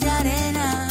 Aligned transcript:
de 0.00 0.10
arena. 0.10 0.88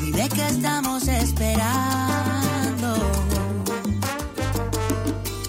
Dime 0.00 0.28
que 0.28 0.46
estamos 0.48 1.06
esperando. 1.06 2.90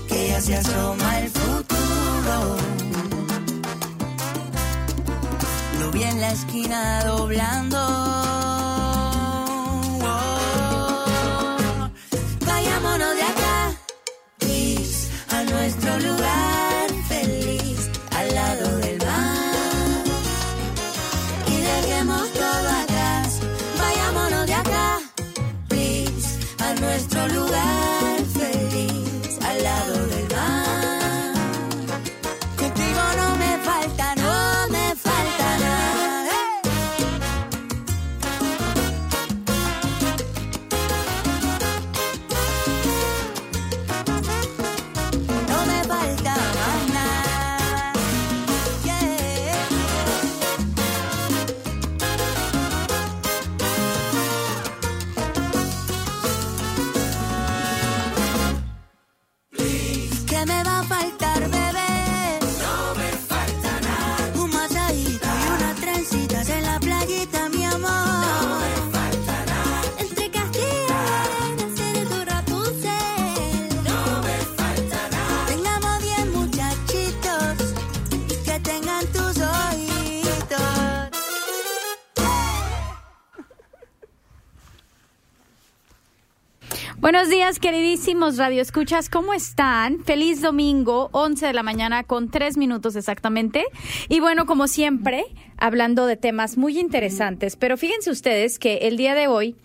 Que 0.07 0.29
ya 0.29 0.41
se 0.41 0.57
asoma 0.57 1.19
el 1.19 1.29
futuro. 1.29 2.57
Lo 5.79 5.91
vi 5.91 6.03
en 6.03 6.21
la 6.21 6.31
esquina 6.31 7.03
doblando. 7.03 8.08
Buenos 87.11 87.29
días, 87.29 87.57
queridísimos 87.57 88.37
Radio 88.37 88.61
Escuchas, 88.61 89.09
¿cómo 89.09 89.33
están? 89.33 90.03
Feliz 90.03 90.43
domingo, 90.43 91.09
11 91.11 91.47
de 91.47 91.53
la 91.53 91.63
mañana 91.63 92.03
con 92.03 92.29
3 92.29 92.55
minutos 92.55 92.95
exactamente. 92.95 93.65
Y 94.09 94.19
bueno, 94.19 94.45
como 94.45 94.67
siempre, 94.67 95.25
hablando 95.57 96.05
de 96.05 96.17
temas 96.17 96.55
muy 96.55 96.77
interesantes, 96.77 97.55
pero 97.55 97.77
fíjense 97.77 98.11
ustedes 98.11 98.59
que 98.59 98.87
el 98.87 98.95
día 98.95 99.15
de 99.15 99.27
hoy, 99.27 99.55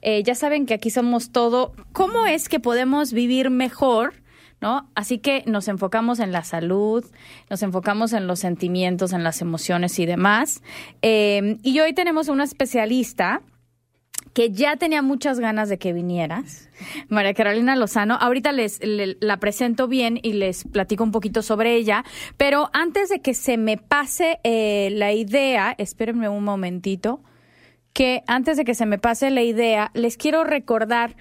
eh, 0.00 0.22
ya 0.22 0.34
saben 0.34 0.64
que 0.64 0.72
aquí 0.72 0.88
somos 0.88 1.30
todo, 1.30 1.74
¿cómo 1.92 2.24
es 2.24 2.48
que 2.48 2.58
podemos 2.58 3.12
vivir 3.12 3.50
mejor? 3.50 4.14
¿No? 4.62 4.88
Así 4.94 5.18
que 5.18 5.44
nos 5.44 5.68
enfocamos 5.68 6.20
en 6.20 6.32
la 6.32 6.42
salud, 6.42 7.04
nos 7.50 7.62
enfocamos 7.62 8.14
en 8.14 8.26
los 8.26 8.38
sentimientos, 8.38 9.12
en 9.12 9.24
las 9.24 9.42
emociones 9.42 9.98
y 9.98 10.06
demás. 10.06 10.62
Eh, 11.02 11.58
y 11.62 11.80
hoy 11.80 11.92
tenemos 11.92 12.28
una 12.28 12.44
especialista 12.44 13.42
que 14.34 14.50
ya 14.50 14.76
tenía 14.76 15.00
muchas 15.00 15.38
ganas 15.40 15.68
de 15.68 15.78
que 15.78 15.92
vinieras, 15.92 16.68
María 17.08 17.32
Carolina 17.34 17.76
Lozano. 17.76 18.16
Ahorita 18.20 18.52
les 18.52 18.84
le- 18.84 19.16
la 19.20 19.38
presento 19.38 19.88
bien 19.88 20.18
y 20.22 20.32
les 20.34 20.64
platico 20.64 21.04
un 21.04 21.12
poquito 21.12 21.40
sobre 21.40 21.76
ella, 21.76 22.04
pero 22.36 22.68
antes 22.72 23.08
de 23.08 23.20
que 23.22 23.32
se 23.32 23.56
me 23.56 23.78
pase 23.78 24.40
eh, 24.44 24.90
la 24.92 25.12
idea, 25.12 25.74
espérenme 25.78 26.28
un 26.28 26.44
momentito, 26.44 27.22
que 27.92 28.22
antes 28.26 28.56
de 28.56 28.64
que 28.64 28.74
se 28.74 28.86
me 28.86 28.98
pase 28.98 29.30
la 29.30 29.42
idea, 29.42 29.92
les 29.94 30.16
quiero 30.16 30.42
recordar 30.42 31.14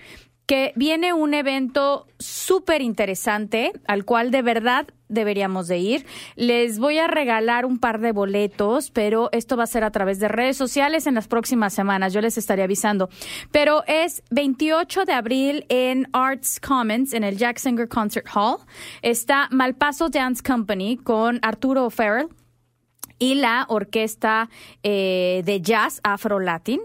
que 0.45 0.73
viene 0.75 1.13
un 1.13 1.33
evento 1.33 2.07
súper 2.19 2.81
interesante 2.81 3.71
al 3.87 4.05
cual 4.05 4.31
de 4.31 4.41
verdad 4.41 4.87
deberíamos 5.07 5.67
de 5.67 5.77
ir. 5.77 6.05
Les 6.35 6.79
voy 6.79 6.97
a 6.97 7.07
regalar 7.07 7.65
un 7.65 7.77
par 7.77 7.99
de 7.99 8.11
boletos, 8.11 8.91
pero 8.91 9.29
esto 9.31 9.55
va 9.55 9.63
a 9.63 9.67
ser 9.67 9.83
a 9.83 9.91
través 9.91 10.19
de 10.19 10.27
redes 10.27 10.57
sociales 10.57 11.07
en 11.07 11.15
las 11.15 11.27
próximas 11.27 11.73
semanas. 11.73 12.13
Yo 12.13 12.21
les 12.21 12.37
estaré 12.37 12.63
avisando. 12.63 13.09
Pero 13.51 13.83
es 13.87 14.23
28 14.31 15.05
de 15.05 15.13
abril 15.13 15.65
en 15.69 16.07
Arts 16.13 16.59
Commons, 16.59 17.13
en 17.13 17.23
el 17.23 17.37
Jack 17.37 17.57
Singer 17.57 17.87
Concert 17.87 18.27
Hall. 18.33 18.57
Está 19.01 19.47
Malpaso 19.51 20.09
Dance 20.09 20.41
Company 20.43 20.97
con 20.97 21.39
Arturo 21.41 21.89
Farrell 21.89 22.27
y 23.19 23.35
la 23.35 23.65
orquesta 23.69 24.49
eh, 24.83 25.43
de 25.45 25.61
jazz 25.61 26.01
Afro 26.03 26.39
Latin. 26.39 26.81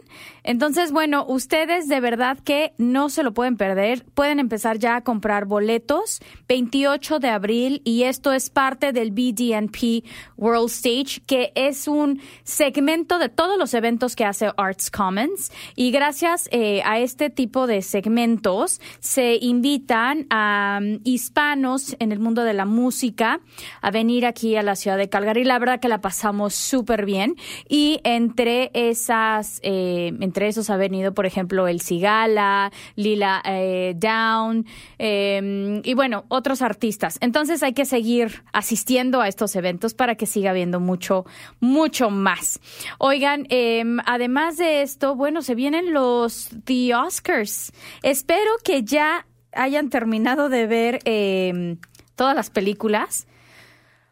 Entonces, 0.48 0.92
bueno, 0.92 1.26
ustedes 1.28 1.88
de 1.88 2.00
verdad 2.00 2.38
que 2.38 2.72
no 2.78 3.10
se 3.10 3.22
lo 3.22 3.34
pueden 3.34 3.58
perder. 3.58 4.06
Pueden 4.14 4.40
empezar 4.40 4.78
ya 4.78 4.96
a 4.96 5.04
comprar 5.04 5.44
boletos 5.44 6.20
28 6.48 7.18
de 7.18 7.28
abril 7.28 7.82
y 7.84 8.04
esto 8.04 8.32
es 8.32 8.48
parte 8.48 8.94
del 8.94 9.10
BDNP 9.10 10.04
World 10.38 10.70
Stage, 10.70 11.20
que 11.26 11.52
es 11.54 11.86
un 11.86 12.22
segmento 12.44 13.18
de 13.18 13.28
todos 13.28 13.58
los 13.58 13.74
eventos 13.74 14.16
que 14.16 14.24
hace 14.24 14.50
Arts 14.56 14.90
Commons. 14.90 15.52
Y 15.76 15.90
gracias 15.90 16.48
eh, 16.50 16.80
a 16.86 16.98
este 16.98 17.28
tipo 17.28 17.66
de 17.66 17.82
segmentos 17.82 18.80
se 19.00 19.36
invitan 19.42 20.26
a 20.30 20.78
um, 20.80 20.98
hispanos 21.04 21.94
en 21.98 22.10
el 22.10 22.20
mundo 22.20 22.44
de 22.44 22.54
la 22.54 22.64
música 22.64 23.40
a 23.82 23.90
venir 23.90 24.24
aquí 24.24 24.56
a 24.56 24.62
la 24.62 24.76
ciudad 24.76 24.96
de 24.96 25.10
Calgary. 25.10 25.44
La 25.44 25.58
verdad 25.58 25.78
que 25.78 25.88
la 25.88 26.00
pasamos 26.00 26.54
súper 26.54 27.04
bien. 27.04 27.36
Y 27.68 28.00
entre 28.02 28.70
esas, 28.72 29.60
eh, 29.62 30.16
esos 30.46 30.70
ha 30.70 30.76
venido, 30.76 31.12
por 31.12 31.26
ejemplo, 31.26 31.66
el 31.66 31.80
Cigala, 31.80 32.70
Lila 32.94 33.42
eh, 33.44 33.94
Down, 33.96 34.66
eh, 34.98 35.80
y 35.82 35.94
bueno, 35.94 36.24
otros 36.28 36.62
artistas. 36.62 37.18
Entonces 37.20 37.62
hay 37.62 37.72
que 37.72 37.84
seguir 37.84 38.42
asistiendo 38.52 39.20
a 39.20 39.28
estos 39.28 39.56
eventos 39.56 39.94
para 39.94 40.14
que 40.14 40.26
siga 40.26 40.50
habiendo 40.50 40.80
mucho, 40.80 41.24
mucho 41.60 42.10
más. 42.10 42.60
Oigan, 42.98 43.46
eh, 43.50 43.84
además 44.06 44.56
de 44.56 44.82
esto, 44.82 45.16
bueno, 45.16 45.42
se 45.42 45.54
vienen 45.54 45.92
los 45.92 46.50
The 46.64 46.94
Oscars. 46.94 47.72
Espero 48.02 48.50
que 48.62 48.82
ya 48.82 49.26
hayan 49.52 49.90
terminado 49.90 50.48
de 50.48 50.66
ver 50.66 50.98
eh, 51.04 51.76
todas 52.14 52.34
las 52.34 52.50
películas. 52.50 53.26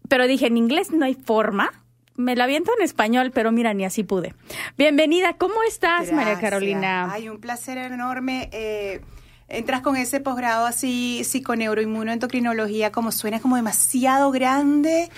Pero 0.09 0.27
dije, 0.27 0.47
en 0.47 0.57
inglés 0.57 0.91
no 0.91 1.05
hay 1.05 1.13
forma. 1.13 1.71
Me 2.15 2.35
la 2.35 2.43
aviento 2.43 2.71
en 2.77 2.83
español, 2.83 3.31
pero 3.33 3.51
mira, 3.51 3.73
ni 3.73 3.85
así 3.85 4.03
pude. 4.03 4.33
Bienvenida, 4.77 5.33
¿cómo 5.37 5.63
estás, 5.65 6.11
María. 6.11 6.37
Carolina? 6.39 7.09
Ay, 7.09 7.29
un 7.29 7.39
placer 7.39 7.77
enorme. 7.77 8.49
eh, 8.51 9.01
entras 9.47 9.81
con 9.81 9.95
ese 9.95 10.19
posgrado 10.19 10.65
así, 10.65 11.23
psiconeuroinmunoendocrinología, 11.23 12.91
como 12.91 13.11
suena 13.11 13.39
como 13.39 13.55
demasiado 13.55 14.31
grande, 14.31 15.09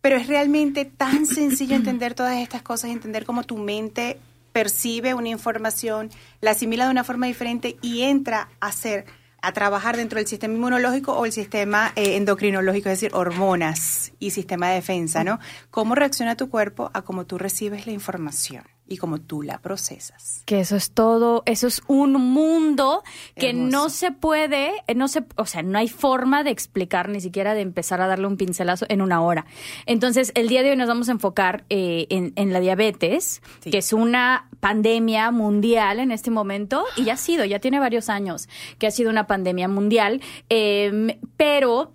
pero 0.00 0.16
es 0.16 0.26
realmente 0.26 0.84
tan 0.84 1.26
sencillo 1.26 1.76
entender 1.76 2.14
todas 2.14 2.36
estas 2.36 2.62
cosas, 2.62 2.90
entender 2.90 3.24
cómo 3.24 3.44
tu 3.44 3.56
mente 3.56 4.18
percibe 4.52 5.14
una 5.14 5.28
información, 5.28 6.10
la 6.40 6.52
asimila 6.52 6.86
de 6.86 6.90
una 6.90 7.04
forma 7.04 7.26
diferente 7.26 7.76
y 7.80 8.02
entra 8.02 8.48
a 8.60 8.68
hacer 8.68 9.06
a 9.40 9.52
trabajar 9.52 9.96
dentro 9.96 10.18
del 10.18 10.26
sistema 10.26 10.54
inmunológico 10.54 11.12
o 11.12 11.24
el 11.24 11.32
sistema 11.32 11.92
eh, 11.96 12.16
endocrinológico, 12.16 12.88
es 12.88 13.00
decir, 13.00 13.10
hormonas 13.14 14.12
y 14.18 14.30
sistema 14.30 14.68
de 14.68 14.74
defensa, 14.76 15.22
¿no? 15.24 15.38
Cómo 15.70 15.94
reacciona 15.94 16.36
tu 16.36 16.48
cuerpo 16.50 16.90
a 16.92 17.02
cómo 17.02 17.24
tú 17.24 17.38
recibes 17.38 17.86
la 17.86 17.92
información 17.92 18.64
y 18.90 18.96
cómo 18.96 19.20
tú 19.20 19.42
la 19.42 19.58
procesas. 19.58 20.42
Que 20.46 20.60
eso 20.60 20.74
es 20.74 20.92
todo, 20.92 21.42
eso 21.44 21.66
es 21.66 21.82
un 21.88 22.14
mundo 22.14 23.02
que 23.36 23.50
Hermoso. 23.50 23.70
no 23.70 23.88
se 23.90 24.12
puede, 24.12 24.72
eh, 24.86 24.94
no 24.94 25.08
se, 25.08 25.24
o 25.36 25.44
sea, 25.44 25.62
no 25.62 25.78
hay 25.78 25.88
forma 25.88 26.42
de 26.42 26.50
explicar, 26.50 27.08
ni 27.10 27.20
siquiera 27.20 27.52
de 27.54 27.60
empezar 27.60 28.00
a 28.00 28.06
darle 28.06 28.26
un 28.26 28.38
pincelazo 28.38 28.86
en 28.88 29.02
una 29.02 29.20
hora. 29.20 29.44
Entonces, 29.84 30.32
el 30.34 30.48
día 30.48 30.62
de 30.62 30.70
hoy 30.70 30.76
nos 30.76 30.88
vamos 30.88 31.08
a 31.10 31.12
enfocar 31.12 31.64
eh, 31.68 32.06
en, 32.08 32.32
en 32.36 32.52
la 32.52 32.60
diabetes, 32.60 33.42
Sí. 33.60 33.70
que 33.70 33.78
es 33.78 33.92
una 33.92 34.47
pandemia 34.60 35.30
mundial 35.30 36.00
en 36.00 36.10
este 36.12 36.30
momento, 36.30 36.84
y 36.96 37.04
ya 37.04 37.14
ha 37.14 37.16
sido, 37.16 37.44
ya 37.44 37.58
tiene 37.58 37.78
varios 37.80 38.08
años 38.08 38.48
que 38.78 38.86
ha 38.86 38.90
sido 38.90 39.10
una 39.10 39.26
pandemia 39.26 39.68
mundial, 39.68 40.20
eh, 40.48 41.18
pero 41.36 41.92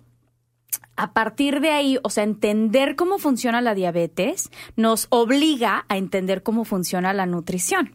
a 0.96 1.12
partir 1.12 1.60
de 1.60 1.70
ahí, 1.70 1.98
o 2.02 2.10
sea, 2.10 2.24
entender 2.24 2.96
cómo 2.96 3.18
funciona 3.18 3.60
la 3.60 3.74
diabetes 3.74 4.50
nos 4.76 5.06
obliga 5.10 5.84
a 5.88 5.96
entender 5.96 6.42
cómo 6.42 6.64
funciona 6.64 7.12
la 7.12 7.26
nutrición, 7.26 7.94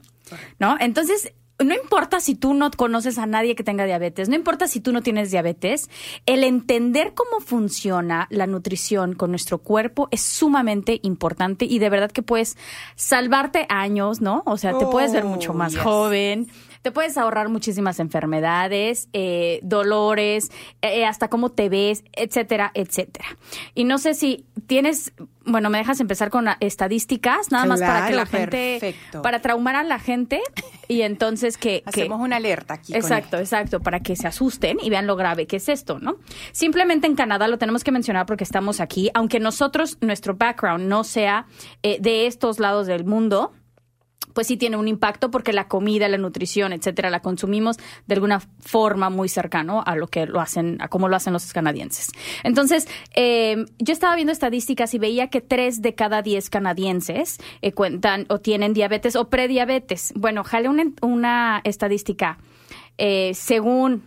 ¿no? 0.59 0.75
Entonces, 0.79 1.33
no 1.63 1.75
importa 1.75 2.19
si 2.21 2.35
tú 2.35 2.53
no 2.53 2.71
conoces 2.71 3.17
a 3.17 3.25
nadie 3.25 3.55
que 3.55 3.63
tenga 3.63 3.85
diabetes, 3.85 4.29
no 4.29 4.35
importa 4.35 4.67
si 4.67 4.79
tú 4.79 4.91
no 4.93 5.01
tienes 5.01 5.29
diabetes, 5.31 5.89
el 6.25 6.43
entender 6.43 7.13
cómo 7.13 7.41
funciona 7.45 8.27
la 8.29 8.47
nutrición 8.47 9.13
con 9.13 9.31
nuestro 9.31 9.57
cuerpo 9.57 10.07
es 10.11 10.21
sumamente 10.21 10.99
importante 11.03 11.65
y 11.65 11.79
de 11.79 11.89
verdad 11.89 12.11
que 12.11 12.21
puedes 12.21 12.57
salvarte 12.95 13.65
años, 13.69 14.21
¿no? 14.21 14.43
O 14.45 14.57
sea, 14.57 14.77
te 14.77 14.85
puedes 14.85 15.11
ver 15.13 15.25
mucho 15.25 15.51
Oh, 15.51 15.55
más 15.55 15.73
yes. 15.73 15.81
joven, 15.81 16.47
te 16.81 16.91
puedes 16.91 17.17
ahorrar 17.17 17.49
muchísimas 17.49 17.99
enfermedades, 17.99 19.09
eh, 19.13 19.59
dolores, 19.63 20.49
eh, 20.81 21.05
hasta 21.05 21.27
cómo 21.29 21.49
te 21.49 21.69
ves, 21.69 22.03
etcétera, 22.13 22.71
etcétera. 22.73 23.25
Y 23.75 23.83
no 23.83 23.97
sé 23.97 24.13
si 24.13 24.45
tienes, 24.67 25.11
bueno, 25.45 25.69
me 25.69 25.77
dejas 25.79 25.99
empezar 25.99 26.29
con 26.29 26.47
estadísticas, 26.59 27.51
nada 27.51 27.65
más 27.65 27.79
para 27.81 28.07
que 28.07 28.15
la 28.15 28.25
Claro, 28.25 28.29
gente, 28.51 28.77
perfecto. 28.79 29.21
para 29.21 29.41
traumar 29.41 29.75
a 29.75 29.83
la 29.83 29.99
gente 29.99 30.41
y 30.87 31.01
entonces 31.01 31.57
que... 31.57 31.81
que- 31.93 32.01
Hacemos 32.03 32.21
una 32.21 32.37
alerta 32.37 32.75
aquí. 32.75 32.93
Exacto, 32.95 33.37
exacto, 33.37 33.79
para 33.81 33.99
que 33.99 34.15
se 34.15 34.27
asusten 34.27 34.77
y 34.81 34.89
vean 34.89 35.05
lo 35.07 35.15
grave 35.15 35.47
que 35.47 35.57
es 35.57 35.67
esto, 35.69 35.99
¿no? 35.99 36.17
Simplemente 36.51 37.07
en 37.07 37.15
Canadá 37.15 37.47
lo 37.47 37.57
tenemos 37.57 37.83
que 37.83 37.91
mencionar 37.91 38.25
porque 38.25 38.43
estamos 38.43 38.79
aquí, 38.79 39.09
aunque 39.13 39.39
nosotros, 39.39 39.97
nuestro 40.01 40.35
background 40.35 40.87
no 40.87 41.03
sea 41.03 41.45
eh, 41.83 41.97
de 41.99 42.25
estos 42.27 42.59
lados 42.59 42.87
del 42.87 43.03
mundo, 43.05 43.51
pues 44.39 44.47
sí 44.47 44.55
tiene 44.55 44.77
un 44.77 44.87
impacto 44.87 45.31
porque 45.31 45.51
la 45.51 45.67
comida, 45.67 46.07
la 46.07 46.17
nutrición, 46.17 46.71
etcétera, 46.71 47.09
la 47.09 47.19
consumimos 47.19 47.75
de 48.07 48.13
alguna 48.13 48.39
forma 48.39 49.09
muy 49.09 49.27
cercano 49.27 49.83
a 49.85 49.97
lo 49.97 50.07
que 50.07 50.27
lo 50.27 50.39
hacen, 50.39 50.77
a 50.79 50.87
cómo 50.87 51.09
lo 51.09 51.17
hacen 51.17 51.33
los 51.33 51.51
canadienses. 51.51 52.07
Entonces, 52.45 52.87
eh, 53.15 53.65
yo 53.79 53.91
estaba 53.91 54.15
viendo 54.15 54.31
estadísticas 54.31 54.93
y 54.93 54.97
veía 54.97 55.27
que 55.27 55.41
tres 55.41 55.81
de 55.81 55.93
cada 55.93 56.21
diez 56.21 56.49
canadienses 56.49 57.39
eh, 57.61 57.73
cuentan 57.73 58.27
o 58.29 58.39
tienen 58.39 58.71
diabetes 58.71 59.17
o 59.17 59.27
prediabetes. 59.27 60.13
Bueno, 60.15 60.45
jale 60.45 60.69
una, 60.69 60.85
una 61.01 61.59
estadística 61.65 62.37
eh, 62.97 63.33
según 63.33 64.03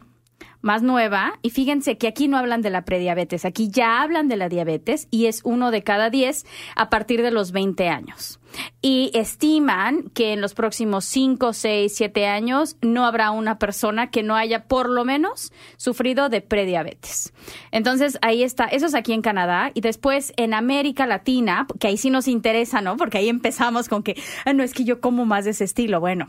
más 0.62 0.82
nueva, 0.82 1.34
y 1.42 1.50
fíjense 1.50 1.98
que 1.98 2.08
aquí 2.08 2.28
no 2.28 2.38
hablan 2.38 2.62
de 2.62 2.70
la 2.70 2.84
prediabetes, 2.84 3.44
aquí 3.44 3.68
ya 3.70 4.02
hablan 4.02 4.28
de 4.28 4.36
la 4.36 4.48
diabetes 4.48 5.08
y 5.10 5.26
es 5.26 5.40
uno 5.44 5.70
de 5.70 5.82
cada 5.82 6.10
diez 6.10 6.46
a 6.76 6.88
partir 6.88 7.22
de 7.22 7.30
los 7.30 7.52
20 7.52 7.88
años. 7.88 8.38
Y 8.82 9.10
estiman 9.14 10.10
que 10.14 10.32
en 10.32 10.40
los 10.40 10.54
próximos 10.54 11.04
5, 11.06 11.52
6, 11.52 11.92
7 11.94 12.26
años 12.26 12.76
no 12.82 13.06
habrá 13.06 13.30
una 13.30 13.58
persona 13.58 14.10
que 14.10 14.22
no 14.22 14.36
haya 14.36 14.64
por 14.64 14.90
lo 14.90 15.04
menos 15.04 15.52
sufrido 15.76 16.28
de 16.28 16.42
prediabetes. 16.42 17.32
Entonces 17.70 18.18
ahí 18.22 18.42
está, 18.42 18.66
eso 18.66 18.86
es 18.86 18.94
aquí 18.94 19.12
en 19.12 19.22
Canadá 19.22 19.70
y 19.74 19.80
después 19.80 20.32
en 20.36 20.54
América 20.54 21.06
Latina, 21.06 21.66
que 21.80 21.88
ahí 21.88 21.96
sí 21.96 22.10
nos 22.10 22.28
interesa, 22.28 22.80
¿no? 22.80 22.96
Porque 22.96 23.18
ahí 23.18 23.28
empezamos 23.28 23.88
con 23.88 24.02
que, 24.02 24.20
ah, 24.44 24.52
no 24.52 24.62
es 24.62 24.74
que 24.74 24.84
yo 24.84 25.00
como 25.00 25.24
más 25.24 25.44
de 25.44 25.52
ese 25.52 25.64
estilo. 25.64 26.00
Bueno, 26.00 26.28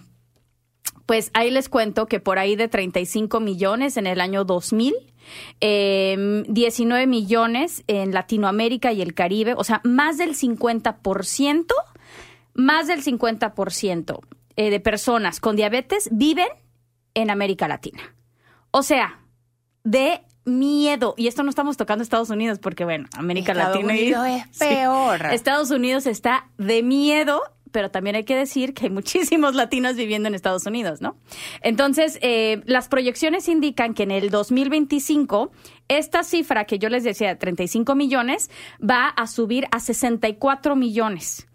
pues 1.06 1.32
ahí 1.34 1.52
les 1.52 1.70
cuento 1.70 2.06
que 2.08 2.20
por 2.20 2.40
ahí 2.40 2.56
de 2.56 2.68
35 2.68 3.40
millones 3.40 3.98
en 3.98 4.08
el 4.08 4.22
año 4.22 4.46
2000, 4.46 4.94
eh, 5.62 6.44
19 6.48 7.08
millones 7.08 7.84
en 7.88 8.14
Latinoamérica 8.14 8.92
y 8.94 9.02
el 9.02 9.14
Caribe, 9.14 9.54
o 9.58 9.64
sea, 9.64 9.82
más 9.84 10.18
del 10.18 10.36
50%, 10.36 11.66
más 12.54 12.88
del 12.88 13.04
50% 13.04 14.20
eh, 14.56 14.70
de 14.70 14.80
personas 14.80 15.40
con 15.40 15.56
diabetes 15.56 16.10
viven 16.12 16.48
en 17.14 17.30
América 17.30 17.68
Latina. 17.68 18.16
O 18.72 18.84
sea, 18.84 19.20
de 19.84 20.22
miedo. 20.46 21.14
Y 21.18 21.28
esto 21.28 21.44
no 21.44 21.50
estamos 21.50 21.78
tocando 21.78 22.04
Estados 22.04 22.30
Unidos 22.30 22.60
porque, 22.60 22.84
bueno, 22.86 23.08
América 23.18 23.52
Estados 23.54 23.76
Latina 23.78 23.96
y- 23.96 24.14
Unidos 24.14 24.28
es 24.52 24.58
Sí. 24.58 24.66
peor. 24.66 25.26
Estados 25.32 25.72
Unidos 25.72 26.06
está 26.06 26.50
de 26.58 26.84
miedo, 26.84 27.42
pero 27.74 27.92
también 27.92 28.16
hay 28.16 28.24
que 28.24 28.36
decir 28.36 28.74
que 28.74 28.86
hay 28.86 28.90
muchísimos 28.90 29.56
latinos 29.56 29.98
viviendo 29.98 30.30
en 30.30 30.36
Estados 30.36 30.66
Unidos, 30.66 31.02
¿no? 31.02 31.18
Entonces, 31.62 32.18
eh, 32.22 32.62
las 32.66 32.88
proyecciones 32.88 33.50
indican 33.50 33.94
que 33.94 34.04
en 34.04 34.12
el 34.12 34.30
2025, 34.30 35.52
esta 35.90 36.24
cifra 36.24 36.64
que 36.64 36.80
yo 36.80 36.88
les 36.88 37.04
decía, 37.04 37.38
35 37.38 37.96
millones, 37.96 38.50
va 38.80 39.08
a 39.08 39.28
subir 39.28 39.68
a 39.72 39.82
64 39.82 40.78
millones. 40.78 41.48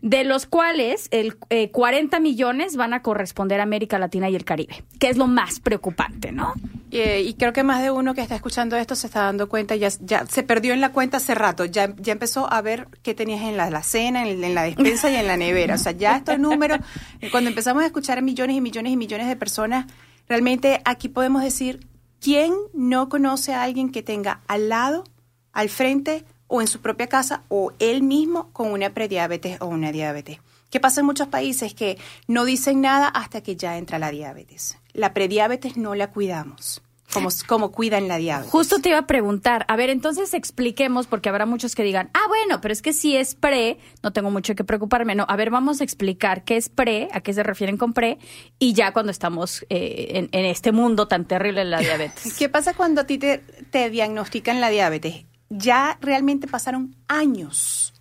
De 0.00 0.24
los 0.24 0.46
cuales 0.46 1.08
el 1.10 1.36
eh, 1.50 1.70
40 1.70 2.20
millones 2.20 2.76
van 2.76 2.94
a 2.94 3.02
corresponder 3.02 3.60
a 3.60 3.62
América 3.62 3.98
Latina 3.98 4.28
y 4.30 4.36
el 4.36 4.44
Caribe, 4.44 4.84
que 4.98 5.08
es 5.08 5.16
lo 5.16 5.26
más 5.26 5.60
preocupante, 5.60 6.32
¿no? 6.32 6.54
Eh, 6.90 7.22
y 7.22 7.34
creo 7.34 7.54
que 7.54 7.62
más 7.62 7.82
de 7.82 7.90
uno 7.90 8.14
que 8.14 8.20
está 8.20 8.34
escuchando 8.34 8.76
esto 8.76 8.94
se 8.94 9.06
está 9.06 9.22
dando 9.22 9.48
cuenta, 9.48 9.74
ya, 9.76 9.90
se 9.90 10.42
perdió 10.42 10.74
en 10.74 10.82
la 10.82 10.92
cuenta 10.92 11.16
hace 11.16 11.34
rato, 11.34 11.64
ya, 11.64 11.94
ya 11.96 12.12
empezó 12.12 12.52
a 12.52 12.60
ver 12.60 12.86
qué 13.02 13.14
tenías 13.14 13.40
en 13.40 13.56
la, 13.56 13.70
la 13.70 13.82
cena, 13.82 14.28
en, 14.28 14.44
en 14.44 14.54
la 14.54 14.64
despensa 14.64 15.10
y 15.10 15.14
en 15.14 15.26
la 15.26 15.38
nevera. 15.38 15.76
O 15.76 15.78
sea, 15.78 15.92
ya 15.92 16.18
estos 16.18 16.38
números, 16.38 16.80
eh, 17.20 17.30
cuando 17.30 17.48
empezamos 17.48 17.82
a 17.82 17.86
escuchar 17.86 18.18
a 18.18 18.20
millones 18.20 18.56
y 18.56 18.60
millones 18.60 18.92
y 18.92 18.96
millones 18.98 19.26
de 19.26 19.36
personas, 19.36 19.86
realmente 20.28 20.82
aquí 20.84 21.08
podemos 21.08 21.42
decir, 21.42 21.86
¿quién 22.20 22.52
no 22.74 23.08
conoce 23.08 23.54
a 23.54 23.62
alguien 23.62 23.90
que 23.90 24.02
tenga 24.02 24.42
al 24.46 24.68
lado, 24.68 25.04
al 25.52 25.70
frente 25.70 26.26
o 26.52 26.60
en 26.60 26.68
su 26.68 26.80
propia 26.80 27.06
casa 27.06 27.44
o 27.48 27.72
él 27.78 28.02
mismo 28.02 28.50
con 28.52 28.70
una 28.72 28.90
prediabetes 28.90 29.58
o 29.62 29.66
una 29.66 29.90
diabetes? 29.90 30.38
¿Qué 30.70 30.80
pasa 30.80 31.00
en 31.00 31.06
muchos 31.06 31.28
países 31.28 31.72
que 31.72 31.98
no 32.28 32.44
dicen 32.44 32.82
nada 32.82 33.08
hasta 33.08 33.40
que 33.40 33.56
ya 33.56 33.78
entra 33.78 33.98
la 33.98 34.10
diabetes? 34.10 34.76
La 34.92 35.14
prediabetes 35.14 35.78
no 35.78 35.94
la 35.94 36.10
cuidamos, 36.10 36.82
como, 37.10 37.30
como 37.46 37.72
cuidan 37.72 38.06
la 38.06 38.18
diabetes. 38.18 38.50
Justo 38.52 38.80
te 38.80 38.90
iba 38.90 38.98
a 38.98 39.06
preguntar, 39.06 39.64
a 39.66 39.76
ver, 39.76 39.88
entonces 39.88 40.34
expliquemos, 40.34 41.06
porque 41.06 41.30
habrá 41.30 41.46
muchos 41.46 41.74
que 41.74 41.84
digan, 41.84 42.10
ah, 42.12 42.26
bueno, 42.28 42.60
pero 42.60 42.72
es 42.72 42.82
que 42.82 42.92
si 42.92 43.16
es 43.16 43.34
pre, 43.34 43.78
no 44.02 44.12
tengo 44.12 44.30
mucho 44.30 44.54
que 44.54 44.62
preocuparme. 44.62 45.14
No, 45.14 45.24
a 45.28 45.36
ver, 45.36 45.48
vamos 45.48 45.80
a 45.80 45.84
explicar 45.84 46.44
qué 46.44 46.58
es 46.58 46.68
pre, 46.68 47.08
a 47.12 47.22
qué 47.22 47.32
se 47.32 47.42
refieren 47.42 47.78
con 47.78 47.94
pre, 47.94 48.18
y 48.58 48.74
ya 48.74 48.92
cuando 48.92 49.10
estamos 49.10 49.64
eh, 49.70 50.08
en, 50.10 50.28
en 50.32 50.44
este 50.44 50.70
mundo 50.70 51.08
tan 51.08 51.24
terrible 51.24 51.60
de 51.60 51.70
la 51.70 51.78
diabetes. 51.80 52.34
¿Qué 52.34 52.50
pasa 52.50 52.74
cuando 52.74 53.00
a 53.00 53.04
ti 53.04 53.16
te, 53.16 53.38
te 53.70 53.88
diagnostican 53.88 54.60
la 54.60 54.68
diabetes? 54.68 55.24
Ya 55.54 55.98
realmente 56.00 56.46
pasaron 56.46 56.96
años, 57.08 57.92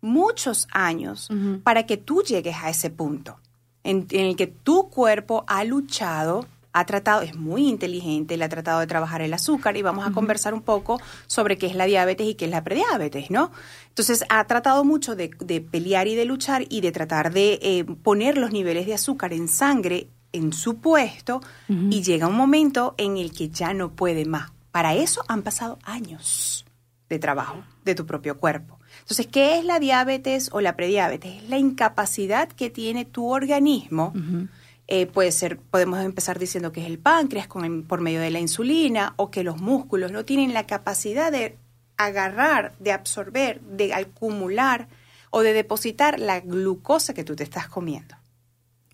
muchos 0.00 0.68
años, 0.70 1.28
para 1.62 1.86
que 1.86 1.96
tú 1.96 2.22
llegues 2.22 2.56
a 2.62 2.70
ese 2.70 2.90
punto 2.90 3.38
en, 3.82 4.06
en 4.10 4.26
el 4.26 4.36
que 4.36 4.46
tu 4.46 4.90
cuerpo 4.90 5.44
ha 5.46 5.64
luchado 5.64 6.46
ha 6.72 6.86
tratado, 6.86 7.22
es 7.22 7.34
muy 7.34 7.68
inteligente, 7.68 8.36
le 8.36 8.44
ha 8.44 8.48
tratado 8.48 8.80
de 8.80 8.86
trabajar 8.86 9.22
el 9.22 9.32
azúcar 9.32 9.76
y 9.76 9.82
vamos 9.82 10.06
a 10.06 10.12
conversar 10.12 10.54
un 10.54 10.62
poco 10.62 11.00
sobre 11.26 11.58
qué 11.58 11.66
es 11.66 11.74
la 11.74 11.86
diabetes 11.86 12.26
y 12.26 12.34
qué 12.34 12.44
es 12.44 12.50
la 12.50 12.62
prediabetes, 12.62 13.30
¿no? 13.30 13.50
Entonces 13.88 14.24
ha 14.28 14.44
tratado 14.46 14.84
mucho 14.84 15.16
de, 15.16 15.28
pelear 15.60 16.06
y 16.06 16.14
de 16.14 16.24
luchar 16.24 16.66
y 16.68 16.80
de 16.80 16.92
tratar 16.92 17.32
de 17.32 17.58
eh, 17.62 17.84
poner 17.84 18.38
los 18.38 18.52
niveles 18.52 18.86
de 18.86 18.94
azúcar 18.94 19.32
en 19.32 19.48
sangre 19.48 20.08
en 20.30 20.52
su 20.52 20.76
puesto 20.76 21.40
y 21.68 22.02
llega 22.02 22.28
un 22.28 22.36
momento 22.36 22.94
en 22.98 23.16
el 23.16 23.32
que 23.32 23.48
ya 23.48 23.72
no 23.72 23.92
puede 23.92 24.26
más. 24.26 24.52
Para 24.70 24.94
eso 24.94 25.24
han 25.26 25.42
pasado 25.42 25.78
años 25.82 26.66
de 27.08 27.18
trabajo 27.18 27.64
de 27.84 27.94
tu 27.94 28.06
propio 28.06 28.38
cuerpo. 28.38 28.78
Entonces, 29.00 29.26
¿qué 29.26 29.58
es 29.58 29.64
la 29.64 29.78
diabetes 29.78 30.50
o 30.52 30.60
la 30.60 30.76
prediabetes? 30.76 31.42
Es 31.42 31.48
la 31.48 31.58
incapacidad 31.58 32.48
que 32.48 32.70
tiene 32.70 33.04
tu 33.04 33.30
organismo. 33.30 34.12
Eh, 34.86 35.06
puede 35.06 35.32
ser, 35.32 35.58
podemos 35.58 36.00
empezar 36.00 36.38
diciendo 36.38 36.72
que 36.72 36.80
es 36.80 36.86
el 36.86 36.98
páncreas 36.98 37.46
con 37.46 37.84
por 37.84 38.00
medio 38.00 38.20
de 38.20 38.30
la 38.30 38.40
insulina 38.40 39.14
o 39.16 39.30
que 39.30 39.44
los 39.44 39.60
músculos 39.60 40.12
no 40.12 40.24
tienen 40.24 40.54
la 40.54 40.66
capacidad 40.66 41.30
de 41.30 41.58
agarrar, 41.96 42.74
de 42.78 42.92
absorber, 42.92 43.60
de 43.60 43.92
acumular 43.92 44.88
o 45.30 45.42
de 45.42 45.52
depositar 45.52 46.18
la 46.18 46.40
glucosa 46.40 47.12
que 47.12 47.24
tú 47.24 47.36
te 47.36 47.44
estás 47.44 47.68
comiendo. 47.68 48.16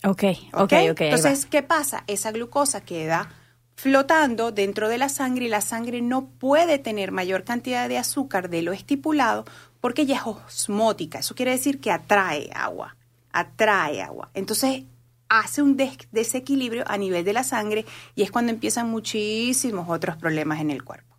Ok, 0.05 0.25
ok, 0.53 0.73
ok. 0.91 1.01
Entonces, 1.01 1.47
¿qué 1.47 1.63
pasa? 1.63 2.05
Esa 2.07 2.33
glucosa 2.33 2.83
queda 2.83 3.29
flotando 3.75 4.53
dentro 4.53 4.89
de 4.89 4.99
la 4.99 5.09
sangre 5.09 5.47
y 5.47 5.49
la 5.49 5.61
sangre 5.61 6.01
no 6.01 6.27
puede 6.27 6.79
tener 6.79 7.13
mayor 7.13 7.45
cantidad 7.45 7.89
de 7.89 7.99
azúcar 7.99 8.49
de 8.49 8.63
lo 8.63 8.73
estipulado 8.73 9.45
porque 9.81 10.03
ella 10.03 10.17
es 10.17 10.27
osmótica. 10.27 11.19
Eso 11.19 11.35
quiere 11.35 11.51
decir 11.51 11.81
que 11.81 11.91
atrae 11.91 12.51
agua, 12.55 12.97
atrae 13.33 14.01
agua. 14.01 14.31
Entonces 14.35 14.85
hace 15.29 15.63
un 15.63 15.77
desequilibrio 16.13 16.85
a 16.87 16.97
nivel 16.97 17.25
de 17.25 17.33
la 17.33 17.45
sangre 17.45 17.85
y 18.15 18.23
es 18.23 18.31
cuando 18.31 18.53
empiezan 18.53 18.89
muchísimos 18.89 19.89
otros 19.89 20.17
problemas 20.17 20.61
en 20.61 20.71
el 20.71 20.85
cuerpo. 20.85 21.15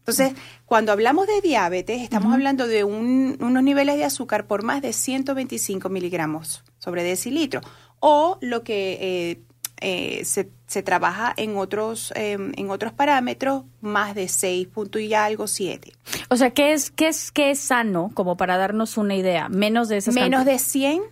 Entonces, 0.00 0.32
cuando 0.64 0.92
hablamos 0.92 1.26
de 1.26 1.40
diabetes, 1.40 2.02
estamos 2.02 2.32
hablando 2.32 2.66
de 2.66 2.84
unos 2.84 3.62
niveles 3.62 3.96
de 3.96 4.04
azúcar 4.04 4.46
por 4.46 4.64
más 4.64 4.82
de 4.82 4.92
125 4.92 5.88
miligramos 5.88 6.64
sobre 6.78 7.04
decilitro 7.04 7.60
o 8.00 8.38
lo 8.40 8.64
que 8.64 8.98
eh, 9.00 9.42
eh, 9.80 10.24
se, 10.24 10.50
se, 10.66 10.82
trabaja 10.82 11.32
en 11.36 11.56
otros, 11.56 12.12
em, 12.16 12.52
en 12.56 12.70
otros 12.70 12.92
parámetros, 12.92 13.64
más 13.80 14.14
de 14.14 14.28
6 14.28 14.68
puntos 14.68 15.02
y 15.02 15.14
algo, 15.14 15.46
7. 15.46 15.92
O 16.28 16.36
sea, 16.36 16.50
¿qué 16.50 16.72
es, 16.72 16.90
qué, 16.90 17.08
es, 17.08 17.32
¿qué 17.32 17.50
es 17.50 17.58
sano, 17.58 18.10
como 18.14 18.36
para 18.36 18.56
darnos 18.56 18.96
una 18.96 19.14
idea? 19.14 19.48
Menos 19.48 19.88
de 19.88 19.98
esas 19.98 20.14
Menos 20.14 20.44
de 20.44 20.58
100. 20.58 21.02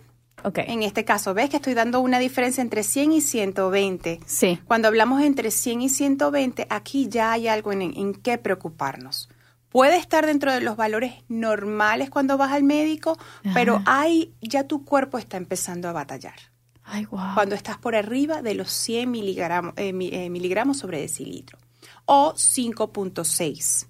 Okay. 0.41 0.65
En 0.67 0.83
este 0.83 1.03
caso, 1.03 1.33
¿ves 1.33 1.49
que 1.49 1.57
estoy 1.57 1.73
dando 1.73 1.99
una 1.99 2.17
diferencia 2.17 2.61
entre 2.61 2.83
100 2.83 3.11
y 3.11 3.21
120? 3.21 4.21
Sí. 4.25 4.59
Cuando 4.67 4.87
hablamos 4.87 5.21
entre 5.21 5.51
100 5.51 5.81
y 5.81 5.89
120, 5.89 6.67
aquí 6.69 7.09
ya 7.09 7.33
hay 7.33 7.49
algo 7.49 7.73
en, 7.73 7.81
en 7.81 8.13
qué 8.13 8.37
preocuparnos 8.37 9.29
puede 9.69 9.97
estar 9.97 10.25
dentro 10.25 10.51
de 10.51 10.61
los 10.61 10.75
valores 10.75 11.13
normales 11.27 12.09
cuando 12.09 12.37
vas 12.37 12.51
al 12.51 12.63
médico, 12.63 13.17
pero 13.53 13.81
hay 13.85 14.33
ya 14.41 14.65
tu 14.65 14.83
cuerpo 14.83 15.17
está 15.17 15.37
empezando 15.37 15.87
a 15.87 15.93
batallar. 15.93 16.48
Cuando 17.35 17.55
estás 17.55 17.77
por 17.77 17.95
arriba 17.95 18.41
de 18.41 18.55
los 18.55 18.71
100 18.71 19.09
miligramos, 19.09 19.73
eh, 19.77 19.89
eh, 19.89 20.29
miligramos 20.29 20.77
sobre 20.77 21.01
decilitro. 21.01 21.57
O 22.05 22.33
5.6. 22.33 23.87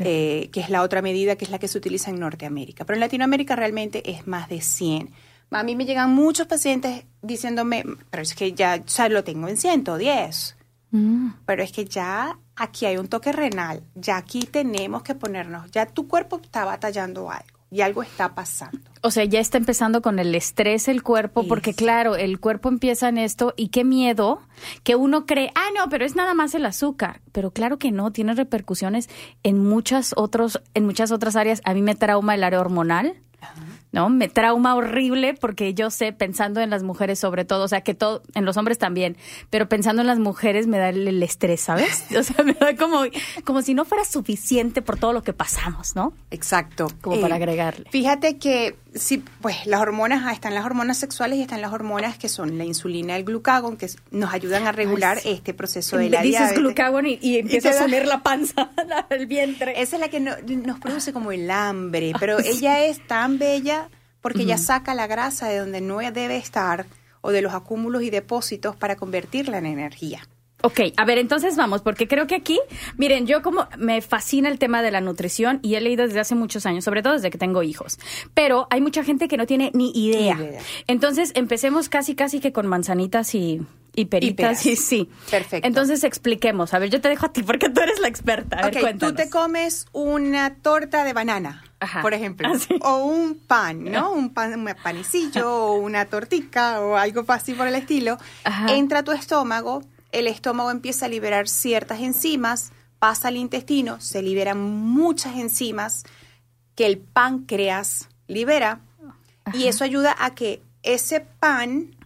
Eh, 0.00 0.48
que 0.50 0.60
es 0.60 0.70
la 0.70 0.80
otra 0.82 1.02
medida 1.02 1.36
que 1.36 1.44
es 1.44 1.50
la 1.50 1.58
que 1.58 1.68
se 1.68 1.76
utiliza 1.76 2.10
en 2.10 2.18
Norteamérica. 2.18 2.84
Pero 2.84 2.94
en 2.96 3.00
Latinoamérica 3.00 3.54
realmente 3.54 4.10
es 4.10 4.26
más 4.26 4.48
de 4.48 4.60
100. 4.60 5.10
A 5.50 5.62
mí 5.62 5.76
me 5.76 5.84
llegan 5.84 6.14
muchos 6.14 6.46
pacientes 6.46 7.04
diciéndome, 7.20 7.84
pero 8.10 8.22
es 8.22 8.34
que 8.34 8.52
ya, 8.52 8.82
ya 8.84 9.08
lo 9.08 9.24
tengo 9.24 9.46
en 9.48 9.58
110. 9.58 10.56
Mm. 10.90 11.28
Pero 11.44 11.62
es 11.62 11.72
que 11.72 11.84
ya 11.84 12.38
aquí 12.56 12.86
hay 12.86 12.96
un 12.96 13.08
toque 13.08 13.32
renal, 13.32 13.82
ya 13.94 14.16
aquí 14.16 14.40
tenemos 14.40 15.02
que 15.02 15.14
ponernos, 15.14 15.70
ya 15.70 15.86
tu 15.86 16.08
cuerpo 16.08 16.40
está 16.42 16.64
batallando 16.64 17.30
algo 17.30 17.53
y 17.74 17.80
algo 17.80 18.04
está 18.04 18.36
pasando. 18.36 18.78
O 19.02 19.10
sea, 19.10 19.24
ya 19.24 19.40
está 19.40 19.58
empezando 19.58 20.00
con 20.00 20.20
el 20.20 20.32
estrés 20.36 20.86
el 20.86 21.02
cuerpo, 21.02 21.44
porque 21.48 21.74
claro, 21.74 22.14
el 22.14 22.38
cuerpo 22.38 22.68
empieza 22.68 23.08
en 23.08 23.18
esto 23.18 23.52
y 23.56 23.68
qué 23.68 23.82
miedo 23.82 24.42
que 24.84 24.94
uno 24.94 25.26
cree, 25.26 25.50
ah, 25.56 25.66
no, 25.76 25.88
pero 25.88 26.04
es 26.04 26.14
nada 26.14 26.34
más 26.34 26.54
el 26.54 26.66
azúcar. 26.66 27.20
Pero 27.32 27.50
claro 27.50 27.80
que 27.80 27.90
no, 27.90 28.12
tiene 28.12 28.34
repercusiones 28.34 29.10
en 29.42 29.58
muchas 29.58 30.14
otros, 30.16 30.62
en 30.74 30.86
muchas 30.86 31.10
otras 31.10 31.34
áreas. 31.34 31.62
A 31.64 31.74
mí 31.74 31.82
me 31.82 31.96
trauma 31.96 32.36
el 32.36 32.44
área 32.44 32.60
hormonal. 32.60 33.16
¿No? 33.94 34.10
Me 34.10 34.28
trauma 34.28 34.74
horrible 34.74 35.34
porque 35.34 35.72
yo 35.72 35.88
sé, 35.88 36.12
pensando 36.12 36.60
en 36.60 36.68
las 36.68 36.82
mujeres 36.82 37.20
sobre 37.20 37.44
todo, 37.44 37.62
o 37.62 37.68
sea, 37.68 37.82
que 37.82 37.94
todo, 37.94 38.22
en 38.34 38.44
los 38.44 38.56
hombres 38.56 38.76
también, 38.76 39.16
pero 39.50 39.68
pensando 39.68 40.02
en 40.02 40.08
las 40.08 40.18
mujeres 40.18 40.66
me 40.66 40.78
da 40.78 40.88
el, 40.88 41.22
estrés, 41.22 41.60
¿sabes? 41.60 42.04
O 42.18 42.22
sea, 42.22 42.44
me 42.44 42.54
da 42.54 42.74
como, 42.74 43.02
como 43.44 43.62
si 43.62 43.72
no 43.72 43.84
fuera 43.84 44.04
suficiente 44.04 44.82
por 44.82 44.98
todo 44.98 45.12
lo 45.12 45.22
que 45.22 45.32
pasamos, 45.32 45.94
¿no? 45.94 46.12
Exacto. 46.32 46.88
Como 47.00 47.20
para 47.20 47.34
eh, 47.34 47.38
agregarle. 47.38 47.88
Fíjate 47.90 48.38
que 48.38 48.76
sí, 48.94 49.22
pues 49.40 49.66
las 49.66 49.80
hormonas, 49.80 50.32
están 50.32 50.54
las 50.54 50.64
hormonas 50.64 50.98
sexuales 50.98 51.38
y 51.38 51.42
están 51.42 51.60
las 51.60 51.72
hormonas 51.72 52.18
que 52.18 52.28
son 52.28 52.58
la 52.58 52.64
insulina 52.64 53.14
y 53.14 53.20
el 53.20 53.24
glucagón, 53.24 53.76
que 53.76 53.88
nos 54.10 54.32
ayudan 54.32 54.66
a 54.66 54.72
regular 54.72 55.20
este 55.24 55.54
proceso 55.54 55.96
de 55.98 56.10
la 56.10 56.22
Dices 56.22 56.54
glucagón 56.54 57.06
y, 57.06 57.38
empieza 57.38 57.70
a 57.70 57.72
subir 57.84 58.06
la 58.06 58.22
panza, 58.22 58.70
el 59.10 59.26
vientre. 59.26 59.80
Esa 59.80 59.96
es 59.96 60.00
la 60.00 60.08
que 60.08 60.20
nos 60.20 60.80
produce 60.80 61.12
como 61.12 61.32
el 61.32 61.50
hambre, 61.50 62.12
pero 62.18 62.38
ella 62.40 62.84
es 62.84 63.04
tan 63.06 63.38
bella 63.38 63.83
porque 64.24 64.44
ella 64.44 64.56
saca 64.56 64.94
la 64.94 65.06
grasa 65.06 65.50
de 65.50 65.58
donde 65.58 65.82
no 65.82 65.98
debe 65.98 66.38
estar 66.38 66.86
o 67.20 67.30
de 67.30 67.42
los 67.42 67.52
acúmulos 67.52 68.02
y 68.02 68.08
depósitos 68.08 68.74
para 68.74 68.96
convertirla 68.96 69.58
en 69.58 69.66
energía. 69.66 70.26
Ok, 70.62 70.80
a 70.96 71.04
ver, 71.04 71.18
entonces 71.18 71.56
vamos, 71.56 71.82
porque 71.82 72.08
creo 72.08 72.26
que 72.26 72.34
aquí, 72.34 72.58
miren, 72.96 73.26
yo 73.26 73.42
como 73.42 73.68
me 73.76 74.00
fascina 74.00 74.48
el 74.48 74.58
tema 74.58 74.80
de 74.80 74.90
la 74.90 75.02
nutrición 75.02 75.58
y 75.60 75.74
he 75.74 75.80
leído 75.82 76.06
desde 76.06 76.20
hace 76.20 76.34
muchos 76.34 76.64
años, 76.64 76.84
sobre 76.84 77.02
todo 77.02 77.12
desde 77.12 77.28
que 77.28 77.36
tengo 77.36 77.62
hijos, 77.62 77.98
pero 78.32 78.66
hay 78.70 78.80
mucha 78.80 79.04
gente 79.04 79.28
que 79.28 79.36
no 79.36 79.44
tiene 79.44 79.70
ni 79.74 79.90
idea. 79.94 80.38
Entonces, 80.86 81.32
empecemos 81.34 81.90
casi, 81.90 82.14
casi 82.14 82.40
que 82.40 82.50
con 82.50 82.66
manzanitas 82.66 83.34
y, 83.34 83.60
y 83.94 84.06
peritas. 84.06 84.64
Y, 84.64 84.76
sí. 84.76 85.10
Perfecto. 85.30 85.68
Entonces 85.68 86.02
expliquemos. 86.02 86.72
A 86.72 86.78
ver, 86.78 86.88
yo 86.88 87.02
te 87.02 87.10
dejo 87.10 87.26
a 87.26 87.32
ti 87.34 87.42
porque 87.46 87.68
tú 87.68 87.82
eres 87.82 88.00
la 88.00 88.08
experta. 88.08 88.60
A 88.60 88.70
ver, 88.70 88.96
tú 88.98 89.12
te 89.12 89.28
comes 89.28 89.84
una 89.92 90.54
torta 90.62 91.04
de 91.04 91.12
banana, 91.12 91.62
por 92.02 92.14
ejemplo, 92.14 92.48
ah, 92.48 92.74
o 92.82 93.04
un 93.04 93.34
pan, 93.34 93.84
¿no? 93.84 94.12
Un, 94.12 94.30
pan, 94.30 94.58
un 94.58 94.74
panecillo 94.82 95.50
o 95.50 95.74
una 95.74 96.06
tortica 96.06 96.80
o 96.80 96.96
algo 96.96 97.24
así 97.28 97.54
por 97.54 97.66
el 97.66 97.74
estilo. 97.74 98.18
Entra 98.68 99.00
a 99.00 99.02
tu 99.02 99.12
estómago 99.12 99.82
el 100.14 100.28
estómago 100.28 100.70
empieza 100.70 101.06
a 101.06 101.08
liberar 101.08 101.48
ciertas 101.48 102.00
enzimas, 102.00 102.70
pasa 103.00 103.28
al 103.28 103.36
intestino, 103.36 104.00
se 104.00 104.22
liberan 104.22 104.60
muchas 104.60 105.36
enzimas 105.36 106.04
que 106.76 106.86
el 106.86 106.98
páncreas 106.98 108.08
libera 108.28 108.80
y 109.52 109.66
eso 109.66 109.82
ayuda 109.82 110.14
a 110.18 110.34
que 110.34 110.62
ese 110.84 111.20
pan 111.20 111.96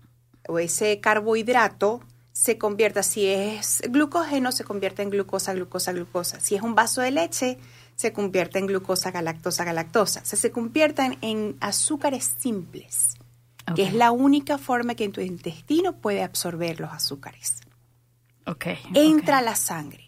o 0.48 0.58
ese 0.58 1.00
carbohidrato 1.00 2.00
se 2.32 2.56
convierta, 2.56 3.02
si 3.02 3.26
es 3.26 3.82
glucógeno, 3.90 4.52
se 4.52 4.64
convierte 4.64 5.02
en 5.02 5.10
glucosa, 5.10 5.52
glucosa, 5.52 5.92
glucosa. 5.92 6.40
Si 6.40 6.54
es 6.54 6.62
un 6.62 6.74
vaso 6.74 7.02
de 7.02 7.10
leche, 7.10 7.58
se 7.98 8.12
convierte 8.12 8.60
en 8.60 8.66
glucosa, 8.66 9.10
galactosa, 9.10 9.64
galactosa. 9.64 10.20
O 10.20 10.24
sea, 10.24 10.38
se 10.38 10.52
convierten 10.52 11.18
en 11.20 11.56
azúcares 11.60 12.36
simples, 12.38 13.16
que 13.74 13.82
es 13.82 13.92
la 13.92 14.12
única 14.12 14.56
forma 14.56 14.94
que 14.94 15.02
en 15.02 15.10
tu 15.10 15.20
intestino 15.20 15.96
puede 15.96 16.22
absorber 16.22 16.78
los 16.78 16.92
azúcares. 16.92 17.56
Entra 18.94 19.42
la 19.42 19.56
sangre. 19.56 20.04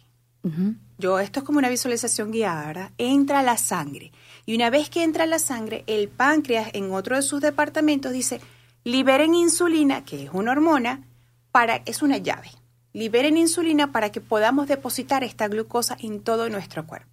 Yo, 0.99 1.19
esto 1.19 1.41
es 1.41 1.45
como 1.45 1.59
una 1.59 1.69
visualización 1.69 2.31
guiada, 2.31 2.67
¿verdad? 2.69 2.91
Entra 2.97 3.43
la 3.43 3.59
sangre. 3.59 4.13
Y 4.47 4.55
una 4.55 4.71
vez 4.71 4.89
que 4.89 5.03
entra 5.03 5.27
la 5.27 5.41
sangre, 5.41 5.83
el 5.89 6.09
páncreas 6.09 6.71
en 6.75 6.93
otro 6.93 7.17
de 7.17 7.23
sus 7.23 7.41
departamentos 7.41 8.13
dice, 8.13 8.41
liberen 8.85 9.35
insulina, 9.35 10.05
que 10.05 10.25
es 10.25 10.31
una 10.33 10.53
hormona, 10.53 11.09
para, 11.51 11.83
es 11.87 12.03
una 12.03 12.19
llave. 12.19 12.51
Liberen 12.93 13.37
insulina 13.37 13.93
para 13.93 14.11
que 14.11 14.21
podamos 14.21 14.67
depositar 14.67 15.23
esta 15.23 15.47
glucosa 15.47 15.97
en 16.01 16.21
todo 16.21 16.49
nuestro 16.49 16.87
cuerpo. 16.87 17.09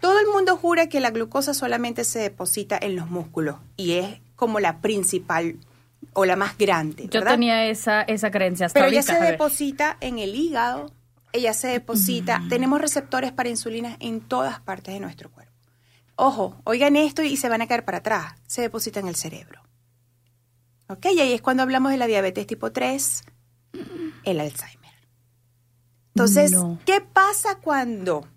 Todo 0.00 0.20
el 0.20 0.26
mundo 0.26 0.56
jura 0.56 0.88
que 0.88 1.00
la 1.00 1.10
glucosa 1.10 1.54
solamente 1.54 2.04
se 2.04 2.18
deposita 2.18 2.78
en 2.80 2.96
los 2.96 3.08
músculos 3.08 3.56
y 3.76 3.92
es 3.92 4.20
como 4.36 4.60
la 4.60 4.80
principal 4.80 5.56
o 6.12 6.24
la 6.26 6.36
más 6.36 6.58
grande. 6.58 7.08
Yo 7.10 7.22
tenía 7.22 7.66
esa, 7.66 8.02
esa 8.02 8.30
creencia 8.30 8.66
hasta 8.66 8.78
Pero 8.78 8.90
ella 8.90 9.02
se 9.02 9.18
deposita 9.18 9.96
en 10.00 10.18
el 10.18 10.34
hígado, 10.34 10.92
ella 11.32 11.54
se 11.54 11.68
deposita, 11.68 12.42
tenemos 12.48 12.80
receptores 12.80 13.32
para 13.32 13.48
insulina 13.48 13.96
en 14.00 14.20
todas 14.20 14.60
partes 14.60 14.94
de 14.94 15.00
nuestro 15.00 15.30
cuerpo. 15.30 15.52
Ojo, 16.16 16.60
oigan 16.64 16.96
esto 16.96 17.22
y 17.22 17.36
se 17.36 17.48
van 17.48 17.62
a 17.62 17.66
caer 17.66 17.84
para 17.84 17.98
atrás, 17.98 18.34
se 18.46 18.62
deposita 18.62 19.00
en 19.00 19.08
el 19.08 19.16
cerebro. 19.16 19.62
¿Ok? 20.88 21.06
Y 21.14 21.20
ahí 21.20 21.32
es 21.32 21.42
cuando 21.42 21.62
hablamos 21.62 21.90
de 21.90 21.98
la 21.98 22.06
diabetes 22.06 22.46
tipo 22.46 22.70
3, 22.70 23.24
el 24.24 24.40
Alzheimer. 24.40 24.83
Entonces, 26.14 26.52
¿qué 26.86 27.00
pasa 27.00 27.56
cuando 27.56 28.28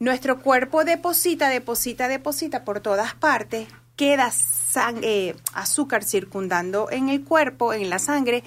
nuestro 0.00 0.40
cuerpo 0.40 0.84
deposita, 0.84 1.48
deposita, 1.48 2.08
deposita 2.08 2.64
por 2.64 2.80
todas 2.80 3.14
partes 3.14 3.68
queda 3.94 4.32
eh, 5.02 5.36
azúcar 5.52 6.02
circundando 6.02 6.90
en 6.90 7.08
el 7.08 7.22
cuerpo, 7.22 7.72
en 7.72 7.88
la 7.88 8.00
sangre, 8.00 8.42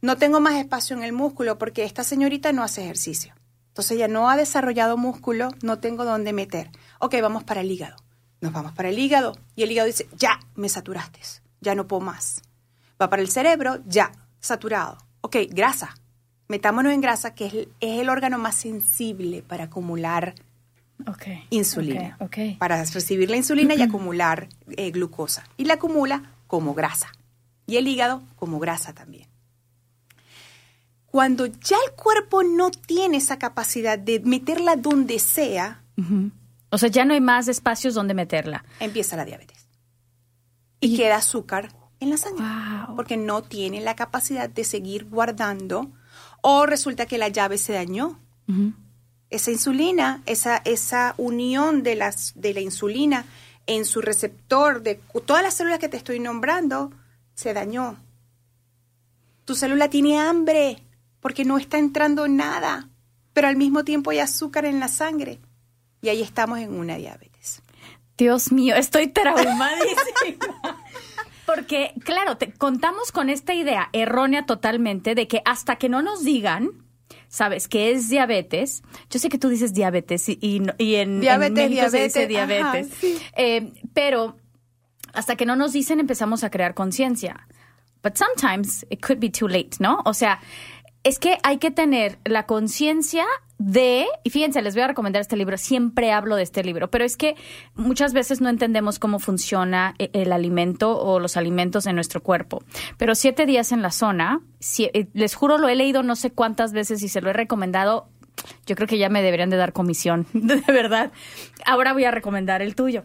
no 0.00 0.16
tengo 0.16 0.40
más 0.40 0.54
espacio 0.54 0.96
en 0.96 1.02
el 1.02 1.12
músculo 1.12 1.58
porque 1.58 1.84
esta 1.84 2.04
señorita 2.04 2.52
no 2.52 2.62
hace 2.62 2.82
ejercicio. 2.84 3.34
Entonces 3.68 3.96
ella 3.96 4.06
no 4.06 4.30
ha 4.30 4.36
desarrollado 4.36 4.96
músculo, 4.96 5.48
no 5.62 5.80
tengo 5.80 6.04
dónde 6.04 6.32
meter. 6.32 6.70
Ok, 7.00 7.16
vamos 7.20 7.42
para 7.42 7.62
el 7.62 7.70
hígado. 7.70 7.96
Nos 8.40 8.52
vamos 8.52 8.72
para 8.72 8.90
el 8.90 8.98
hígado 8.98 9.36
y 9.56 9.62
el 9.62 9.72
hígado 9.72 9.86
dice, 9.86 10.08
ya, 10.16 10.38
me 10.54 10.68
saturaste, 10.68 11.20
ya 11.60 11.74
no 11.74 11.88
puedo 11.88 12.02
más. 12.02 12.42
Va 13.00 13.08
para 13.10 13.22
el 13.22 13.30
cerebro, 13.30 13.78
ya, 13.86 14.12
saturado. 14.40 14.98
Ok, 15.22 15.36
grasa. 15.50 15.94
Metámonos 16.52 16.92
en 16.92 17.00
grasa, 17.00 17.34
que 17.34 17.46
es 17.46 17.54
el, 17.54 17.68
es 17.80 17.98
el 17.98 18.10
órgano 18.10 18.36
más 18.36 18.56
sensible 18.56 19.42
para 19.42 19.64
acumular 19.64 20.34
Okay. 21.06 21.46
insulina. 21.48 22.18
Para 22.58 22.84
recibir 22.84 23.30
la 23.30 23.38
insulina 23.38 23.74
y 23.74 23.80
acumular 23.88 24.50
eh, 24.76 24.90
glucosa. 24.90 25.44
Y 25.56 25.64
la 25.64 25.74
acumula 25.74 26.34
como 26.46 26.74
grasa. 26.74 27.10
Y 27.66 27.78
el 27.78 27.88
hígado 27.88 28.22
como 28.36 28.58
grasa 28.58 28.92
también. 28.92 29.28
Cuando 31.06 31.46
ya 31.46 31.78
el 31.88 31.94
cuerpo 31.96 32.42
no 32.42 32.70
tiene 32.70 33.16
esa 33.16 33.38
capacidad 33.38 33.98
de 33.98 34.20
meterla 34.20 34.76
donde 34.76 35.18
sea, 35.18 35.82
O 36.68 36.76
sea, 36.76 36.90
ya 36.90 37.06
no 37.06 37.14
hay 37.14 37.22
más 37.22 37.48
espacios 37.48 37.94
donde 37.94 38.12
meterla. 38.12 38.62
empieza 38.78 39.16
la 39.16 39.24
diabetes. 39.24 39.68
Y, 40.80 40.98
queda 40.98 41.16
azúcar 41.16 41.72
en 41.98 42.10
la 42.10 42.18
sangre. 42.18 42.44
Wow. 42.44 42.96
Porque 42.96 43.16
no 43.16 43.42
tiene 43.42 43.80
la 43.80 43.96
capacidad 43.96 44.50
de 44.50 44.64
seguir 44.64 45.06
guardando. 45.06 45.90
O 46.42 46.66
resulta 46.66 47.06
que 47.06 47.18
la 47.18 47.28
llave 47.28 47.56
se 47.56 47.72
dañó. 47.72 48.18
Esa 49.30 49.50
insulina, 49.50 50.22
esa, 50.26 50.58
esa 50.58 51.14
unión 51.16 51.82
de, 51.82 51.94
las, 51.94 52.32
de 52.34 52.52
la 52.52 52.60
insulina 52.60 53.24
en 53.66 53.86
su 53.86 54.02
receptor 54.02 54.82
de 54.82 54.96
todas 55.24 55.42
las 55.42 55.54
células 55.54 55.78
que 55.78 55.88
te 55.88 55.96
estoy 55.96 56.20
nombrando, 56.20 56.92
se 57.34 57.54
dañó. 57.54 57.96
Tu 59.44 59.54
célula 59.54 59.88
tiene 59.88 60.18
hambre 60.20 60.82
porque 61.20 61.44
no 61.44 61.56
está 61.56 61.78
entrando 61.78 62.28
nada, 62.28 62.88
pero 63.32 63.48
al 63.48 63.56
mismo 63.56 63.84
tiempo 63.84 64.10
hay 64.10 64.18
azúcar 64.18 64.66
en 64.66 64.80
la 64.80 64.88
sangre. 64.88 65.38
Y 66.02 66.08
ahí 66.08 66.20
estamos 66.20 66.58
en 66.58 66.74
una 66.74 66.96
diabetes. 66.96 67.62
Dios 68.18 68.52
mío, 68.52 68.74
estoy 68.76 69.08
traumadísima. 69.08 69.66
Porque, 71.54 71.92
claro, 72.04 72.36
te 72.36 72.52
contamos 72.52 73.12
con 73.12 73.28
esta 73.28 73.54
idea 73.54 73.88
errónea 73.92 74.46
totalmente 74.46 75.14
de 75.14 75.28
que 75.28 75.42
hasta 75.44 75.76
que 75.76 75.88
no 75.88 76.02
nos 76.02 76.24
digan, 76.24 76.70
sabes, 77.28 77.68
que 77.68 77.90
es 77.92 78.08
diabetes. 78.08 78.82
Yo 79.10 79.18
sé 79.18 79.28
que 79.28 79.38
tú 79.38 79.48
dices 79.48 79.72
diabetes 79.74 80.28
y, 80.28 80.38
y, 80.40 80.62
y 80.78 80.94
en, 80.96 81.10
en 81.14 81.20
Diabetes, 81.20 81.70
México 81.70 81.90
se 81.90 82.04
dice 82.04 82.26
diabetes, 82.26 82.62
ajá, 82.62 82.72
diabetes. 82.72 82.98
sí. 82.98 83.18
Eh, 83.36 83.72
pero 83.92 84.36
hasta 85.12 85.36
que 85.36 85.46
no 85.46 85.56
nos 85.56 85.72
dicen 85.72 86.00
empezamos 86.00 86.44
a 86.44 86.50
crear 86.50 86.74
conciencia. 86.74 87.46
But 88.02 88.16
sometimes 88.16 88.84
it 88.90 89.00
could 89.00 89.20
be 89.20 89.30
too 89.30 89.46
late, 89.46 89.76
¿no? 89.78 90.00
O 90.04 90.12
sea, 90.12 90.40
es 91.04 91.18
que 91.18 91.38
hay 91.42 91.58
que 91.58 91.70
tener 91.70 92.18
la 92.24 92.46
conciencia 92.46 93.24
de, 93.58 94.06
y 94.24 94.30
fíjense, 94.30 94.60
les 94.62 94.74
voy 94.74 94.82
a 94.82 94.88
recomendar 94.88 95.20
este 95.20 95.36
libro, 95.36 95.56
siempre 95.56 96.10
hablo 96.12 96.34
de 96.36 96.42
este 96.42 96.64
libro, 96.64 96.90
pero 96.90 97.04
es 97.04 97.16
que 97.16 97.36
muchas 97.74 98.12
veces 98.12 98.40
no 98.40 98.48
entendemos 98.48 98.98
cómo 98.98 99.18
funciona 99.20 99.94
e- 99.98 100.10
el 100.14 100.32
alimento 100.32 100.98
o 100.98 101.20
los 101.20 101.36
alimentos 101.36 101.86
en 101.86 101.94
nuestro 101.94 102.22
cuerpo. 102.22 102.62
Pero 102.98 103.14
siete 103.14 103.46
días 103.46 103.70
en 103.72 103.82
la 103.82 103.90
zona, 103.92 104.40
si- 104.58 104.90
eh, 104.94 105.06
les 105.12 105.34
juro, 105.36 105.58
lo 105.58 105.68
he 105.68 105.76
leído 105.76 106.02
no 106.02 106.16
sé 106.16 106.30
cuántas 106.32 106.72
veces 106.72 107.02
y 107.02 107.08
se 107.08 107.20
lo 107.20 107.30
he 107.30 107.34
recomendado. 107.34 108.08
Yo 108.66 108.74
creo 108.74 108.88
que 108.88 108.98
ya 108.98 109.08
me 109.08 109.22
deberían 109.22 109.50
de 109.50 109.56
dar 109.58 109.72
comisión, 109.72 110.26
de 110.32 110.60
verdad. 110.66 111.12
Ahora 111.64 111.92
voy 111.92 112.04
a 112.04 112.10
recomendar 112.10 112.62
el 112.62 112.74
tuyo. 112.74 113.04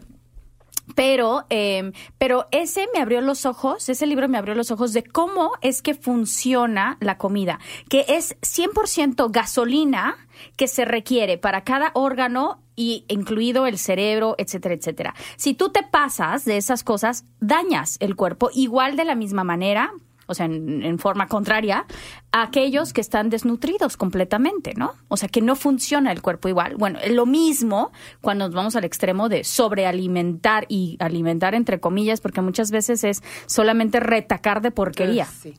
Pero, 0.94 1.46
eh, 1.50 1.92
pero 2.18 2.46
ese 2.50 2.86
me 2.94 3.00
abrió 3.00 3.20
los 3.20 3.46
ojos, 3.46 3.88
ese 3.88 4.06
libro 4.06 4.28
me 4.28 4.38
abrió 4.38 4.54
los 4.54 4.70
ojos 4.70 4.92
de 4.92 5.02
cómo 5.02 5.52
es 5.60 5.82
que 5.82 5.94
funciona 5.94 6.96
la 7.00 7.18
comida, 7.18 7.58
que 7.88 8.04
es 8.08 8.36
100% 8.40 9.30
gasolina 9.30 10.16
que 10.56 10.68
se 10.68 10.84
requiere 10.84 11.38
para 11.38 11.64
cada 11.64 11.90
órgano 11.94 12.60
y 12.76 13.04
incluido 13.08 13.66
el 13.66 13.76
cerebro, 13.76 14.36
etcétera, 14.38 14.74
etcétera. 14.74 15.14
Si 15.36 15.54
tú 15.54 15.70
te 15.70 15.82
pasas 15.82 16.44
de 16.44 16.56
esas 16.56 16.84
cosas, 16.84 17.24
dañas 17.40 17.96
el 18.00 18.14
cuerpo 18.14 18.50
igual 18.54 18.96
de 18.96 19.04
la 19.04 19.16
misma 19.16 19.42
manera, 19.42 19.92
o 20.28 20.34
sea, 20.34 20.46
en, 20.46 20.82
en 20.84 20.98
forma 20.98 21.26
contraria, 21.26 21.86
a 22.30 22.42
aquellos 22.42 22.92
que 22.92 23.00
están 23.00 23.30
desnutridos 23.30 23.96
completamente, 23.96 24.74
¿no? 24.76 24.92
O 25.08 25.16
sea, 25.16 25.28
que 25.28 25.40
no 25.40 25.56
funciona 25.56 26.12
el 26.12 26.22
cuerpo 26.22 26.48
igual. 26.48 26.76
Bueno, 26.76 27.00
lo 27.10 27.26
mismo 27.26 27.90
cuando 28.20 28.46
nos 28.46 28.54
vamos 28.54 28.76
al 28.76 28.84
extremo 28.84 29.28
de 29.28 29.42
sobrealimentar 29.44 30.66
y 30.68 30.96
alimentar 31.00 31.54
entre 31.54 31.80
comillas, 31.80 32.20
porque 32.20 32.40
muchas 32.40 32.70
veces 32.70 33.02
es 33.04 33.22
solamente 33.46 34.00
retacar 34.00 34.60
de 34.62 34.70
porquería 34.70 35.24
Sí. 35.24 35.54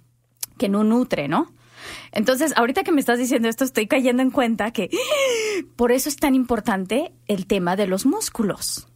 que 0.58 0.69
no 0.69 0.84
nutre, 0.84 1.27
¿no? 1.27 1.51
Entonces, 2.12 2.53
ahorita 2.58 2.84
que 2.84 2.91
me 2.91 2.99
estás 2.99 3.17
diciendo 3.19 3.47
esto, 3.49 3.63
estoy 3.63 3.88
cayendo 3.88 4.21
en 4.21 4.32
cuenta 4.32 4.71
que 4.71 4.89
por 5.75 5.91
eso 5.91 6.10
es 6.10 6.17
tan 6.17 6.36
importante 6.36 7.13
el 7.27 7.47
tema 7.47 7.75
de 7.75 7.88
los 7.88 8.05
músculos. 8.05 8.88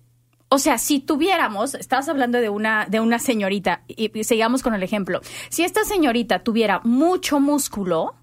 O 0.53 0.59
sea, 0.59 0.77
si 0.77 0.99
tuviéramos, 0.99 1.73
estabas 1.73 2.07
hablando 2.09 2.39
de 2.39 2.49
una, 2.49 2.85
de 2.85 2.99
una 2.99 3.17
señorita, 3.17 3.81
y, 3.87 4.11
y 4.17 4.23
sigamos 4.23 4.61
con 4.61 4.73
el 4.75 4.83
ejemplo. 4.83 5.19
Si 5.49 5.63
esta 5.63 5.83
señorita 5.83 6.43
tuviera 6.43 6.79
mucho 6.83 7.39
músculo, 7.39 8.13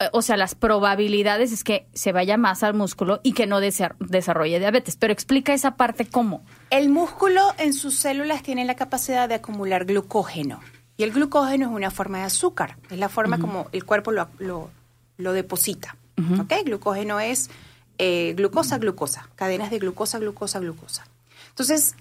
eh, 0.00 0.08
o 0.12 0.22
sea, 0.22 0.36
las 0.36 0.54
probabilidades 0.54 1.52
es 1.52 1.62
que 1.62 1.86
se 1.94 2.10
vaya 2.12 2.36
más 2.36 2.62
al 2.62 2.74
músculo 2.74 3.20
y 3.22 3.32
que 3.32 3.46
no 3.46 3.60
desa- 3.60 3.94
desarrolle 4.00 4.58
diabetes. 4.58 4.96
Pero 4.96 5.12
explica 5.12 5.52
esa 5.54 5.76
parte 5.76 6.06
cómo. 6.06 6.42
El 6.70 6.88
músculo 6.88 7.42
en 7.58 7.74
sus 7.74 7.94
células 7.96 8.42
tiene 8.42 8.64
la 8.64 8.74
capacidad 8.74 9.28
de 9.28 9.36
acumular 9.36 9.84
glucógeno. 9.84 10.60
Y 10.96 11.04
el 11.04 11.12
glucógeno 11.12 11.68
es 11.68 11.72
una 11.72 11.90
forma 11.90 12.18
de 12.18 12.24
azúcar. 12.24 12.76
Es 12.90 12.98
la 12.98 13.08
forma 13.08 13.38
como 13.38 13.68
el 13.72 13.84
cuerpo 13.84 14.10
lo, 14.10 14.28
lo, 14.38 14.70
lo 15.16 15.32
deposita. 15.32 15.96
¿Ok? 16.40 16.52
Glucógeno 16.66 17.20
es 17.20 17.50
eh, 17.98 18.34
glucosa, 18.36 18.78
glucosa. 18.78 19.28
Cadenas 19.36 19.70
de 19.70 19.78
glucosa, 19.78 20.18
glucosa, 20.18 20.58
glucosa. 20.58 21.06
Entonces, 21.50 21.94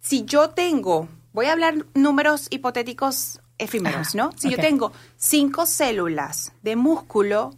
si 0.00 0.24
yo 0.24 0.50
tengo, 0.50 1.08
voy 1.32 1.46
a 1.46 1.52
hablar 1.52 1.86
números 1.94 2.48
hipotéticos 2.50 3.40
efímeros, 3.58 4.08
Ajá, 4.08 4.16
¿no? 4.16 4.32
Si 4.36 4.50
yo 4.50 4.56
tengo 4.58 4.92
cinco 5.16 5.66
células 5.66 6.52
de 6.62 6.76
músculo, 6.76 7.54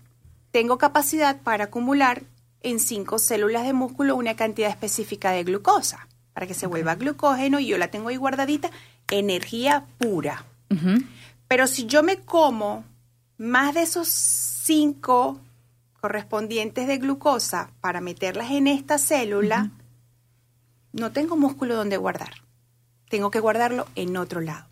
tengo 0.53 0.79
capacidad 0.79 1.41
para 1.41 1.65
acumular 1.65 2.23
en 2.61 2.81
cinco 2.81 3.19
células 3.19 3.65
de 3.65 3.73
músculo 3.73 4.17
una 4.17 4.37
cantidad 4.37 4.71
específica 4.71 5.31
de 5.31 5.45
glucosa 5.45 6.09
para 6.33 6.47
que 6.47 6.55
se 6.55 6.67
vuelva 6.67 6.97
glucógeno 6.97 7.61
y 7.61 7.67
yo 7.67 7.79
la 7.79 7.89
tengo 7.89 8.09
ahí 8.09 8.17
guardadita, 8.17 8.71
energía 9.11 9.87
pura. 9.99 10.45
Pero 11.49 11.67
si 11.67 11.87
yo 11.87 12.03
me 12.03 12.19
como 12.19 12.85
más 13.39 13.75
de 13.75 13.83
esos 13.83 14.09
cinco 14.09 15.41
correspondientes 16.01 16.87
de 16.87 16.99
glucosa 16.99 17.71
para 17.81 18.01
meterlas 18.01 18.51
en 18.51 18.67
esta 18.67 18.99
célula, 18.99 19.71
no 20.97 21.13
tengo 21.13 21.37
músculo 21.37 21.77
donde 21.77 21.99
guardar. 21.99 22.33
Tengo 23.09 23.31
que 23.31 23.41
guardarlo 23.41 23.87
en 23.95 24.17
otro 24.17 24.41
lado. 24.41 24.67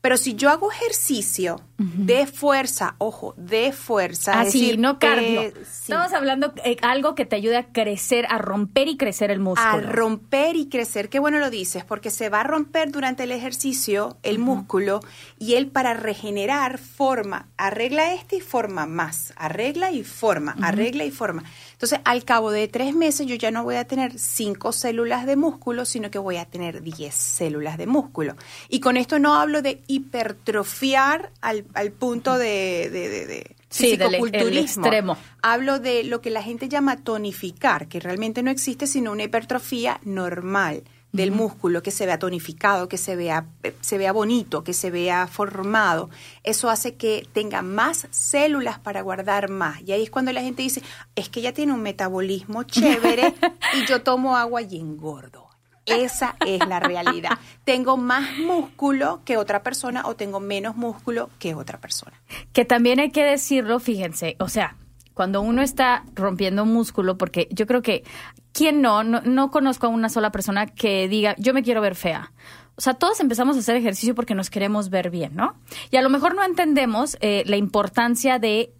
Pero 0.00 0.16
si 0.16 0.34
yo 0.34 0.50
hago 0.50 0.70
ejercicio 0.72 1.60
de 1.78 2.26
fuerza, 2.28 2.94
ojo, 2.98 3.34
de 3.36 3.72
fuerza, 3.72 4.38
Ah, 4.38 4.42
es 4.44 4.52
sí, 4.52 4.60
decir, 4.60 4.78
no 4.78 5.00
cardio. 5.00 5.40
eh, 5.42 5.52
sí, 5.64 5.90
Estamos 5.92 6.12
hablando 6.12 6.52
eh, 6.64 6.76
algo 6.82 7.16
que 7.16 7.24
te 7.26 7.34
ayude 7.34 7.56
a 7.56 7.72
crecer, 7.72 8.24
a 8.30 8.38
romper 8.38 8.86
y 8.86 8.96
crecer 8.96 9.30
el 9.32 9.40
músculo. 9.40 9.68
a 9.68 9.80
romper 9.80 10.54
y 10.54 10.68
crecer. 10.68 11.08
Qué 11.08 11.18
bueno 11.18 11.38
lo 11.40 11.50
dices, 11.50 11.84
porque 11.84 12.10
se 12.10 12.28
va 12.28 12.40
a 12.40 12.44
romper 12.44 12.92
durante 12.92 13.24
el 13.24 13.32
ejercicio 13.32 14.16
el 14.22 14.38
músculo 14.38 15.00
y 15.40 15.54
él 15.54 15.66
para 15.68 15.94
regenerar 15.94 16.78
forma, 16.78 17.48
arregla 17.56 18.14
este 18.14 18.36
y 18.36 18.40
forma 18.40 18.86
más, 18.86 19.32
arregla 19.36 19.90
y 19.90 20.04
forma, 20.04 20.54
arregla 20.62 21.04
y 21.04 21.10
forma. 21.10 21.42
Entonces, 21.72 21.98
al 22.04 22.24
cabo 22.24 22.52
de 22.52 22.68
tres 22.68 22.94
meses 22.94 23.26
yo 23.26 23.34
ya 23.34 23.50
no 23.50 23.64
voy 23.64 23.74
a 23.74 23.86
tener 23.86 24.18
cinco 24.20 24.70
células 24.72 25.26
de 25.26 25.34
músculo, 25.34 25.84
sino 25.84 26.10
que 26.12 26.18
voy 26.20 26.36
a 26.36 26.44
tener 26.44 26.82
diez 26.82 27.14
células 27.14 27.76
de 27.76 27.88
músculo. 27.88 28.36
Y 28.68 28.78
con 28.78 28.96
esto 28.96 29.18
no 29.18 29.34
hablo 29.34 29.62
de 29.62 29.71
hipertrofiar 29.86 31.30
al, 31.40 31.64
al 31.74 31.92
punto 31.92 32.36
de, 32.38 32.88
de, 32.92 33.08
de- 33.08 33.26
de 33.26 33.56
Sí, 33.68 33.96
del- 33.96 34.02
el 34.02 34.20
fisicoculturismo. 34.22 34.84
extremo. 34.84 35.16
Hablo 35.40 35.78
de 35.78 36.04
lo 36.04 36.20
que 36.20 36.28
la 36.28 36.42
gente 36.42 36.68
llama 36.68 36.98
tonificar, 36.98 37.88
que 37.88 38.00
realmente 38.00 38.42
no 38.42 38.50
existe 38.50 38.86
sino 38.86 39.12
una 39.12 39.22
hipertrofía 39.22 39.98
normal 40.04 40.82
del 41.12 41.30
músculo, 41.30 41.82
que 41.82 41.90
se 41.90 42.04
vea 42.06 42.18
tonificado, 42.18 42.88
que 42.88 42.98
se 42.98 43.16
vea, 43.16 43.46
se 43.80 43.96
vea 43.98 44.12
bonito, 44.12 44.62
que 44.62 44.74
se 44.74 44.90
vea 44.90 45.26
formado. 45.26 46.10
Eso 46.42 46.68
hace 46.68 46.96
que 46.96 47.26
tenga 47.32 47.62
más 47.62 48.08
células 48.10 48.78
para 48.78 49.00
guardar 49.00 49.48
más. 49.50 49.80
Y 49.82 49.92
ahí 49.92 50.02
es 50.02 50.10
cuando 50.10 50.32
la 50.32 50.42
gente 50.42 50.60
dice, 50.62 50.82
es 51.14 51.30
que 51.30 51.40
ella 51.40 51.54
tiene 51.54 51.72
un 51.72 51.80
metabolismo 51.82 52.62
chévere 52.64 53.34
y 53.74 53.86
yo 53.86 54.02
tomo 54.02 54.36
agua 54.36 54.60
y 54.62 54.76
engordo. 54.78 55.48
Esa 55.86 56.36
es 56.46 56.66
la 56.66 56.80
realidad. 56.80 57.38
Tengo 57.64 57.96
más 57.96 58.38
músculo 58.38 59.20
que 59.24 59.36
otra 59.36 59.62
persona 59.62 60.02
o 60.06 60.14
tengo 60.14 60.40
menos 60.40 60.76
músculo 60.76 61.30
que 61.38 61.54
otra 61.54 61.78
persona. 61.78 62.20
Que 62.52 62.64
también 62.64 63.00
hay 63.00 63.10
que 63.10 63.24
decirlo, 63.24 63.80
fíjense, 63.80 64.36
o 64.38 64.48
sea, 64.48 64.76
cuando 65.14 65.42
uno 65.42 65.62
está 65.62 66.04
rompiendo 66.14 66.64
músculo, 66.64 67.18
porque 67.18 67.48
yo 67.50 67.66
creo 67.66 67.82
que, 67.82 68.04
¿quién 68.52 68.80
no? 68.80 69.04
No, 69.04 69.20
no 69.22 69.50
conozco 69.50 69.86
a 69.86 69.90
una 69.90 70.08
sola 70.08 70.30
persona 70.30 70.66
que 70.66 71.08
diga, 71.08 71.34
yo 71.38 71.52
me 71.52 71.62
quiero 71.62 71.80
ver 71.80 71.96
fea. 71.96 72.32
sea, 72.76 72.94
todos 72.94 73.20
empezamos 73.20 73.56
a 73.56 73.60
hacer 73.60 73.76
ejercicio 73.76 74.14
porque 74.14 74.34
nos 74.34 74.50
queremos 74.50 74.88
ver 74.88 75.10
bien, 75.10 75.34
¿no? 75.34 75.54
Y 75.90 75.96
a 75.96 76.02
lo 76.02 76.10
mejor 76.10 76.34
no 76.34 76.44
entendemos 76.44 77.16
eh, 77.20 77.42
la 77.46 77.56
importancia 77.56 78.38
de, 78.38 78.72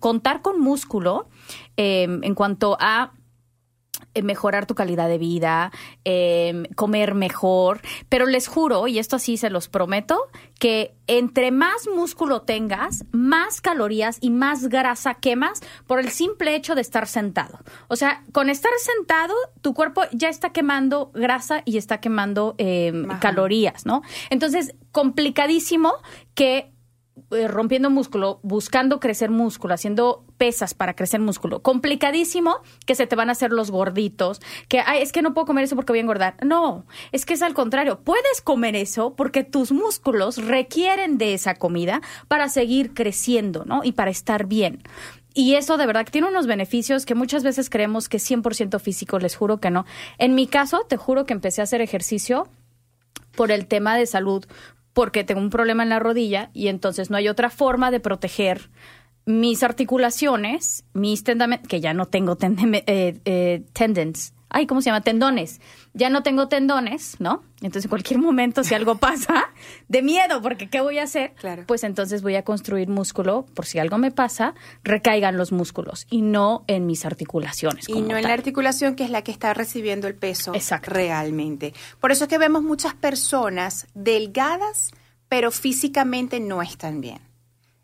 contar 0.00 0.42
con 0.42 0.60
músculo 0.60 1.28
eh, 1.76 2.02
en 2.02 2.34
cuanto 2.34 2.76
a 2.80 3.12
mejorar 4.22 4.66
tu 4.66 4.74
calidad 4.74 5.08
de 5.08 5.18
vida, 5.18 5.72
eh, 6.04 6.64
comer 6.74 7.14
mejor, 7.14 7.80
pero 8.08 8.26
les 8.26 8.48
juro, 8.48 8.88
y 8.88 8.98
esto 8.98 9.16
así 9.16 9.36
se 9.36 9.50
los 9.50 9.68
prometo, 9.68 10.28
que 10.58 10.94
entre 11.06 11.50
más 11.50 11.88
músculo 11.94 12.42
tengas, 12.42 13.04
más 13.12 13.60
calorías 13.60 14.18
y 14.20 14.30
más 14.30 14.68
grasa 14.68 15.14
quemas 15.14 15.60
por 15.86 15.98
el 15.98 16.10
simple 16.10 16.54
hecho 16.54 16.74
de 16.74 16.80
estar 16.80 17.06
sentado. 17.06 17.58
O 17.88 17.96
sea, 17.96 18.22
con 18.32 18.50
estar 18.50 18.72
sentado, 18.78 19.34
tu 19.60 19.74
cuerpo 19.74 20.02
ya 20.12 20.28
está 20.28 20.50
quemando 20.50 21.10
grasa 21.14 21.62
y 21.64 21.78
está 21.78 22.00
quemando 22.00 22.54
eh, 22.58 22.92
Ajá. 23.08 23.20
calorías, 23.20 23.86
¿no? 23.86 24.02
Entonces, 24.30 24.74
complicadísimo 24.92 25.94
que 26.34 26.71
eh, 27.34 27.48
rompiendo 27.48 27.90
músculo, 27.90 28.40
buscando 28.42 29.00
crecer 29.00 29.30
músculo, 29.30 29.74
haciendo 29.74 30.24
pesas 30.36 30.74
para 30.74 30.94
crecer 30.94 31.20
músculo. 31.20 31.62
Complicadísimo 31.62 32.56
que 32.86 32.94
se 32.94 33.06
te 33.06 33.16
van 33.16 33.28
a 33.28 33.32
hacer 33.32 33.52
los 33.52 33.70
gorditos, 33.70 34.40
que 34.68 34.80
Ay, 34.80 35.02
es 35.02 35.12
que 35.12 35.22
no 35.22 35.34
puedo 35.34 35.46
comer 35.46 35.64
eso 35.64 35.76
porque 35.76 35.92
voy 35.92 35.98
a 35.98 36.02
engordar. 36.02 36.36
No, 36.44 36.86
es 37.12 37.24
que 37.24 37.34
es 37.34 37.42
al 37.42 37.54
contrario. 37.54 38.00
Puedes 38.00 38.40
comer 38.42 38.76
eso 38.76 39.14
porque 39.14 39.44
tus 39.44 39.72
músculos 39.72 40.38
requieren 40.44 41.18
de 41.18 41.34
esa 41.34 41.54
comida 41.54 42.00
para 42.28 42.48
seguir 42.48 42.94
creciendo, 42.94 43.64
¿no? 43.64 43.82
Y 43.84 43.92
para 43.92 44.10
estar 44.10 44.46
bien. 44.46 44.82
Y 45.34 45.54
eso 45.54 45.78
de 45.78 45.86
verdad 45.86 46.06
tiene 46.10 46.28
unos 46.28 46.46
beneficios 46.46 47.06
que 47.06 47.14
muchas 47.14 47.42
veces 47.42 47.70
creemos 47.70 48.08
que 48.08 48.18
es 48.18 48.30
100% 48.30 48.78
físico, 48.80 49.18
les 49.18 49.36
juro 49.36 49.60
que 49.60 49.70
no. 49.70 49.86
En 50.18 50.34
mi 50.34 50.46
caso, 50.46 50.84
te 50.88 50.96
juro 50.96 51.24
que 51.24 51.32
empecé 51.32 51.62
a 51.62 51.64
hacer 51.64 51.80
ejercicio 51.80 52.48
por 53.34 53.50
el 53.50 53.66
tema 53.66 53.96
de 53.96 54.06
salud, 54.06 54.44
porque 54.92 55.24
tengo 55.24 55.40
un 55.40 55.50
problema 55.50 55.82
en 55.82 55.88
la 55.88 55.98
rodilla 55.98 56.50
y 56.52 56.68
entonces 56.68 57.10
no 57.10 57.16
hay 57.16 57.28
otra 57.28 57.50
forma 57.50 57.90
de 57.90 58.00
proteger 58.00 58.70
mis 59.24 59.62
articulaciones, 59.62 60.84
mis 60.92 61.24
tendamentos, 61.24 61.68
que 61.68 61.80
ya 61.80 61.94
no 61.94 62.06
tengo 62.06 62.36
eh, 62.40 63.20
eh, 63.24 63.62
tendons. 63.72 64.34
Ay, 64.54 64.66
¿cómo 64.66 64.82
se 64.82 64.86
llama? 64.90 65.00
Tendones. 65.00 65.60
Ya 65.94 66.10
no 66.10 66.22
tengo 66.22 66.48
tendones, 66.48 67.16
¿no? 67.20 67.42
Entonces, 67.62 67.84
en 67.86 67.88
cualquier 67.88 68.18
momento, 68.20 68.62
si 68.64 68.74
algo 68.74 68.96
pasa, 68.98 69.44
de 69.88 70.02
miedo, 70.02 70.42
porque 70.42 70.68
¿qué 70.68 70.80
voy 70.80 70.98
a 70.98 71.04
hacer? 71.04 71.32
Claro. 71.36 71.64
Pues 71.66 71.84
entonces 71.84 72.20
voy 72.22 72.36
a 72.36 72.42
construir 72.44 72.88
músculo, 72.88 73.46
por 73.54 73.64
si 73.66 73.78
algo 73.78 73.96
me 73.98 74.10
pasa, 74.10 74.54
recaigan 74.84 75.36
los 75.38 75.52
músculos 75.52 76.06
y 76.10 76.20
no 76.22 76.64
en 76.66 76.86
mis 76.86 77.04
articulaciones. 77.06 77.88
Y 77.88 78.02
no 78.02 78.16
en 78.16 78.24
la 78.24 78.34
articulación 78.34 78.94
que 78.94 79.04
es 79.04 79.10
la 79.10 79.22
que 79.22 79.32
está 79.32 79.54
recibiendo 79.54 80.06
el 80.06 80.14
peso 80.14 80.54
Exacto. 80.54 80.90
realmente. 80.90 81.72
Por 82.00 82.12
eso 82.12 82.24
es 82.24 82.28
que 82.28 82.38
vemos 82.38 82.62
muchas 82.62 82.94
personas 82.94 83.86
delgadas, 83.94 84.90
pero 85.28 85.50
físicamente 85.50 86.40
no 86.40 86.60
están 86.62 87.00
bien. 87.00 87.20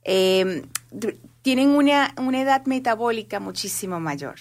Eh, 0.04 0.64
d- 0.90 1.16
tienen 1.42 1.68
una, 1.70 2.14
una 2.18 2.40
edad 2.40 2.66
metabólica 2.66 3.40
muchísimo 3.40 4.00
mayor. 4.00 4.36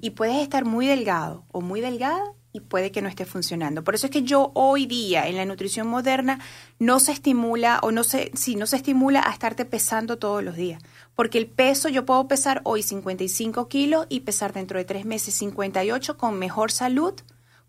Y 0.00 0.10
puedes 0.10 0.36
estar 0.42 0.64
muy 0.64 0.86
delgado 0.86 1.44
o 1.52 1.60
muy 1.60 1.80
delgada 1.80 2.22
y 2.54 2.60
puede 2.60 2.92
que 2.92 3.02
no 3.02 3.08
esté 3.08 3.24
funcionando. 3.24 3.82
Por 3.82 3.96
eso 3.96 4.06
es 4.06 4.12
que 4.12 4.22
yo 4.22 4.52
hoy 4.54 4.86
día 4.86 5.26
en 5.26 5.36
la 5.36 5.44
nutrición 5.44 5.88
moderna 5.88 6.38
no 6.78 7.00
se 7.00 7.10
estimula 7.10 7.80
o 7.82 7.90
no 7.90 8.04
se, 8.04 8.30
sí, 8.34 8.54
no 8.54 8.66
se 8.66 8.76
estimula 8.76 9.24
a 9.26 9.32
estarte 9.32 9.64
pesando 9.64 10.18
todos 10.18 10.42
los 10.42 10.54
días. 10.54 10.80
Porque 11.16 11.38
el 11.38 11.48
peso, 11.48 11.88
yo 11.88 12.06
puedo 12.06 12.28
pesar 12.28 12.60
hoy 12.62 12.84
55 12.84 13.66
kilos 13.68 14.06
y 14.08 14.20
pesar 14.20 14.52
dentro 14.52 14.78
de 14.78 14.84
tres 14.84 15.04
meses 15.04 15.34
58 15.34 16.16
con 16.16 16.38
mejor 16.38 16.70
salud, 16.70 17.14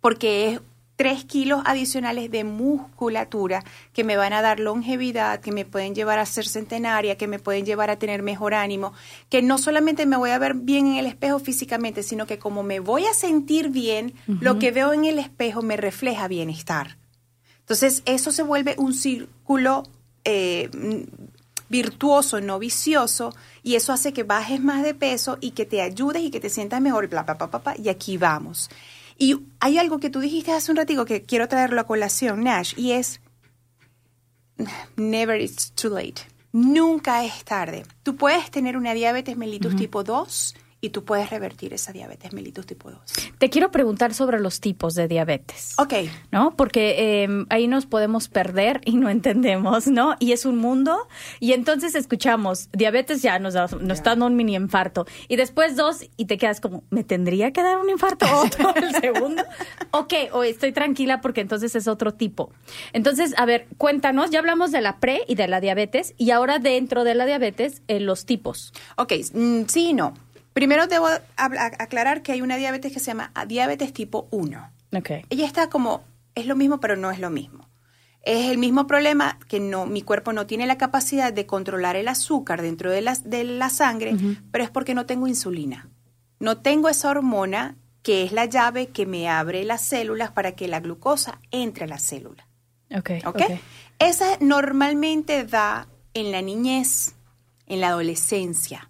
porque 0.02 0.52
es 0.52 0.60
3 0.96 1.26
kilos 1.26 1.62
adicionales 1.66 2.32
de 2.32 2.44
musculatura 2.44 3.64
que 3.94 4.04
me 4.04 4.18
van 4.18 4.34
a 4.34 4.42
dar 4.42 4.60
longevidad, 4.60 5.42
que 5.42 5.52
me 5.52 5.66
pueden 5.66 5.94
llevar 5.94 6.20
a 6.20 6.26
ser 6.26 6.48
centenaria, 6.48 7.18
que 7.18 7.28
me 7.28 7.40
pueden 7.40 7.66
llevar 7.66 7.90
a 7.90 7.98
tener 7.98 8.24
mejor 8.24 8.54
ánimo, 8.54 8.94
que 9.30 9.42
no 9.42 9.58
solamente 9.58 10.06
me 10.06 10.18
voy 10.18 10.30
a 10.30 10.40
ver 10.40 10.54
bien 10.54 10.88
en 10.88 10.96
el 10.96 11.06
espejo 11.06 11.40
físicamente, 11.40 12.04
sino 12.04 12.26
que 12.26 12.40
como 12.40 12.64
me 12.64 12.80
voy 12.80 13.06
a 13.06 13.14
sentir 13.14 13.70
bien, 13.70 14.14
lo 14.28 14.58
que 14.60 14.72
veo 14.72 14.94
en 14.94 15.06
el 15.06 15.20
espejo 15.20 15.62
me 15.62 15.78
refleja 15.78 16.28
bienestar. 16.28 16.98
Entonces, 17.60 18.04
eso 18.06 18.32
se 18.32 18.44
vuelve 18.44 18.76
un 18.78 18.94
círculo 18.94 19.84
eh, 20.24 20.70
virtuoso, 21.68 22.40
no 22.40 22.60
vicioso, 22.60 23.34
y 23.64 23.76
eso 23.76 23.92
hace 23.92 24.14
que 24.14 24.24
bajes 24.24 24.62
más 24.62 24.84
de 24.84 24.94
peso 24.94 25.38
y 25.42 25.52
que 25.52 25.66
te 25.66 25.82
ayudes 25.82 26.24
y 26.24 26.30
que 26.30 26.40
te 26.40 26.50
sientas 26.50 26.80
mejor, 26.80 27.08
bla, 27.08 27.24
bla, 27.24 27.34
bla, 27.34 27.48
bla, 27.48 27.60
bla, 27.60 27.76
y 27.78 27.90
aquí 27.90 28.18
vamos. 28.18 28.70
Y 29.18 29.38
hay 29.60 29.78
algo 29.78 30.00
que 30.00 30.10
tú 30.10 30.20
dijiste 30.20 30.52
hace 30.52 30.72
un 30.72 30.78
ratito 30.78 31.06
que 31.06 31.24
quiero 31.24 31.48
traerlo 31.48 31.80
a 31.80 31.88
colación, 31.88 32.44
Nash, 32.44 32.74
y 32.78 32.92
es, 32.92 33.22
never 34.96 35.40
it's 35.40 35.72
too 35.72 35.90
late. 35.90 36.22
Nunca 36.52 37.26
es 37.26 37.44
tarde. 37.44 37.84
Tú 38.04 38.16
puedes 38.16 38.50
tener 38.52 38.78
una 38.78 38.94
diabetes 38.94 39.36
mellitus 39.38 39.76
tipo 39.76 40.04
2 40.04 40.56
y 40.86 40.90
tú 40.90 41.04
puedes 41.04 41.30
revertir 41.30 41.74
esa 41.74 41.92
diabetes 41.92 42.32
mellitus 42.34 42.66
tipo 42.66 42.92
2. 42.92 43.00
Te 43.38 43.50
quiero 43.50 43.72
preguntar 43.72 44.14
sobre 44.14 44.40
los 44.40 44.60
tipos 44.60 44.94
de 44.94 45.08
diabetes. 45.08 45.74
Ok, 45.78 45.94
¿no? 46.32 46.56
Porque 46.56 47.24
eh, 47.24 47.46
ahí 47.50 47.68
nos 47.68 47.86
podemos 47.86 48.28
perder 48.30 48.82
y 48.86 48.96
no 48.98 49.10
entendemos, 49.16 49.88
¿no? 49.88 50.16
Y 50.20 50.32
es 50.32 50.46
un 50.46 50.58
mundo. 50.58 51.08
Y 51.40 51.54
entonces 51.54 51.96
escuchamos, 51.96 52.70
diabetes 52.72 53.22
ya 53.22 53.40
nos, 53.40 53.54
da- 53.56 53.68
nos 53.80 53.98
está 53.98 54.12
dando 54.12 54.28
un 54.28 54.36
mini 54.36 54.56
infarto. 54.56 55.06
Y 55.28 55.36
después 55.36 55.76
dos, 55.76 56.06
y 56.18 56.26
te 56.26 56.38
quedas 56.38 56.62
como, 56.62 56.84
¿me 56.90 57.04
tendría 57.04 57.52
que 57.52 57.62
dar 57.64 57.78
un 57.78 57.90
infarto 57.90 58.26
otro 58.40 58.74
el 58.76 58.94
segundo? 58.96 59.44
ok, 59.92 60.14
o 60.34 60.44
estoy 60.44 60.72
tranquila 60.72 61.22
porque 61.22 61.42
entonces 61.42 61.76
es 61.76 61.88
otro 61.88 62.14
tipo. 62.14 62.52
Entonces, 62.94 63.34
a 63.38 63.46
ver, 63.46 63.68
cuéntanos, 63.78 64.30
ya 64.30 64.40
hablamos 64.40 64.72
de 64.72 64.82
la 64.82 65.00
pre 65.00 65.22
y 65.28 65.36
de 65.36 65.48
la 65.48 65.60
diabetes, 65.62 66.14
y 66.18 66.32
ahora 66.32 66.60
dentro 66.60 67.04
de 67.04 67.16
la 67.16 67.26
diabetes, 67.26 67.82
eh, 67.88 68.00
los 68.00 68.26
tipos. 68.26 68.72
Ok, 68.98 69.14
mm, 69.34 69.64
sí 69.68 69.90
y 69.90 69.94
no. 69.94 70.14
Primero 70.56 70.88
debo 70.88 71.10
aclarar 71.36 72.22
que 72.22 72.32
hay 72.32 72.42
una 72.42 72.56
diabetes 72.56 72.94
que 72.94 73.02
se 73.02 73.08
llama 73.08 73.34
diabetes 73.46 73.92
tipo 73.92 74.30
1. 74.32 74.72
Ok. 74.98 75.10
Ella 75.30 75.46
está 75.46 75.70
como, 75.70 76.06
es 76.34 76.46
lo 76.46 76.56
mismo, 76.56 76.80
pero 76.80 76.96
no 76.96 77.12
es 77.12 77.20
lo 77.20 77.30
mismo. 77.30 77.68
Es 78.22 78.50
el 78.50 78.58
mismo 78.58 78.88
problema 78.88 79.38
que 79.50 79.60
no, 79.60 79.86
mi 79.86 80.02
cuerpo 80.02 80.32
no 80.32 80.48
tiene 80.48 80.66
la 80.66 80.78
capacidad 80.78 81.34
de 81.34 81.46
controlar 81.46 81.98
el 81.98 82.08
azúcar 82.08 82.62
dentro 82.62 82.90
de 82.90 83.02
la, 83.02 83.16
de 83.16 83.44
la 83.44 83.70
sangre, 83.70 84.16
pero 84.54 84.64
es 84.64 84.70
porque 84.70 84.94
no 84.94 85.06
tengo 85.06 85.28
insulina. 85.28 85.90
No 86.40 86.60
tengo 86.60 86.88
esa 86.88 87.10
hormona 87.10 87.76
que 88.02 88.24
es 88.24 88.32
la 88.32 88.46
llave 88.46 88.88
que 88.88 89.06
me 89.06 89.28
abre 89.28 89.66
las 89.66 89.82
células 89.82 90.32
para 90.32 90.54
que 90.54 90.70
la 90.70 90.80
glucosa 90.80 91.42
entre 91.52 91.84
a 91.84 91.88
la 91.90 92.00
célula. 92.00 92.48
Ok. 92.96 93.10
¿Ok? 93.26 93.42
Esa 94.00 94.38
normalmente 94.40 95.44
da 95.44 95.90
en 96.14 96.32
la 96.32 96.42
niñez, 96.42 97.16
en 97.66 97.82
la 97.82 97.90
adolescencia. 97.90 98.90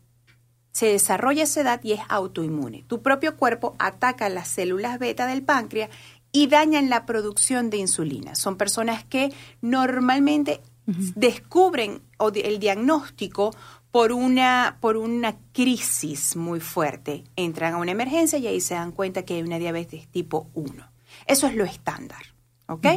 Se 0.75 0.87
desarrolla 0.87 1.39
a 1.39 1.45
esa 1.45 1.61
edad 1.61 1.79
y 1.85 1.93
es 1.93 2.01
autoinmune. 2.09 2.83
Tu 2.85 3.01
propio 3.01 3.37
cuerpo 3.37 3.77
ataca 3.79 4.27
las 4.27 4.49
células 4.49 4.99
beta 4.99 5.25
del 5.25 5.41
páncreas 5.41 5.89
y 6.33 6.47
dañan 6.47 6.89
la 6.89 7.05
producción 7.05 7.69
de 7.69 7.77
insulina. 7.77 8.35
Son 8.35 8.57
personas 8.57 9.05
que 9.05 9.31
normalmente 9.61 10.59
descubren 10.85 12.01
el 12.19 12.59
diagnóstico 12.59 13.55
por 13.89 14.11
una, 14.11 14.75
por 14.81 14.97
una 14.97 15.37
crisis 15.53 16.35
muy 16.35 16.59
fuerte. 16.59 17.23
Entran 17.37 17.75
a 17.75 17.77
una 17.77 17.91
emergencia 17.91 18.37
y 18.37 18.47
ahí 18.47 18.59
se 18.59 18.73
dan 18.73 18.91
cuenta 18.91 19.23
que 19.23 19.35
hay 19.35 19.43
una 19.43 19.59
diabetes 19.59 20.09
tipo 20.09 20.49
1. 20.55 20.91
Eso 21.25 21.47
es 21.47 21.55
lo 21.55 21.63
estándar. 21.63 22.19
Ok. 22.67 22.87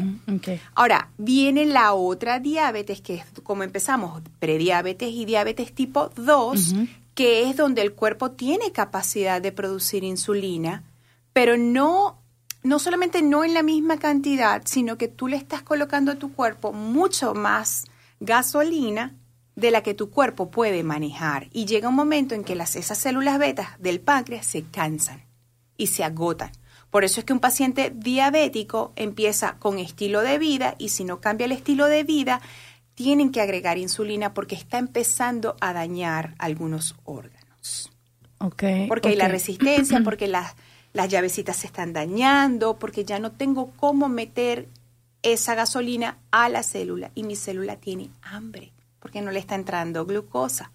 Ahora, 0.75 1.11
viene 1.17 1.64
la 1.64 1.93
otra 1.95 2.41
diabetes, 2.41 3.03
que 3.03 3.14
es 3.14 3.25
como 3.45 3.62
empezamos, 3.62 4.21
prediabetes 4.41 5.12
y 5.12 5.27
diabetes 5.27 5.73
tipo 5.73 6.11
2, 6.17 6.75
que 7.18 7.50
es 7.50 7.57
donde 7.57 7.83
el 7.83 7.94
cuerpo 7.94 8.31
tiene 8.31 8.70
capacidad 8.70 9.42
de 9.42 9.50
producir 9.50 10.04
insulina, 10.04 10.85
pero 11.33 11.57
no, 11.57 12.22
no 12.62 12.78
solamente 12.78 13.22
no 13.22 13.42
en 13.42 13.54
la 13.54 13.64
misma 13.64 13.98
cantidad, 13.98 14.62
sino 14.66 14.96
que 14.96 15.09
tú 15.09 15.26
le 15.26 15.37
estás 15.37 15.62
colocando 15.62 16.12
a 16.12 16.14
tu 16.14 16.33
cuerpo 16.33 16.72
mucho 16.72 17.35
más 17.35 17.87
gasolina 18.20 19.16
de 19.57 19.72
la 19.72 19.83
que 19.83 19.94
tu 19.94 20.11
cuerpo 20.11 20.52
puede 20.52 20.85
manejar. 20.85 21.48
Y 21.52 21.66
llega 21.66 21.88
un 21.88 21.96
momento 21.96 22.37
en 22.37 22.44
que 22.44 22.54
las, 22.54 22.76
esas 22.76 22.98
células 22.98 23.40
betas 23.40 23.70
del 23.81 23.98
páncreas 23.98 24.46
se 24.46 24.62
cansan 24.62 25.24
y 25.76 25.88
se 25.88 26.04
agotan. 26.04 26.52
Por 26.88 27.02
eso 27.02 27.18
es 27.18 27.26
que 27.26 27.33
un 27.33 27.40
paciente 27.40 27.92
diabético 27.94 28.92
empieza 28.94 29.57
con 29.59 29.81
estilo 29.81 30.20
de 30.20 30.38
vida 30.38 30.76
y 30.78 30.90
si 30.90 31.02
no 31.02 31.20
cambia 31.20 31.46
el 31.46 31.52
estilo 31.52 31.87
de 31.87 32.04
vida, 32.04 32.40
tienen 32.99 33.31
que 33.31 33.41
agregar 33.41 33.79
insulina 33.79 34.35
porque 34.35 34.57
está 34.57 34.79
empezando 34.79 35.55
a 35.61 35.73
dañar 35.73 36.35
algunos 36.39 36.97
órganos. 37.05 37.93
Ok. 38.39 38.65
Porque 38.89 39.11
hay 39.11 39.15
la 39.15 39.29
resistencia, 39.29 40.01
porque 40.05 40.27
las, 40.27 40.57
las 40.93 41.09
llavecitas 41.09 41.59
se 41.59 41.69
están 41.69 41.93
dañando, 41.93 42.77
porque 42.81 43.05
ya 43.05 43.21
no 43.21 43.31
tengo 43.31 43.71
cómo 43.77 44.09
meter 44.09 44.67
esa 45.23 45.55
gasolina 45.55 46.19
a 46.33 46.49
la 46.49 46.65
célula 46.65 47.13
y 47.15 47.23
mi 47.23 47.37
célula 47.37 47.77
tiene 47.77 48.11
hambre 48.21 48.73
porque 48.99 49.23
no 49.23 49.31
le 49.31 49.39
está 49.39 49.55
entrando 49.55 50.05
glucosa. 50.05 50.73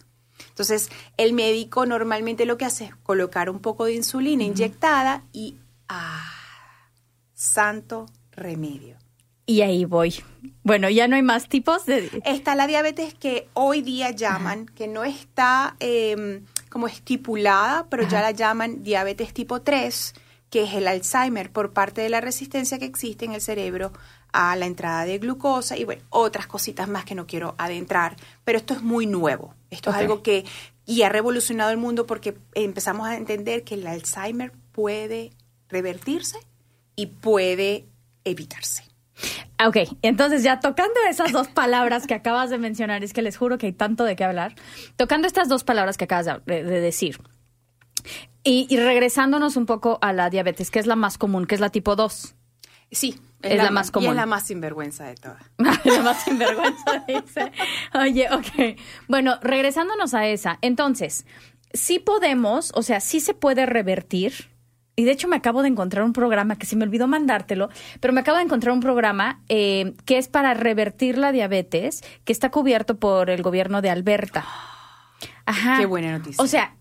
Entonces, 0.48 0.90
el 1.18 1.34
médico 1.34 1.86
normalmente 1.86 2.46
lo 2.46 2.58
que 2.58 2.64
hace 2.64 2.86
es 2.86 2.96
colocar 3.04 3.50
un 3.50 3.60
poco 3.60 3.84
de 3.84 3.96
insulina 3.96 4.46
inyectada 4.46 5.24
y 5.34 5.58
¡ah! 5.90 6.24
Santo 7.34 8.06
remedio. 8.32 9.03
Y 9.46 9.62
ahí 9.62 9.86
voy. 9.86 10.16
Bueno, 10.64 10.90
ya 10.90 11.08
no 11.08 11.16
hay 11.16 11.22
más 11.22 11.50
tipos 11.50 11.86
de... 11.86 12.22
Está 12.26 12.56
la 12.56 12.68
diabetes 12.68 13.14
que 13.14 13.50
hoy 13.54 13.82
día 13.82 14.12
llaman, 14.12 14.66
que 14.68 14.88
no 14.88 15.04
está 15.04 15.76
eh, 15.80 16.42
como 16.70 16.88
estipulada, 16.88 17.88
pero 17.90 18.08
ya 18.08 18.22
la 18.22 18.32
llaman 18.32 18.84
diabetes 18.84 19.34
tipo 19.34 19.62
3, 19.62 20.14
que 20.50 20.64
es 20.64 20.74
el 20.74 20.88
Alzheimer 20.88 21.52
por 21.52 21.74
parte 21.74 22.02
de 22.02 22.10
la 22.10 22.22
resistencia 22.22 22.80
que 22.80 22.86
existe 22.86 23.26
en 23.26 23.34
el 23.34 23.42
cerebro 23.42 23.92
a 24.32 24.56
la 24.56 24.66
entrada 24.66 25.06
de 25.06 25.20
glucosa 25.20 25.78
y 25.78 25.84
bueno, 25.84 26.02
otras 26.10 26.48
cositas 26.48 26.88
más 26.88 27.06
que 27.06 27.14
no 27.14 27.28
quiero 27.28 27.54
adentrar, 27.58 28.16
pero 28.44 28.58
esto 28.58 28.74
es 28.74 28.82
muy 28.82 29.06
nuevo. 29.06 29.54
Esto 29.70 29.92
es 29.92 29.98
algo 29.98 30.24
que 30.24 30.46
y 30.86 31.04
ha 31.04 31.10
revolucionado 31.10 31.72
el 31.72 31.78
mundo 31.78 32.06
porque 32.06 32.36
empezamos 32.56 33.08
a 33.08 33.16
entender 33.16 33.64
que 33.64 33.76
el 33.76 33.88
Alzheimer 33.88 34.52
puede 34.72 35.32
revertirse 35.70 36.38
y 36.96 37.08
puede 37.08 37.86
evitarse. 38.24 38.93
Ok, 39.66 39.78
entonces 40.02 40.44
ya 40.44 40.60
tocando 40.60 40.94
esas 41.10 41.32
dos 41.32 41.48
palabras 41.48 42.08
que 42.08 42.14
acabas 42.16 42.50
de 42.50 42.58
mencionar, 42.58 43.04
es 43.04 43.14
que 43.14 43.22
les 43.22 43.38
juro 43.38 43.58
que 43.58 43.68
hay 43.68 43.74
tanto 43.74 44.04
de 44.04 44.16
qué 44.16 44.24
hablar, 44.24 44.56
tocando 44.98 45.28
estas 45.28 45.48
dos 45.48 45.64
palabras 45.64 45.98
que 45.98 46.06
acabas 46.06 46.26
de, 46.46 46.64
de 46.64 46.80
decir 46.82 47.20
y, 48.44 48.68
y 48.70 48.78
regresándonos 48.78 49.56
un 49.56 49.66
poco 49.66 50.00
a 50.02 50.12
la 50.14 50.30
diabetes, 50.30 50.70
que 50.72 50.80
es 50.80 50.88
la 50.88 50.96
más 50.96 51.18
común, 51.18 51.46
que 51.46 51.56
es 51.56 51.62
la 51.62 51.70
tipo 51.70 51.96
2. 51.96 52.36
Sí, 52.92 53.20
Es 53.42 53.58
la 53.58 53.72
más 53.72 53.90
Y 53.90 53.92
común. 53.92 54.10
es 54.12 54.16
la 54.16 54.26
más 54.26 54.46
sinvergüenza 54.46 55.06
de 55.06 55.16
todas. 55.16 55.42
la 55.86 56.02
más 56.02 56.24
sinvergüenza 56.24 57.04
dice. 57.08 57.52
Oye, 57.94 58.28
ok. 58.32 58.80
Bueno, 59.08 59.40
regresándonos 59.42 60.14
a 60.14 60.28
esa. 60.28 60.60
Entonces, 60.62 61.26
sí 61.74 62.00
podemos, 62.00 62.72
o 62.76 62.84
sea, 62.84 63.00
sí 63.00 63.20
se 63.20 63.34
puede 63.34 63.66
revertir. 63.66 64.50
Y 64.96 65.06
de 65.06 65.12
hecho 65.12 65.28
me 65.28 65.36
acabo 65.36 65.62
de 65.62 65.70
encontrar 65.70 66.04
un 66.04 66.14
programa 66.14 66.56
que 66.56 66.66
se 66.66 66.76
me 66.76 66.84
olvidó 66.84 67.08
mandártelo, 67.08 67.70
pero 68.00 68.14
me 68.14 68.22
acabo 68.22 68.38
de 68.38 68.44
encontrar 68.44 68.74
un 68.74 68.80
programa 68.80 69.42
eh, 69.50 69.94
que 70.06 70.18
es 70.18 70.28
para 70.28 70.54
revertir 70.54 71.18
la 71.18 71.32
diabetes, 71.32 72.04
que 72.26 72.34
está 72.34 72.52
cubierto 72.52 72.98
por 72.98 73.30
el 73.30 73.42
gobierno 73.42 73.82
de 73.82 73.90
Alberta. 73.90 74.46
Ajá. 75.46 75.78
Qué 75.80 75.86
buena 75.86 76.18
noticia. 76.18 76.44
O 76.44 76.48
sea, 76.48 76.76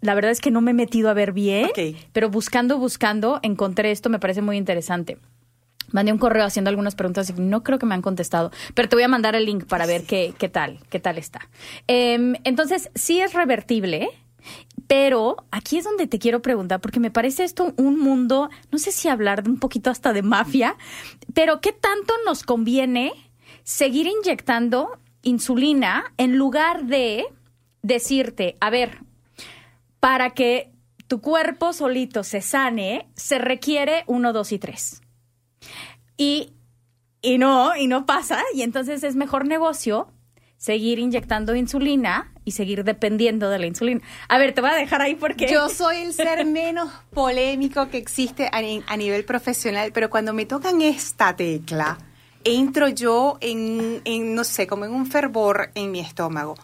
la 0.00 0.14
verdad 0.14 0.30
es 0.30 0.40
que 0.40 0.50
no 0.50 0.60
me 0.60 0.70
he 0.70 0.74
metido 0.74 1.10
a 1.10 1.14
ver 1.14 1.32
bien, 1.32 1.70
pero 2.12 2.30
buscando, 2.30 2.78
buscando, 2.78 3.40
encontré 3.42 3.90
esto, 3.90 4.08
me 4.08 4.18
parece 4.18 4.42
muy 4.42 4.56
interesante. 4.56 5.18
Mandé 5.92 6.12
un 6.12 6.18
correo 6.18 6.44
haciendo 6.44 6.70
algunas 6.70 6.94
preguntas 6.94 7.30
y 7.30 7.40
no 7.40 7.62
creo 7.62 7.78
que 7.78 7.86
me 7.86 7.94
han 7.94 8.02
contestado, 8.02 8.50
pero 8.74 8.88
te 8.88 8.96
voy 8.96 9.02
a 9.02 9.08
mandar 9.08 9.34
el 9.34 9.44
link 9.44 9.64
para 9.64 9.86
ver 9.86 10.04
qué, 10.04 10.34
qué 10.38 10.48
tal, 10.48 10.78
qué 10.88 11.00
tal 11.00 11.18
está. 11.18 11.48
Em, 11.88 12.36
entonces, 12.44 12.90
sí 12.94 13.20
es 13.20 13.32
revertible, 13.34 14.08
pero 14.90 15.36
aquí 15.52 15.78
es 15.78 15.84
donde 15.84 16.08
te 16.08 16.18
quiero 16.18 16.42
preguntar, 16.42 16.80
porque 16.80 16.98
me 16.98 17.12
parece 17.12 17.44
esto 17.44 17.72
un 17.76 18.00
mundo, 18.00 18.50
no 18.72 18.78
sé 18.78 18.90
si 18.90 19.06
hablar 19.08 19.44
de 19.44 19.50
un 19.50 19.60
poquito 19.60 19.88
hasta 19.88 20.12
de 20.12 20.22
mafia, 20.22 20.76
pero 21.32 21.60
¿qué 21.60 21.70
tanto 21.70 22.12
nos 22.26 22.42
conviene 22.42 23.12
seguir 23.62 24.08
inyectando 24.08 24.98
insulina 25.22 26.12
en 26.16 26.36
lugar 26.36 26.86
de 26.86 27.24
decirte, 27.82 28.56
a 28.58 28.68
ver, 28.70 28.98
para 30.00 30.30
que 30.30 30.72
tu 31.06 31.20
cuerpo 31.20 31.72
solito 31.72 32.24
se 32.24 32.40
sane, 32.40 33.08
se 33.14 33.38
requiere 33.38 34.02
uno, 34.08 34.32
dos 34.32 34.50
y 34.50 34.58
tres. 34.58 35.02
Y, 36.16 36.52
y 37.22 37.38
no, 37.38 37.76
y 37.76 37.86
no 37.86 38.06
pasa, 38.06 38.42
y 38.56 38.62
entonces 38.62 39.04
es 39.04 39.14
mejor 39.14 39.46
negocio 39.46 40.12
seguir 40.56 40.98
inyectando 40.98 41.54
insulina 41.54 42.29
y 42.50 42.52
seguir 42.52 42.82
dependiendo 42.82 43.48
de 43.48 43.60
la 43.60 43.66
insulina. 43.66 44.00
A 44.28 44.36
ver, 44.36 44.52
te 44.52 44.60
voy 44.60 44.70
a 44.70 44.74
dejar 44.74 45.00
ahí 45.00 45.14
porque... 45.14 45.46
Yo 45.46 45.68
soy 45.68 45.98
el 45.98 46.12
ser 46.12 46.44
menos 46.44 46.90
polémico 47.14 47.88
que 47.88 47.96
existe 47.96 48.46
a, 48.46 48.58
a 48.86 48.96
nivel 48.96 49.24
profesional, 49.24 49.92
pero 49.94 50.10
cuando 50.10 50.32
me 50.32 50.46
tocan 50.46 50.82
esta 50.82 51.36
tecla, 51.36 51.96
entro 52.42 52.88
yo 52.88 53.38
en, 53.40 54.02
en, 54.04 54.34
no 54.34 54.42
sé, 54.42 54.66
como 54.66 54.84
en 54.84 54.92
un 54.92 55.06
fervor 55.06 55.70
en 55.76 55.92
mi 55.92 56.00
estómago, 56.00 56.56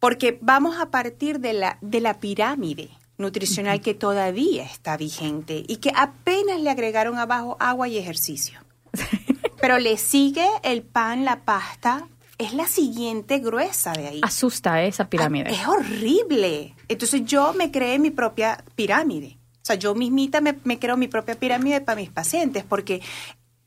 porque 0.00 0.38
vamos 0.40 0.78
a 0.80 0.90
partir 0.90 1.40
de 1.40 1.52
la, 1.52 1.76
de 1.82 2.00
la 2.00 2.14
pirámide 2.20 2.88
nutricional 3.18 3.82
que 3.82 3.92
todavía 3.92 4.64
está 4.64 4.96
vigente 4.96 5.62
y 5.68 5.76
que 5.76 5.92
apenas 5.94 6.58
le 6.58 6.70
agregaron 6.70 7.18
abajo 7.18 7.58
agua 7.60 7.86
y 7.86 7.98
ejercicio. 7.98 8.60
Pero 9.60 9.78
le 9.78 9.98
sigue 9.98 10.46
el 10.62 10.82
pan, 10.82 11.26
la 11.26 11.44
pasta, 11.44 12.08
es 12.38 12.52
la 12.54 12.66
siguiente 12.66 13.38
gruesa 13.38 13.92
de 13.92 14.08
ahí. 14.08 14.20
Asusta 14.22 14.82
esa 14.82 15.08
pirámide. 15.08 15.50
Ah, 15.50 15.52
Es 15.52 15.66
horrible. 15.68 16.74
Entonces 16.88 17.24
yo 17.24 17.52
me 17.54 17.70
creé 17.70 17.98
mi 17.98 18.10
propia 18.10 18.64
pirámide. 18.74 19.38
O 19.62 19.66
sea, 19.66 19.76
yo 19.76 19.94
mismita 19.94 20.40
me, 20.40 20.56
me 20.64 20.78
creo 20.78 20.96
mi 20.96 21.08
propia 21.08 21.36
pirámide 21.36 21.80
para 21.80 22.00
mis 22.00 22.10
pacientes 22.10 22.64
porque 22.64 23.00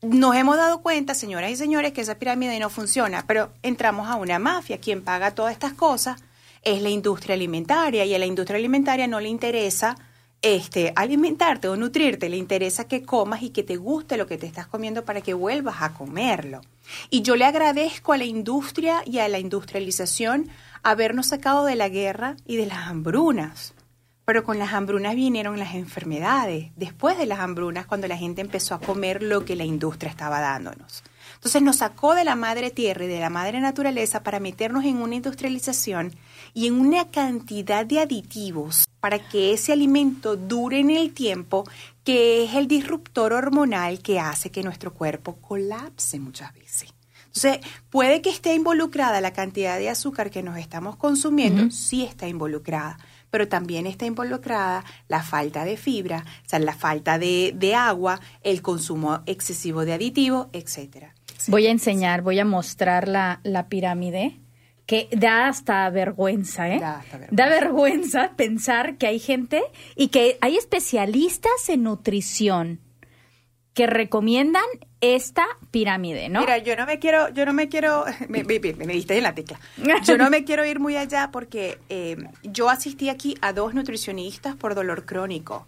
nos 0.00 0.36
hemos 0.36 0.56
dado 0.56 0.80
cuenta, 0.80 1.14
señoras 1.14 1.50
y 1.50 1.56
señores, 1.56 1.92
que 1.92 2.02
esa 2.02 2.18
pirámide 2.18 2.58
no 2.60 2.70
funciona, 2.70 3.24
pero 3.26 3.52
entramos 3.62 4.08
a 4.08 4.14
una 4.16 4.38
mafia. 4.38 4.78
Quien 4.78 5.02
paga 5.02 5.32
todas 5.34 5.52
estas 5.52 5.72
cosas 5.72 6.22
es 6.62 6.82
la 6.82 6.90
industria 6.90 7.34
alimentaria 7.34 8.04
y 8.04 8.14
a 8.14 8.18
la 8.18 8.26
industria 8.26 8.58
alimentaria 8.58 9.06
no 9.06 9.18
le 9.18 9.28
interesa 9.28 9.96
este, 10.42 10.92
alimentarte 10.94 11.68
o 11.68 11.76
nutrirte, 11.76 12.28
le 12.28 12.36
interesa 12.36 12.86
que 12.86 13.02
comas 13.02 13.42
y 13.42 13.50
que 13.50 13.62
te 13.62 13.76
guste 13.76 14.16
lo 14.16 14.26
que 14.26 14.38
te 14.38 14.46
estás 14.46 14.66
comiendo 14.66 15.04
para 15.04 15.20
que 15.20 15.34
vuelvas 15.34 15.82
a 15.82 15.94
comerlo. 15.94 16.60
Y 17.10 17.22
yo 17.22 17.36
le 17.36 17.44
agradezco 17.44 18.12
a 18.12 18.18
la 18.18 18.24
industria 18.24 19.02
y 19.04 19.18
a 19.18 19.28
la 19.28 19.38
industrialización 19.38 20.48
habernos 20.82 21.26
sacado 21.26 21.64
de 21.64 21.76
la 21.76 21.88
guerra 21.88 22.36
y 22.46 22.56
de 22.56 22.66
las 22.66 22.86
hambrunas. 22.86 23.74
Pero 24.24 24.44
con 24.44 24.58
las 24.58 24.74
hambrunas 24.74 25.14
vinieron 25.14 25.58
las 25.58 25.74
enfermedades. 25.74 26.70
Después 26.76 27.16
de 27.16 27.26
las 27.26 27.40
hambrunas, 27.40 27.86
cuando 27.86 28.06
la 28.08 28.16
gente 28.16 28.42
empezó 28.42 28.74
a 28.74 28.80
comer 28.80 29.22
lo 29.22 29.44
que 29.44 29.56
la 29.56 29.64
industria 29.64 30.10
estaba 30.10 30.40
dándonos. 30.40 31.02
Entonces 31.38 31.62
nos 31.62 31.76
sacó 31.76 32.16
de 32.16 32.24
la 32.24 32.34
madre 32.34 32.72
tierra 32.72 33.04
y 33.04 33.08
de 33.08 33.20
la 33.20 33.30
madre 33.30 33.60
naturaleza 33.60 34.24
para 34.24 34.40
meternos 34.40 34.84
en 34.84 34.96
una 34.96 35.14
industrialización 35.14 36.12
y 36.52 36.66
en 36.66 36.74
una 36.74 37.08
cantidad 37.10 37.86
de 37.86 38.00
aditivos 38.00 38.84
para 38.98 39.20
que 39.20 39.52
ese 39.52 39.72
alimento 39.72 40.36
dure 40.36 40.80
en 40.80 40.90
el 40.90 41.14
tiempo, 41.14 41.64
que 42.02 42.44
es 42.44 42.54
el 42.54 42.66
disruptor 42.66 43.32
hormonal 43.32 44.00
que 44.00 44.18
hace 44.18 44.50
que 44.50 44.64
nuestro 44.64 44.92
cuerpo 44.92 45.36
colapse 45.36 46.18
muchas 46.18 46.52
veces. 46.54 46.92
Entonces, 47.26 47.60
puede 47.90 48.20
que 48.20 48.30
esté 48.30 48.54
involucrada 48.54 49.20
la 49.20 49.32
cantidad 49.32 49.78
de 49.78 49.90
azúcar 49.90 50.30
que 50.30 50.42
nos 50.42 50.58
estamos 50.58 50.96
consumiendo, 50.96 51.70
sí 51.70 52.02
está 52.02 52.26
involucrada, 52.26 52.98
pero 53.30 53.46
también 53.46 53.86
está 53.86 54.06
involucrada 54.06 54.84
la 55.06 55.22
falta 55.22 55.64
de 55.64 55.76
fibra, 55.76 56.24
o 56.44 56.48
sea, 56.48 56.58
la 56.58 56.74
falta 56.74 57.18
de, 57.18 57.52
de 57.54 57.76
agua, 57.76 58.20
el 58.42 58.60
consumo 58.62 59.20
excesivo 59.26 59.84
de 59.84 59.92
aditivos, 59.92 60.48
etcétera. 60.52 61.14
Voy 61.46 61.66
a 61.66 61.70
enseñar, 61.70 62.22
voy 62.22 62.38
a 62.38 62.44
mostrar 62.44 63.08
la, 63.08 63.40
la 63.44 63.68
pirámide 63.68 64.36
que 64.86 65.08
da 65.12 65.48
hasta 65.48 65.88
vergüenza, 65.90 66.68
¿eh? 66.68 66.80
Da 66.80 66.98
hasta 66.98 67.18
vergüenza. 67.18 67.36
Da 67.44 67.48
vergüenza 67.48 68.32
pensar 68.36 68.96
que 68.96 69.06
hay 69.06 69.18
gente 69.18 69.62
y 69.96 70.08
que 70.08 70.38
hay 70.40 70.56
especialistas 70.56 71.68
en 71.68 71.82
nutrición 71.84 72.80
que 73.74 73.86
recomiendan 73.86 74.64
esta 75.00 75.44
pirámide, 75.70 76.28
¿no? 76.28 76.40
Mira, 76.40 76.58
yo 76.58 76.74
no 76.74 76.84
me 76.86 76.98
quiero, 76.98 77.28
yo 77.28 77.46
no 77.46 77.52
me 77.52 77.68
quiero, 77.68 78.04
me, 78.28 78.42
me, 78.42 78.58
me- 78.58 78.72
me 78.74 78.92
diste 78.92 79.16
en 79.16 79.22
la 79.22 79.34
tecla. 79.34 79.60
Yo 80.04 80.16
no 80.18 80.30
me 80.30 80.42
quiero 80.44 80.64
ir 80.66 80.80
muy 80.80 80.96
allá 80.96 81.30
porque 81.30 81.78
eh, 81.88 82.16
yo 82.42 82.68
asistí 82.70 83.08
aquí 83.08 83.36
a 83.40 83.52
dos 83.52 83.74
nutricionistas 83.74 84.56
por 84.56 84.74
dolor 84.74 85.04
crónico. 85.04 85.66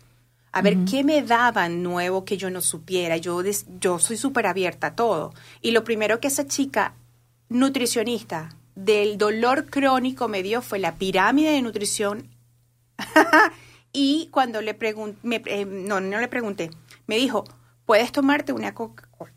A 0.53 0.63
ver 0.63 0.79
qué 0.91 1.05
me 1.05 1.23
daban 1.23 1.83
nuevo 1.83 2.25
que 2.25 2.37
yo 2.37 2.51
no 2.51 2.61
supiera. 2.61 3.17
Yo, 3.17 3.43
des- 3.43 3.67
yo 3.81 3.99
soy 4.01 4.17
súper 4.17 4.47
abierta 4.47 4.89
a 4.89 4.95
todo. 4.97 5.33
Y 5.61 5.71
lo 5.71 5.85
primero 5.85 6.19
que 6.21 6.27
esa 6.29 6.47
chica 6.47 6.95
nutricionista 7.49 8.49
del 8.75 9.17
dolor 9.19 9.67
crónico 9.71 10.27
me 10.29 10.43
dio 10.43 10.63
fue 10.63 10.79
la 10.79 10.95
pirámide 10.97 11.51
de 11.53 11.63
nutrición 11.63 12.29
y 13.93 14.29
cuando 14.31 14.61
le 14.63 14.75
pregunté, 14.75 15.65
no, 15.67 16.01
no 16.01 16.19
le 16.21 16.29
pregunté, 16.29 16.71
me 17.07 17.17
dijo, 17.17 17.45
puedes 17.87 18.13
tomarte 18.13 18.53
una 18.53 18.75
Coca-Cola, 18.75 19.33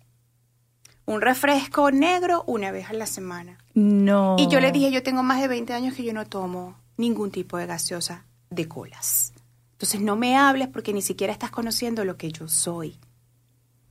un 1.05 1.21
refresco 1.21 1.91
negro 1.91 2.43
una 2.47 2.71
vez 2.71 2.89
a 2.89 2.93
la 2.93 3.05
semana. 3.07 3.57
no. 3.73 4.35
Y 4.39 4.47
yo 4.47 4.59
le 4.59 4.71
dije, 4.71 4.91
yo 4.91 5.03
tengo 5.03 5.23
más 5.23 5.41
de 5.41 5.47
20 5.47 5.73
años 5.73 5.95
que 5.95 6.03
yo 6.03 6.13
no 6.13 6.25
tomo 6.25 6.75
ningún 6.97 7.31
tipo 7.31 7.57
de 7.57 7.65
gaseosa 7.65 8.25
de 8.49 8.67
colas. 8.67 9.33
Entonces 9.83 9.99
no 9.99 10.15
me 10.15 10.37
hables 10.37 10.69
porque 10.69 10.93
ni 10.93 11.01
siquiera 11.01 11.33
estás 11.33 11.51
conociendo 11.51 12.05
lo 12.05 12.15
que 12.15 12.31
yo 12.31 12.47
soy. 12.47 12.95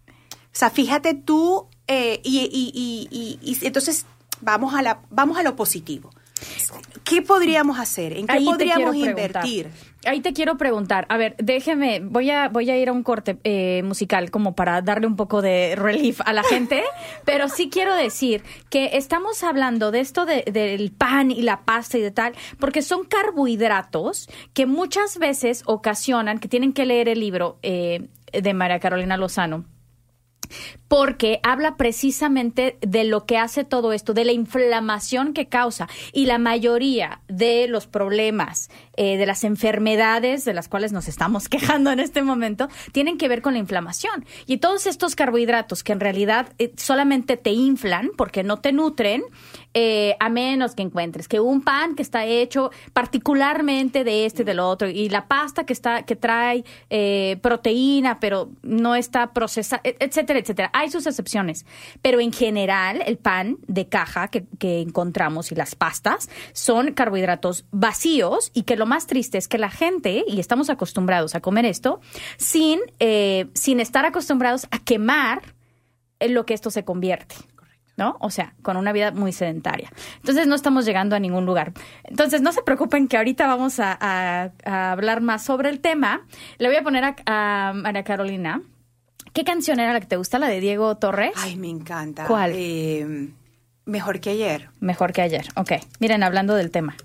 O 0.09 0.55
sea, 0.55 0.71
fíjate 0.71 1.13
tú, 1.13 1.69
eh, 1.87 2.19
y, 2.25 2.39
y- 2.51 3.09
y- 3.11 3.39
y- 3.43 3.67
entonces 3.67 4.07
vamos 4.41 4.73
a, 4.73 4.81
la, 4.81 5.03
vamos 5.11 5.37
a 5.37 5.43
lo 5.43 5.55
positivo. 5.55 6.09
¿Qué 7.15 7.23
podríamos 7.23 7.79
hacer? 7.79 8.13
¿En 8.17 8.27
qué 8.27 8.33
Ahí 8.33 8.45
podríamos 8.45 8.97
invertir? 8.97 9.69
Ahí 10.05 10.21
te 10.21 10.33
quiero 10.33 10.57
preguntar. 10.57 11.07
A 11.09 11.17
ver, 11.17 11.37
déjeme, 11.39 12.01
voy 12.01 12.31
a, 12.31 12.49
voy 12.49 12.69
a 12.71 12.77
ir 12.77 12.89
a 12.89 12.93
un 12.93 13.03
corte 13.03 13.39
eh, 13.45 13.83
musical 13.85 14.31
como 14.31 14.55
para 14.55 14.83
darle 14.83 15.07
un 15.07 15.15
poco 15.15 15.43
de 15.43 15.75
relief 15.77 16.21
a 16.25 16.33
la 16.33 16.43
gente, 16.43 16.83
pero 17.25 17.49
sí 17.49 17.69
quiero 17.71 17.95
decir 17.95 18.43
que 18.71 18.91
estamos 18.97 19.45
hablando 19.45 19.91
de 19.93 20.01
esto 20.01 20.25
de- 20.27 20.43
del 20.51 20.91
pan 20.91 21.31
y 21.31 21.43
la 21.43 21.61
pasta 21.61 21.99
y 21.99 22.01
de 22.01 22.11
tal, 22.11 22.35
porque 22.59 22.83
son 22.83 23.05
carbohidratos 23.05 24.29
que 24.55 24.67
muchas 24.67 25.19
veces 25.19 25.63
ocasionan, 25.67 26.39
que 26.39 26.49
tienen 26.49 26.73
que 26.73 26.87
leer 26.87 27.09
el 27.09 27.21
libro 27.21 27.59
eh, 27.63 28.09
de 28.33 28.55
María 28.55 28.81
Carolina 28.81 29.17
Lozano, 29.17 29.65
porque 30.89 31.41
habla 31.43 31.77
precisamente 31.77 32.77
de 32.81 33.05
lo 33.05 33.25
que 33.25 33.39
hace 33.39 33.65
todo 33.65 33.93
esto, 33.93 34.15
de 34.15 34.25
la 34.25 34.33
inflamación 34.33 35.33
que 35.33 35.49
causa. 35.49 35.89
Y 36.13 36.27
la 36.27 36.39
mayoría 36.39 37.23
de 37.29 37.67
los 37.69 37.87
problemas, 37.87 38.69
eh, 38.97 39.17
de 39.17 39.27
las 39.27 39.45
enfermedades 39.45 40.45
de 40.45 40.55
las 40.55 40.69
cuales 40.69 40.93
nos 40.93 41.09
estamos 41.09 41.49
quejando 41.49 41.91
en 41.91 42.01
este 42.01 42.23
momento, 42.23 42.69
tienen 42.93 43.19
que 43.19 43.29
ver 43.29 43.43
con 43.43 43.55
la 43.55 43.59
inflamación. 43.59 44.25
Y 44.47 44.59
todos 44.59 44.87
estos 44.87 45.15
carbohidratos 45.15 45.83
que 45.83 45.93
en 45.93 46.01
realidad 46.01 46.53
eh, 46.59 46.73
solamente 46.77 47.37
te 47.37 47.51
inflan 47.51 48.11
porque 48.17 48.43
no 48.43 48.59
te 48.59 48.73
nutren, 48.73 49.23
eh, 49.75 50.17
a 50.21 50.29
menos 50.29 50.75
que 50.75 50.83
encuentres 50.83 51.29
que 51.29 51.41
un 51.41 51.63
pan 51.63 51.95
que 51.95 52.03
está 52.03 52.27
hecho 52.27 52.71
particularmente 52.93 54.05
de 54.05 54.27
este 54.27 54.43
y 54.43 54.45
del 54.45 54.61
otro 54.61 54.89
y 54.89 55.09
la 55.09 55.27
pasta 55.27 55.65
que 55.65 55.73
está 55.73 56.03
que 56.03 56.15
trae 56.15 56.65
eh, 56.91 57.39
proteína 57.41 58.21
pero 58.21 58.51
no 58.63 58.95
está 58.95 59.33
procesada, 59.33 59.81
etcétera, 59.85 60.39
etcétera. 60.39 60.71
Hay 60.75 60.91
sus 60.91 61.07
excepciones, 61.07 61.65
pero 62.03 62.21
en 62.21 62.33
general 62.33 63.03
el 63.07 63.17
pan 63.17 63.57
de 63.67 63.89
caja 63.89 64.29
que, 64.29 64.45
que 64.59 64.81
encontramos 64.81 65.53
y 65.53 65.55
las 65.55 65.75
pastas 65.75 66.29
son 66.53 66.93
carbohidratos 66.93 67.65
vacíos 67.71 68.51
y 68.53 68.65
que 68.65 68.77
lo 68.83 68.87
más 68.87 69.07
triste 69.07 69.39
es 69.39 69.47
que 69.47 69.59
la 69.59 69.71
gente, 69.71 70.25
y 70.27 70.41
estamos 70.41 70.71
acostumbrados 70.71 71.35
a 71.37 71.41
comer 71.41 71.65
esto, 71.67 72.01
sin, 72.37 72.81
eh, 72.99 73.47
sin 73.55 73.79
estar 73.79 74.05
acostumbrados 74.05 74.67
a 74.73 74.79
quemar 74.81 75.43
en 76.19 76.35
lo 76.35 76.45
que 76.47 76.55
esto 76.55 76.71
se 76.71 76.85
convierte. 76.85 77.37
¿no? 77.97 78.17
O 78.21 78.31
sea, 78.31 78.55
con 78.63 78.77
una 78.79 78.91
vida 78.93 79.13
muy 79.13 79.33
sedentaria. 79.33 79.91
Entonces 80.17 80.47
no 80.47 80.55
estamos 80.55 80.85
llegando 80.87 81.15
a 81.15 81.21
ningún 81.21 81.45
lugar. 81.45 81.73
Entonces 82.05 82.41
no 82.41 82.51
se 82.51 82.63
preocupen 82.63 83.07
que 83.07 83.19
ahorita 83.19 83.47
vamos 83.47 83.79
a, 83.81 83.97
a- 84.01 84.51
a 84.65 84.93
hablar 84.93 85.21
más 85.21 85.45
sobre 85.45 85.69
el 85.69 85.79
tema. 85.81 86.27
Le 86.59 86.69
voy 86.69 86.77
a 86.79 86.83
poner 86.83 87.05
a, 87.05 87.15
a 87.27 87.73
María 87.75 88.03
Carolina. 88.03 88.63
¿Qué 89.35 89.45
canción 89.45 89.79
era 89.79 89.93
la 89.93 90.01
que 90.01 90.07
te 90.07 90.17
gusta? 90.17 90.39
¿La 90.39 90.49
de 90.49 90.59
Diego 90.61 90.97
Torres? 90.97 91.33
Ay, 91.37 91.57
me 91.57 91.69
encanta. 91.69 92.25
¿Cuál? 92.27 92.53
Eh, 92.57 93.29
mejor 93.85 94.21
que 94.21 94.31
ayer. 94.31 94.71
Mejor 94.81 95.13
que 95.13 95.21
ayer. 95.23 95.47
Ok. 95.57 95.73
Miren, 96.01 96.23
hablando 96.23 96.55
del 96.55 96.71
tema. 96.71 96.97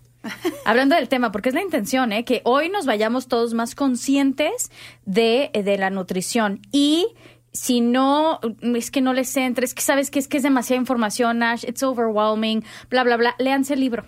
Hablando 0.65 0.95
del 0.95 1.07
tema, 1.09 1.31
porque 1.31 1.49
es 1.49 1.55
la 1.55 1.61
intención, 1.61 2.11
¿eh? 2.11 2.25
Que 2.25 2.41
hoy 2.43 2.69
nos 2.69 2.85
vayamos 2.85 3.27
todos 3.27 3.53
más 3.53 3.75
conscientes 3.75 4.71
de, 5.05 5.49
de 5.53 5.77
la 5.77 5.89
nutrición. 5.89 6.61
Y 6.71 7.07
si 7.53 7.81
no, 7.81 8.39
es 8.61 8.91
que 8.91 9.01
no 9.01 9.13
les 9.13 9.35
entre, 9.37 9.65
es 9.65 9.73
que 9.73 9.81
sabes 9.81 10.11
que 10.11 10.19
es 10.19 10.27
que 10.27 10.37
es 10.37 10.43
demasiada 10.43 10.79
información, 10.79 11.41
Ash, 11.43 11.63
it's 11.63 11.83
overwhelming, 11.83 12.63
bla, 12.89 13.03
bla, 13.03 13.17
bla. 13.17 13.35
Léanse 13.39 13.73
el 13.73 13.79
libro. 13.79 14.05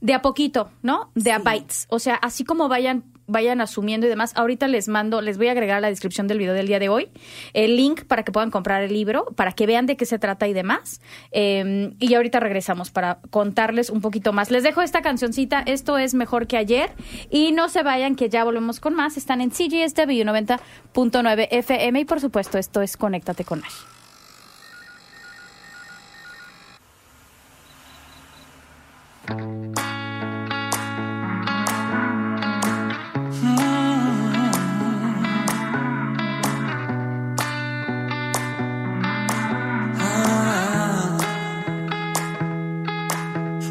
De 0.00 0.12
a 0.12 0.20
poquito, 0.20 0.70
¿no? 0.82 1.10
De 1.14 1.32
a 1.32 1.38
bytes. 1.38 1.86
O 1.88 1.98
sea, 1.98 2.14
así 2.16 2.44
como 2.44 2.68
vayan 2.68 3.09
vayan 3.30 3.60
asumiendo 3.60 4.06
y 4.06 4.10
demás. 4.10 4.32
Ahorita 4.36 4.68
les 4.68 4.88
mando, 4.88 5.20
les 5.20 5.38
voy 5.38 5.48
a 5.48 5.52
agregar 5.52 5.78
a 5.78 5.80
la 5.80 5.88
descripción 5.88 6.26
del 6.26 6.38
video 6.38 6.54
del 6.54 6.66
día 6.66 6.78
de 6.78 6.88
hoy 6.88 7.08
el 7.54 7.76
link 7.76 8.04
para 8.04 8.24
que 8.24 8.32
puedan 8.32 8.50
comprar 8.50 8.82
el 8.82 8.92
libro, 8.92 9.26
para 9.36 9.52
que 9.52 9.66
vean 9.66 9.86
de 9.86 9.96
qué 9.96 10.06
se 10.06 10.18
trata 10.18 10.48
y 10.48 10.52
demás. 10.52 11.00
Eh, 11.32 11.94
y 11.98 12.14
ahorita 12.14 12.40
regresamos 12.40 12.90
para 12.90 13.18
contarles 13.30 13.90
un 13.90 14.00
poquito 14.00 14.32
más. 14.32 14.50
Les 14.50 14.62
dejo 14.62 14.82
esta 14.82 15.02
cancioncita, 15.02 15.62
esto 15.66 15.98
es 15.98 16.14
mejor 16.14 16.46
que 16.46 16.56
ayer. 16.56 16.90
Y 17.30 17.52
no 17.52 17.68
se 17.68 17.82
vayan, 17.82 18.16
que 18.16 18.28
ya 18.28 18.44
volvemos 18.44 18.80
con 18.80 18.94
más. 18.94 19.16
Están 19.16 19.40
en 19.40 19.50
CGSW 19.50 20.24
90.9 20.24 21.48
FM 21.50 22.00
y 22.00 22.04
por 22.04 22.20
supuesto 22.20 22.58
esto 22.58 22.82
es 22.82 22.96
Conéctate 22.96 23.44
con 23.44 23.62
Ash. 23.64 23.90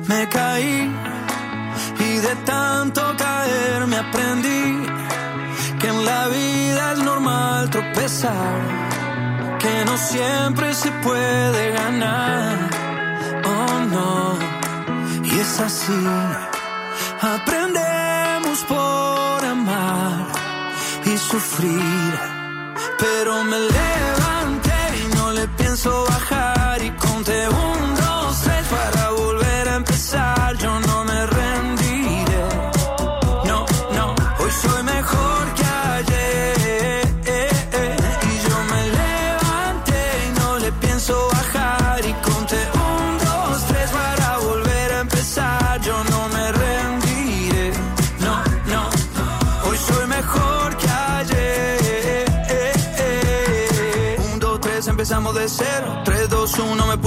Me 0.10 0.28
caí 0.28 0.92
y 2.00 2.18
de 2.18 2.36
tanto 2.38 3.02
caer 3.16 3.86
me 3.86 3.98
aprendí 3.98 4.88
que 5.80 5.88
en 5.88 6.04
la 6.04 6.28
vida 6.30 6.94
es 6.94 7.00
normal 7.10 7.70
tropezar, 7.70 8.56
que 9.60 9.86
no 9.86 9.96
siempre 9.98 10.74
se 10.74 10.90
puede 11.06 11.72
ganar. 11.74 12.58
Oh 13.54 13.80
no, 13.96 14.40
y 15.26 15.40
es 15.40 15.60
así. 15.60 16.04
Aprendemos 17.22 18.58
por 18.68 19.46
amar 19.46 20.26
y 21.06 21.18
sufrir, 21.20 22.14
pero 22.98 23.44
me 23.44 23.60
levanté 23.60 24.80
y 25.04 25.16
no 25.18 25.32
le 25.34 25.48
pienso 25.50 26.04
bajar 26.10 26.82
y 26.82 26.90
conté 27.06 27.48
un, 27.48 28.09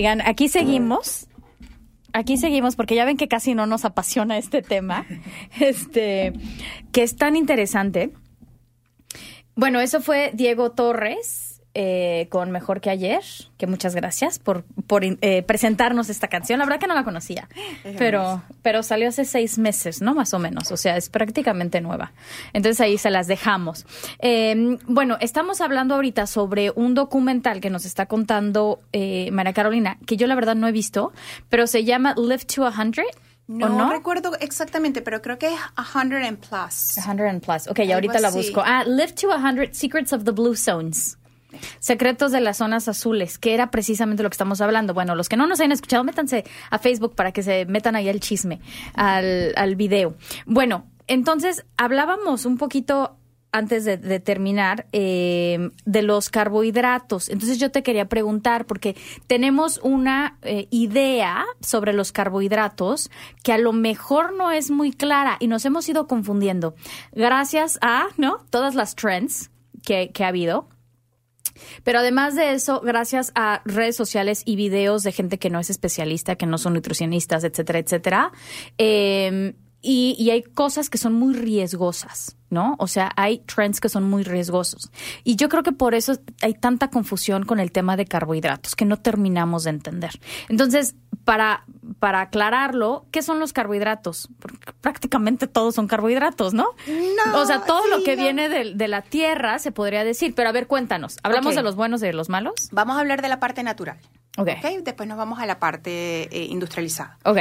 Oigan, 0.00 0.22
aquí 0.22 0.48
seguimos. 0.48 1.28
Aquí 2.14 2.38
seguimos 2.38 2.74
porque 2.74 2.94
ya 2.94 3.04
ven 3.04 3.18
que 3.18 3.28
casi 3.28 3.54
no 3.54 3.66
nos 3.66 3.84
apasiona 3.84 4.38
este 4.38 4.62
tema. 4.62 5.04
Este, 5.60 6.32
que 6.90 7.02
es 7.02 7.16
tan 7.16 7.36
interesante. 7.36 8.10
Bueno, 9.56 9.78
eso 9.78 10.00
fue 10.00 10.30
Diego 10.32 10.70
Torres 10.70 11.49
eh, 11.74 12.26
con 12.30 12.50
Mejor 12.50 12.80
que 12.80 12.90
ayer, 12.90 13.22
que 13.56 13.66
muchas 13.66 13.94
gracias 13.94 14.38
por, 14.38 14.64
por 14.86 15.04
eh, 15.04 15.42
presentarnos 15.46 16.08
esta 16.10 16.28
canción. 16.28 16.58
La 16.58 16.64
verdad 16.64 16.80
que 16.80 16.86
no 16.86 16.94
la 16.94 17.04
conocía, 17.04 17.48
pero, 17.98 18.42
pero 18.62 18.82
salió 18.82 19.08
hace 19.08 19.24
seis 19.24 19.58
meses, 19.58 20.02
¿no? 20.02 20.14
Más 20.14 20.34
o 20.34 20.38
menos, 20.38 20.70
o 20.72 20.76
sea, 20.76 20.96
es 20.96 21.08
prácticamente 21.08 21.80
nueva. 21.80 22.12
Entonces 22.52 22.80
ahí 22.80 22.98
se 22.98 23.10
las 23.10 23.26
dejamos. 23.26 23.86
Eh, 24.18 24.78
bueno, 24.86 25.16
estamos 25.20 25.60
hablando 25.60 25.94
ahorita 25.94 26.26
sobre 26.26 26.72
un 26.74 26.94
documental 26.94 27.60
que 27.60 27.70
nos 27.70 27.84
está 27.84 28.06
contando 28.06 28.80
eh, 28.92 29.30
María 29.32 29.52
Carolina, 29.52 29.98
que 30.06 30.16
yo 30.16 30.26
la 30.26 30.34
verdad 30.34 30.56
no 30.56 30.68
he 30.68 30.72
visto, 30.72 31.12
pero 31.48 31.66
se 31.66 31.84
llama 31.84 32.14
Live 32.16 32.44
to 32.54 32.66
a 32.66 32.70
Hundred. 32.70 33.04
No, 33.46 33.66
¿O 33.66 33.68
no? 33.68 33.90
recuerdo 33.90 34.36
exactamente, 34.38 35.02
pero 35.02 35.20
creo 35.22 35.36
que 35.36 35.48
es 35.48 35.60
100 35.92 36.12
and 36.24 36.38
plus. 36.38 36.72
100 36.72 37.20
and 37.20 37.44
plus. 37.44 37.66
Ok, 37.66 37.80
Algo 37.80 37.94
ahorita 37.94 38.20
la 38.20 38.30
busco. 38.30 38.62
Ah, 38.64 38.84
Live 38.84 39.14
to 39.14 39.32
a 39.32 39.38
100 39.38 39.74
Secrets 39.74 40.12
of 40.12 40.22
the 40.24 40.30
Blue 40.30 40.54
Zones. 40.54 41.18
Secretos 41.78 42.32
de 42.32 42.40
las 42.40 42.58
zonas 42.58 42.88
azules, 42.88 43.38
que 43.38 43.54
era 43.54 43.70
precisamente 43.70 44.22
lo 44.22 44.30
que 44.30 44.34
estamos 44.34 44.60
hablando. 44.60 44.94
Bueno, 44.94 45.14
los 45.14 45.28
que 45.28 45.36
no 45.36 45.46
nos 45.46 45.60
hayan 45.60 45.72
escuchado, 45.72 46.04
métanse 46.04 46.44
a 46.70 46.78
Facebook 46.78 47.14
para 47.14 47.32
que 47.32 47.42
se 47.42 47.66
metan 47.66 47.96
ahí 47.96 48.08
al 48.08 48.20
chisme, 48.20 48.60
al, 48.94 49.76
video. 49.76 50.16
Bueno, 50.46 50.86
entonces 51.06 51.64
hablábamos 51.76 52.44
un 52.44 52.58
poquito 52.58 53.16
antes 53.52 53.84
de, 53.84 54.20
terminar 54.20 54.86
eh, 54.92 55.70
de 55.84 56.02
los 56.02 56.30
carbohidratos. 56.30 57.28
Entonces 57.28 57.58
yo 57.58 57.70
te 57.70 57.82
quería 57.82 58.08
preguntar, 58.08 58.66
porque 58.66 58.96
tenemos 59.26 59.80
una 59.82 60.38
eh, 60.42 60.68
idea 60.70 61.44
sobre 61.60 61.92
los 61.92 62.12
carbohidratos 62.12 63.10
que 63.42 63.52
a 63.52 63.58
lo 63.58 63.72
mejor 63.72 64.36
no 64.36 64.52
es 64.52 64.70
muy 64.70 64.92
clara 64.92 65.36
y 65.40 65.48
nos 65.48 65.64
hemos 65.64 65.88
ido 65.88 66.06
confundiendo. 66.06 66.74
Gracias 67.12 67.78
a, 67.82 68.06
¿no? 68.16 68.38
Todas 68.50 68.74
las 68.74 68.94
trends 68.94 69.50
que 69.82 70.12
ha 70.20 70.28
habido. 70.28 70.68
Pero 71.84 72.00
además 72.00 72.34
de 72.34 72.52
eso, 72.52 72.80
gracias 72.80 73.32
a 73.34 73.62
redes 73.64 73.96
sociales 73.96 74.42
y 74.44 74.56
videos 74.56 75.02
de 75.02 75.12
gente 75.12 75.38
que 75.38 75.50
no 75.50 75.60
es 75.60 75.70
especialista, 75.70 76.36
que 76.36 76.46
no 76.46 76.58
son 76.58 76.74
nutricionistas, 76.74 77.44
etcétera, 77.44 77.78
etcétera, 77.78 78.32
eh, 78.78 79.54
y, 79.82 80.14
y 80.18 80.30
hay 80.30 80.42
cosas 80.42 80.90
que 80.90 80.98
son 80.98 81.14
muy 81.14 81.32
riesgosas, 81.32 82.36
¿no? 82.50 82.76
O 82.78 82.86
sea, 82.86 83.12
hay 83.16 83.38
trends 83.38 83.80
que 83.80 83.88
son 83.88 84.04
muy 84.04 84.24
riesgosos. 84.24 84.90
Y 85.24 85.36
yo 85.36 85.48
creo 85.48 85.62
que 85.62 85.72
por 85.72 85.94
eso 85.94 86.18
hay 86.42 86.52
tanta 86.52 86.90
confusión 86.90 87.44
con 87.44 87.60
el 87.60 87.72
tema 87.72 87.96
de 87.96 88.04
carbohidratos, 88.04 88.76
que 88.76 88.84
no 88.84 88.98
terminamos 88.98 89.64
de 89.64 89.70
entender. 89.70 90.20
Entonces, 90.50 90.96
para, 91.24 91.64
para 91.98 92.22
aclararlo, 92.22 93.06
¿qué 93.10 93.22
son 93.22 93.38
los 93.38 93.52
carbohidratos? 93.52 94.28
Porque 94.38 94.72
prácticamente 94.80 95.46
todos 95.46 95.74
son 95.74 95.86
carbohidratos, 95.86 96.54
¿no? 96.54 96.68
No, 96.86 97.38
o 97.38 97.46
sea, 97.46 97.64
todo 97.64 97.86
lo 97.88 98.02
que 98.02 98.16
no. 98.16 98.22
viene 98.22 98.48
de, 98.48 98.74
de 98.74 98.88
la 98.88 99.02
tierra 99.02 99.58
se 99.58 99.72
podría 99.72 100.04
decir. 100.04 100.34
Pero 100.34 100.48
a 100.48 100.52
ver, 100.52 100.66
cuéntanos. 100.66 101.18
¿Hablamos 101.22 101.54
de 101.54 101.62
los 101.62 101.76
buenos 101.76 102.02
y 102.02 102.06
de 102.06 102.12
los 102.12 102.28
malos? 102.28 102.68
Vamos 102.72 102.96
a 102.96 103.00
hablar 103.00 103.22
de 103.22 103.28
la 103.28 103.40
parte 103.40 103.62
natural. 103.62 103.98
Ok. 104.38 104.48
¿ok? 104.58 104.84
Después 104.84 105.08
nos 105.08 105.18
vamos 105.18 105.38
a 105.38 105.46
la 105.46 105.58
parte 105.58 106.28
eh, 106.36 106.46
industrializada. 106.46 107.18
Ok. 107.24 107.38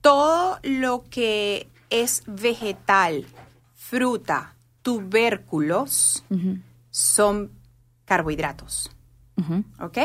Todo 0.00 0.58
lo 0.62 1.04
que 1.08 1.68
es 1.90 2.22
vegetal, 2.26 3.26
fruta, 3.74 4.54
tubérculos, 4.82 6.24
son 6.90 7.52
carbohidratos. 8.04 8.90
¿Ok? 9.80 9.98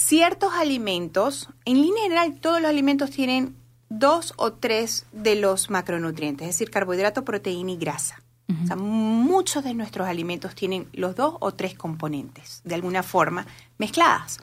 Ciertos 0.00 0.54
alimentos, 0.54 1.48
en 1.64 1.82
línea 1.82 2.04
general, 2.04 2.38
todos 2.40 2.62
los 2.62 2.70
alimentos 2.70 3.10
tienen 3.10 3.56
dos 3.88 4.32
o 4.36 4.52
tres 4.52 5.06
de 5.12 5.34
los 5.34 5.70
macronutrientes, 5.70 6.48
es 6.48 6.54
decir, 6.54 6.70
carbohidrato, 6.70 7.24
proteína 7.24 7.72
y 7.72 7.76
grasa. 7.76 8.22
O 8.48 8.66
sea, 8.66 8.76
muchos 8.76 9.64
de 9.64 9.74
nuestros 9.74 10.06
alimentos 10.06 10.54
tienen 10.54 10.88
los 10.92 11.16
dos 11.16 11.34
o 11.40 11.52
tres 11.52 11.74
componentes, 11.74 12.62
de 12.64 12.76
alguna 12.76 13.02
forma, 13.02 13.44
mezcladas. 13.76 14.38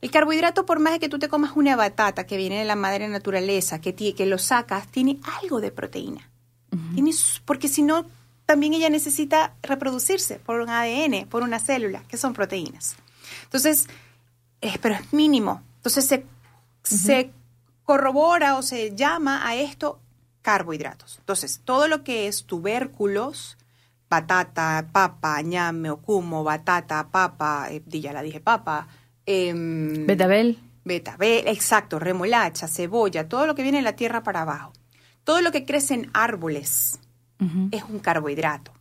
El 0.00 0.10
carbohidrato, 0.10 0.66
por 0.66 0.80
más 0.80 0.92
de 0.92 0.98
que 0.98 1.08
tú 1.08 1.18
te 1.20 1.28
comas 1.28 1.52
una 1.54 1.76
batata 1.76 2.26
que 2.26 2.36
viene 2.36 2.58
de 2.58 2.64
la 2.64 2.76
madre 2.76 3.08
naturaleza, 3.08 3.80
que, 3.80 3.94
que 3.94 4.26
lo 4.26 4.36
sacas, 4.36 4.88
tiene 4.88 5.20
algo 5.40 5.60
de 5.60 5.70
proteína. 5.70 6.28
Tiene 6.92 7.12
porque 7.44 7.68
si 7.68 7.82
no, 7.82 8.04
también 8.46 8.74
ella 8.74 8.90
necesita 8.90 9.54
reproducirse 9.62 10.40
por 10.40 10.60
un 10.60 10.68
ADN, 10.68 11.26
por 11.28 11.42
una 11.44 11.60
célula, 11.60 12.02
que 12.08 12.16
son 12.16 12.34
proteínas. 12.34 12.96
Entonces, 13.44 13.86
eh, 14.60 14.78
pero 14.80 14.94
es 14.94 15.12
mínimo. 15.12 15.62
Entonces 15.76 16.06
se, 16.06 16.26
se 16.82 17.32
corrobora 17.84 18.56
o 18.56 18.62
se 18.62 18.94
llama 18.94 19.46
a 19.46 19.56
esto 19.56 20.00
carbohidratos. 20.42 21.16
Entonces, 21.18 21.60
todo 21.64 21.88
lo 21.88 22.04
que 22.04 22.26
es 22.26 22.44
tubérculos, 22.44 23.58
batata, 24.08 24.88
papa, 24.92 25.40
ñame, 25.42 25.90
ocumo, 25.90 26.44
batata, 26.44 27.08
papa, 27.10 27.68
eh, 27.70 27.82
ya 27.86 28.12
la 28.12 28.22
dije 28.22 28.40
papa, 28.40 28.88
em, 29.26 30.06
Betabel. 30.06 30.58
betabel, 30.84 31.48
exacto, 31.48 31.98
remolacha, 31.98 32.66
cebolla, 32.66 33.28
todo 33.28 33.46
lo 33.46 33.54
que 33.54 33.62
viene 33.62 33.78
de 33.78 33.82
la 33.84 33.96
tierra 33.96 34.22
para 34.22 34.42
abajo. 34.42 34.72
Todo 35.24 35.42
lo 35.42 35.52
que 35.52 35.66
crece 35.66 35.94
en 35.94 36.10
árboles 36.14 36.98
es 37.70 37.84
un 37.84 37.98
carbohidrato. 37.98 38.72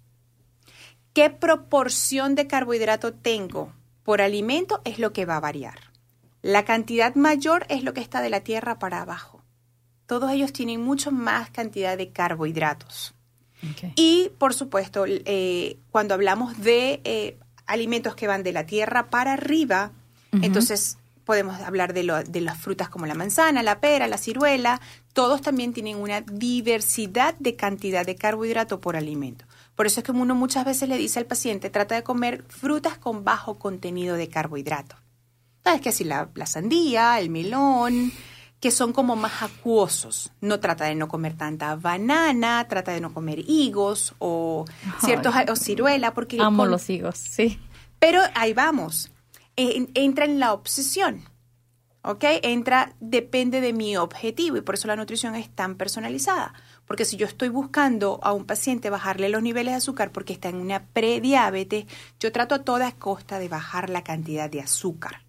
¿Qué 1.13 1.30
proporción 1.30 2.34
de 2.36 2.47
carbohidrato 2.47 3.13
tengo 3.13 3.73
por 4.07 4.21
alimento? 4.21 4.79
Es 4.85 4.99
lo 4.99 5.11
que 5.11 5.25
va 5.25 5.35
a 5.35 5.41
variar. 5.41 5.79
La 6.41 6.63
cantidad 6.63 7.13
mayor 7.15 7.65
es 7.67 7.83
lo 7.83 7.93
que 7.93 7.99
está 7.99 8.21
de 8.21 8.29
la 8.29 8.39
tierra 8.39 8.79
para 8.79 9.01
abajo. 9.01 9.43
Todos 10.05 10.31
ellos 10.31 10.53
tienen 10.53 10.79
mucho 10.81 11.11
más 11.11 11.49
cantidad 11.49 11.97
de 11.97 12.13
carbohidratos. 12.13 13.13
Y, 13.97 14.31
por 14.37 14.53
supuesto, 14.53 15.03
eh, 15.07 15.75
cuando 15.91 16.13
hablamos 16.13 16.57
de 16.61 17.01
eh, 17.03 17.37
alimentos 17.65 18.15
que 18.15 18.27
van 18.27 18.43
de 18.43 18.53
la 18.53 18.65
tierra 18.65 19.09
para 19.09 19.33
arriba, 19.33 19.91
entonces 20.31 20.97
podemos 21.25 21.59
hablar 21.59 21.91
de, 21.93 22.03
lo- 22.03 22.23
de 22.23 22.39
las 22.39 22.57
frutas 22.57 22.87
como 22.87 23.07
la 23.07 23.13
manzana, 23.13 23.61
la 23.61 23.81
pera, 23.81 24.07
la 24.07 24.17
ciruela. 24.17 24.79
Todos 25.11 25.41
también 25.41 25.73
tienen 25.73 25.97
una 25.97 26.21
diversidad 26.21 27.35
de 27.39 27.57
cantidad 27.57 28.05
de 28.05 28.15
carbohidrato 28.15 28.79
por 28.79 28.95
alimento. 28.95 29.43
Por 29.78 29.86
eso 29.86 30.01
es 30.01 30.03
que 30.03 30.11
uno 30.11 30.36
muchas 30.36 30.65
veces 30.65 30.89
le 30.89 30.97
dice 30.97 31.19
al 31.19 31.25
paciente, 31.25 31.69
trata 31.69 31.95
de 31.95 32.03
comer 32.03 32.43
frutas 32.49 32.97
con 32.97 33.23
bajo 33.23 33.57
contenido 33.59 34.15
de 34.17 34.28
carbohidrato. 34.28 34.97
¿Sabes 35.63 35.80
qué? 35.82 35.91
Si 35.93 36.03
la, 36.03 36.30
la 36.34 36.45
sandía, 36.47 37.19
el 37.19 37.30
melón, 37.30 38.11
que 38.59 38.71
son 38.71 38.91
como 38.91 39.15
más 39.15 39.43
acuosos. 39.43 40.32
No 40.41 40.59
trata 40.59 40.86
de 40.86 40.95
no 40.95 41.07
comer 41.07 41.38
tanta 41.38 41.75
banana, 41.75 42.65
trata 42.67 42.91
de 42.91 42.99
no 43.01 43.13
comer 43.13 43.39
higos 43.47 44.15
o 44.19 44.65
ciertos 45.05 45.34
Ay. 45.36 45.45
o 45.49 45.55
ciruela, 45.55 46.13
porque 46.13 46.41
Amo 46.41 46.63
con- 46.63 46.71
los 46.71 46.89
higos, 46.89 47.17
sí. 47.17 47.59
pero 47.99 48.19
ahí 48.34 48.53
vamos. 48.53 49.11
En- 49.55 49.91
entra 49.93 50.25
en 50.25 50.39
la 50.39 50.53
obsesión. 50.53 51.23
¿Ok? 52.03 52.23
Entra, 52.41 52.93
depende 52.99 53.59
de 53.61 53.73
mi 53.73 53.97
objetivo 53.97 54.55
y 54.57 54.61
por 54.61 54.75
eso 54.75 54.88
la 54.88 54.95
nutrición 54.95 55.36
es 55.36 55.49
tan 55.53 55.75
personalizada. 55.75 56.53
Porque 56.88 57.05
si 57.05 57.17
yo 57.17 57.27
estoy 57.27 57.49
buscando 57.49 58.19
a 58.23 58.31
un 58.31 58.45
paciente 58.45 58.89
bajarle 58.89 59.29
los 59.29 59.43
niveles 59.43 59.73
de 59.73 59.77
azúcar 59.77 60.11
porque 60.11 60.33
está 60.33 60.49
en 60.49 60.55
una 60.55 60.83
prediabetes, 60.83 61.85
yo 62.19 62.31
trato 62.31 62.55
a 62.55 62.63
toda 62.63 62.93
costa 62.93 63.39
de 63.39 63.49
bajar 63.49 63.89
la 63.89 64.03
cantidad 64.03 64.49
de 64.49 64.61
azúcar. 64.61 65.21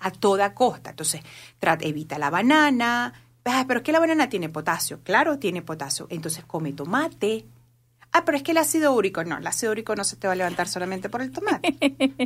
A 0.00 0.10
toda 0.10 0.54
costa. 0.54 0.90
Entonces, 0.90 1.22
trata, 1.60 1.86
evita 1.86 2.18
la 2.18 2.30
banana. 2.30 3.12
Ah, 3.44 3.64
pero 3.68 3.78
es 3.78 3.84
que 3.84 3.92
la 3.92 4.00
banana 4.00 4.28
tiene 4.28 4.48
potasio. 4.48 5.00
Claro, 5.04 5.38
tiene 5.38 5.62
potasio. 5.62 6.08
Entonces, 6.10 6.44
come 6.44 6.72
tomate. 6.72 7.46
Ah, 8.10 8.24
pero 8.24 8.36
es 8.36 8.42
que 8.42 8.50
el 8.50 8.58
ácido 8.58 8.92
úrico, 8.92 9.22
no, 9.24 9.38
el 9.38 9.46
ácido 9.46 9.72
úrico 9.72 9.94
no 9.94 10.04
se 10.04 10.16
te 10.16 10.26
va 10.26 10.34
a 10.34 10.36
levantar 10.36 10.68
solamente 10.68 11.08
por 11.08 11.22
el 11.22 11.30
tomate. 11.30 11.76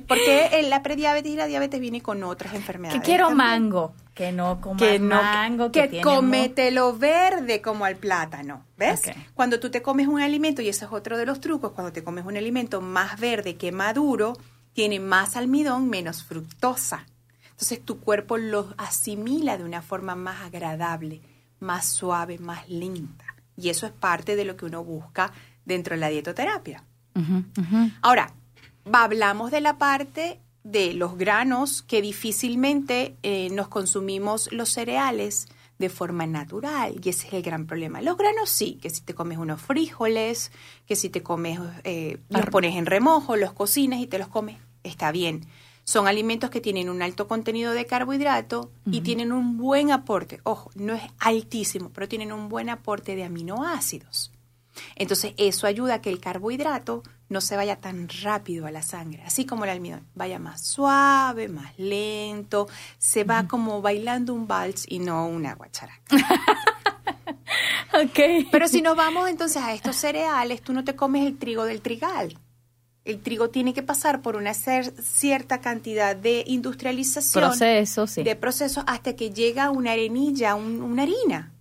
Porque 0.09 0.67
la 0.69 0.83
prediabetes 0.83 1.31
y 1.31 1.37
la 1.37 1.47
diabetes 1.47 1.79
viene 1.79 2.01
con 2.01 2.25
otras 2.25 2.55
enfermedades. 2.55 3.01
Que 3.01 3.07
quiero 3.07 3.29
también. 3.29 3.49
mango. 3.49 3.95
Que 4.17 4.33
no 4.33 4.63
comas 4.63 4.79
Que 4.79 4.99
no, 4.99 5.23
mango. 5.23 5.71
Que, 5.71 5.83
que 5.83 5.89
tiene 5.89 6.03
comete 6.03 6.71
lo 6.71 6.97
verde 6.97 7.61
como 7.61 7.85
al 7.85 7.97
plátano, 7.97 8.65
¿ves? 8.79 9.03
Cuando 9.35 9.61
tú 9.61 9.71
te 9.71 9.83
comes 9.83 10.09
un 10.09 10.23
alimento, 10.23 10.63
y 10.63 10.71
ese 10.71 10.87
es 10.87 10.91
otro 10.91 11.19
de 11.19 11.27
los 11.27 11.39
trucos, 11.39 11.73
cuando 11.73 11.93
te 11.93 12.03
comes 12.03 12.25
un 12.25 12.35
alimento 12.35 12.81
más 12.81 13.21
verde 13.21 13.57
que 13.57 13.73
maduro, 13.73 14.33
tiene 14.73 15.01
más 15.01 15.37
almidón, 15.37 15.91
menos 15.91 16.25
fructosa. 16.25 17.05
Entonces 17.51 17.85
tu 17.85 18.01
cuerpo 18.01 18.39
lo 18.39 18.73
asimila 18.79 19.59
de 19.59 19.65
una 19.65 19.83
forma 19.83 20.15
más 20.15 20.41
agradable, 20.41 21.21
más 21.61 21.85
suave, 21.87 22.39
más 22.39 22.67
lenta. 22.71 23.27
Y 23.55 23.69
eso 23.69 23.85
es 23.85 23.93
parte 23.93 24.35
de 24.35 24.47
lo 24.47 24.57
que 24.57 24.65
uno 24.65 24.83
busca 24.83 25.31
dentro 25.67 25.95
de 25.95 26.01
la 26.01 26.09
dietoterapia. 26.09 26.85
Ahora, 28.01 28.33
hablamos 28.91 29.51
de 29.51 29.61
la 29.61 29.77
parte 29.77 30.41
de 30.71 30.95
los 30.95 31.17
granos 31.17 31.83
que 31.83 32.03
difícilmente 32.03 33.17
eh, 33.23 33.49
nos 33.51 33.69
consumimos 33.69 34.53
los 34.53 34.69
cereales 34.71 35.47
de 35.79 35.89
forma 35.89 36.27
natural 36.27 36.97
y 37.03 37.09
ese 37.09 37.29
es 37.29 37.35
el 37.35 37.43
gran 37.43 37.67
problema. 37.67 38.03
Los 38.03 38.17
granos 38.17 38.51
sí, 38.51 38.79
que 38.83 38.91
si 38.91 39.03
te 39.03 39.15
comes 39.15 39.39
unos 39.39 39.61
frijoles, 39.61 40.51
que 40.87 40.97
si 40.97 41.09
te 41.09 41.23
comes, 41.23 41.61
eh, 41.85 42.19
los 42.31 42.47
pones 42.47 42.75
en 42.75 42.87
remojo, 42.87 43.37
los 43.37 43.53
cocinas 43.53 44.01
y 44.01 44.09
te 44.09 44.19
los 44.19 44.27
comes, 44.27 44.57
está 44.83 45.13
bien. 45.13 45.47
Son 45.85 46.09
alimentos 46.09 46.51
que 46.51 46.61
tienen 46.61 46.91
un 46.91 47.01
alto 47.01 47.29
contenido 47.29 47.73
de 47.73 47.87
carbohidrato 47.87 48.73
y 48.87 49.03
tienen 49.03 49.31
un 49.31 49.57
buen 49.57 49.93
aporte. 49.93 50.41
Ojo, 50.43 50.73
no 50.75 50.95
es 50.95 51.03
altísimo, 51.21 51.91
pero 51.91 52.09
tienen 52.09 52.33
un 52.33 52.49
buen 52.49 52.71
aporte 52.71 53.15
de 53.15 53.23
aminoácidos. 53.23 54.33
Entonces, 54.95 55.33
eso 55.37 55.67
ayuda 55.67 55.95
a 55.95 56.01
que 56.03 56.11
el 56.11 56.21
carbohidrato 56.21 57.03
no 57.29 57.41
se 57.41 57.57
vaya 57.57 57.77
tan 57.77 58.09
rápido 58.23 58.67
a 58.67 58.71
la 58.71 58.83
sangre, 58.83 59.23
así 59.25 59.45
como 59.47 59.65
el 59.65 59.71
almidón, 59.71 60.07
vaya 60.15 60.39
más 60.39 60.61
suave, 60.65 61.49
más 61.49 61.77
lento, 61.79 62.69
se 62.99 63.25
va 63.25 63.49
como 63.49 63.83
bailando 63.83 64.33
un 64.33 64.47
vals 64.47 64.85
y 64.89 64.99
no 65.01 65.27
una 65.27 65.55
guacharaca. 65.55 66.03
Ok. 67.95 68.49
Pero 68.53 68.69
si 68.69 68.83
nos 68.83 68.97
vamos 68.97 69.29
entonces 69.29 69.63
a 69.63 69.73
estos 69.73 69.97
cereales, 69.97 70.61
tú 70.61 70.73
no 70.75 70.85
te 70.85 70.95
comes 70.95 71.27
el 71.27 71.39
trigo 71.39 71.65
del 71.65 71.81
trigal. 71.81 72.39
El 73.05 73.21
trigo 73.23 73.49
tiene 73.51 73.73
que 73.73 73.83
pasar 73.83 74.21
por 74.21 74.37
una 74.37 74.53
cierta 74.53 75.61
cantidad 75.61 76.15
de 76.15 76.43
industrialización, 76.47 77.45
Proceso, 77.45 78.07
sí. 78.07 78.23
de 78.23 78.37
proceso, 78.37 78.83
hasta 78.87 79.15
que 79.15 79.31
llega 79.31 79.71
una 79.71 79.93
arenilla, 79.93 80.57
un- 80.57 80.83
una 80.83 81.05
harina. 81.05 81.53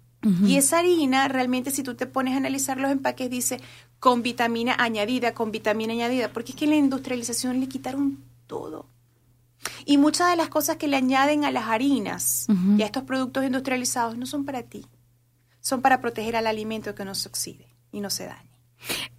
Y 0.44 0.58
esa 0.58 0.80
harina, 0.80 1.28
realmente, 1.28 1.70
si 1.70 1.84
tú 1.84 1.94
te 1.94 2.08
pones 2.08 2.34
a 2.34 2.38
analizar 2.38 2.80
los 2.80 2.92
empaques, 2.92 3.30
dice 3.30 3.62
con 4.00 4.24
vitamina 4.24 4.76
añadida, 4.78 5.34
con 5.34 5.52
vitamina 5.52 5.94
añadida, 5.94 6.34
porque 6.34 6.52
es 6.52 6.58
que 6.58 6.66
en 6.66 6.72
la 6.72 6.78
industrialización 6.78 7.60
le 7.60 7.68
quitaron 7.68 8.24
todo. 8.48 8.88
Y 9.86 9.98
muchas 9.98 10.30
de 10.32 10.36
las 10.36 10.50
cosas 10.50 10.78
que 10.78 10.88
le 10.88 10.98
añaden 10.98 11.46
a 11.46 11.52
las 11.52 11.66
harinas 11.66 12.48
y 12.78 12.82
a 12.82 12.86
estos 12.86 13.04
productos 13.04 13.46
industrializados 13.46 14.18
no 14.18 14.26
son 14.26 14.46
para 14.46 14.64
ti, 14.64 14.86
son 15.60 15.82
para 15.82 16.02
proteger 16.02 16.36
al 16.36 16.48
alimento 16.48 16.96
que 16.96 17.06
no 17.06 17.16
se 17.16 17.30
oxide 17.30 17.68
y 17.92 18.00
no 18.00 18.10
se 18.10 18.26
dañe. 18.26 18.55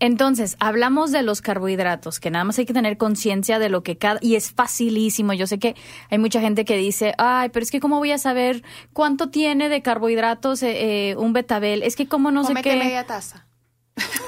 Entonces, 0.00 0.56
hablamos 0.60 1.12
de 1.12 1.22
los 1.22 1.40
carbohidratos, 1.40 2.20
que 2.20 2.30
nada 2.30 2.44
más 2.44 2.58
hay 2.58 2.66
que 2.66 2.74
tener 2.74 2.96
conciencia 2.96 3.58
de 3.58 3.68
lo 3.68 3.82
que 3.82 3.96
cada... 3.96 4.18
Y 4.20 4.34
es 4.34 4.50
facilísimo. 4.50 5.32
Yo 5.32 5.46
sé 5.46 5.58
que 5.58 5.74
hay 6.10 6.18
mucha 6.18 6.40
gente 6.40 6.64
que 6.64 6.76
dice, 6.76 7.14
ay, 7.18 7.48
pero 7.50 7.62
es 7.62 7.70
que 7.70 7.80
¿cómo 7.80 7.98
voy 7.98 8.12
a 8.12 8.18
saber 8.18 8.62
cuánto 8.92 9.30
tiene 9.30 9.68
de 9.68 9.82
carbohidratos 9.82 10.62
eh, 10.62 11.10
eh, 11.10 11.16
un 11.16 11.32
betabel? 11.32 11.82
Es 11.82 11.96
que 11.96 12.06
¿cómo 12.06 12.30
no 12.30 12.44
sé 12.44 12.54
qué... 12.62 12.76
media 12.76 13.06
taza. 13.06 13.45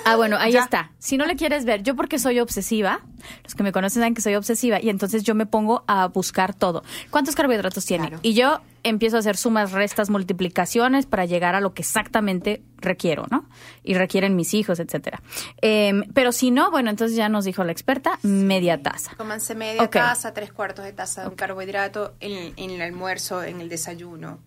Ah, 0.04 0.16
bueno, 0.16 0.36
ahí 0.38 0.52
Ya. 0.52 0.62
está. 0.62 0.92
Si 0.98 1.18
no 1.18 1.26
le 1.26 1.36
quieres 1.36 1.64
ver, 1.66 1.82
yo 1.82 1.94
porque 1.94 2.18
soy 2.18 2.40
obsesiva, 2.40 3.00
los 3.44 3.54
que 3.54 3.62
me 3.62 3.72
conocen 3.72 4.00
saben 4.00 4.14
que 4.14 4.22
soy 4.22 4.34
obsesiva, 4.36 4.80
y 4.80 4.88
entonces 4.88 5.22
yo 5.22 5.34
me 5.34 5.44
pongo 5.44 5.84
a 5.86 6.06
buscar 6.08 6.54
todo. 6.54 6.82
¿Cuántos 7.10 7.34
carbohidratos 7.34 7.84
tiene? 7.84 8.08
Claro. 8.08 8.20
Y 8.22 8.32
yo 8.32 8.60
empiezo 8.84 9.16
a 9.16 9.18
hacer 9.18 9.36
sumas, 9.36 9.72
restas, 9.72 10.08
multiplicaciones 10.08 11.04
para 11.04 11.26
llegar 11.26 11.54
a 11.54 11.60
lo 11.60 11.74
que 11.74 11.82
exactamente 11.82 12.62
requiero, 12.78 13.26
¿no? 13.30 13.46
Y 13.82 13.94
requieren 13.94 14.34
mis 14.36 14.54
hijos, 14.54 14.78
etcétera. 14.80 15.20
Em, 15.60 16.04
pero 16.14 16.32
si 16.32 16.50
no, 16.50 16.70
bueno, 16.70 16.88
entonces 16.88 17.14
ya 17.16 17.28
nos 17.28 17.44
dijo 17.44 17.62
la 17.64 17.72
experta, 17.72 18.18
media 18.22 18.80
taza. 18.82 19.14
Cómanse 19.16 19.54
media 19.54 19.88
taza, 19.90 20.32
tres 20.32 20.52
cuartos 20.52 20.86
de 20.86 20.92
taza 20.94 21.22
de 21.22 21.28
un 21.28 21.34
carbohidrato 21.34 22.14
en, 22.20 22.54
en 22.56 22.70
el 22.70 22.80
almuerzo, 22.80 23.42
en 23.42 23.60
el 23.60 23.68
desayuno. 23.68 24.38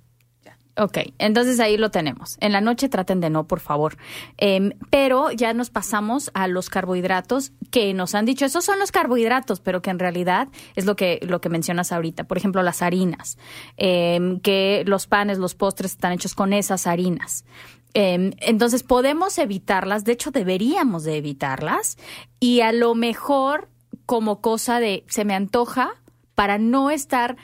Ok, 0.81 0.97
entonces 1.19 1.59
ahí 1.59 1.77
lo 1.77 1.91
tenemos. 1.91 2.37
En 2.39 2.51
la 2.51 2.59
noche 2.59 2.89
traten 2.89 3.19
de 3.19 3.29
no, 3.29 3.45
por 3.45 3.59
favor. 3.59 3.97
Em, 4.37 4.71
pero 4.89 5.31
ya 5.31 5.53
nos 5.53 5.69
pasamos 5.69 6.31
a 6.33 6.47
los 6.47 6.71
carbohidratos 6.71 7.51
que 7.69 7.93
nos 7.93 8.15
han 8.15 8.25
dicho, 8.25 8.45
esos 8.45 8.65
son 8.65 8.79
los 8.79 8.91
carbohidratos, 8.91 9.59
pero 9.59 9.83
que 9.83 9.91
en 9.91 9.99
realidad 9.99 10.47
es 10.75 10.85
lo 10.85 10.95
que, 10.95 11.19
lo 11.21 11.39
que 11.39 11.49
mencionas 11.49 11.91
ahorita. 11.91 12.23
Por 12.23 12.39
ejemplo, 12.39 12.63
las 12.63 12.81
harinas, 12.81 13.37
em, 13.77 14.39
que 14.39 14.83
los 14.87 15.05
panes, 15.05 15.37
los 15.37 15.53
postres 15.53 15.91
están 15.91 16.13
hechos 16.13 16.33
con 16.33 16.51
esas 16.51 16.87
harinas. 16.87 17.45
Em, 17.93 18.31
entonces 18.39 18.81
podemos 18.81 19.37
evitarlas, 19.37 20.03
de 20.03 20.13
hecho 20.13 20.31
deberíamos 20.31 21.03
de 21.03 21.17
evitarlas 21.17 21.97
y 22.39 22.61
a 22.61 22.71
lo 22.71 22.95
mejor 22.95 23.69
como 24.07 24.41
cosa 24.41 24.79
de 24.79 25.05
se 25.07 25.25
me 25.25 25.35
antoja 25.35 25.91
para 26.33 26.57
no 26.57 26.89
estar 26.89 27.37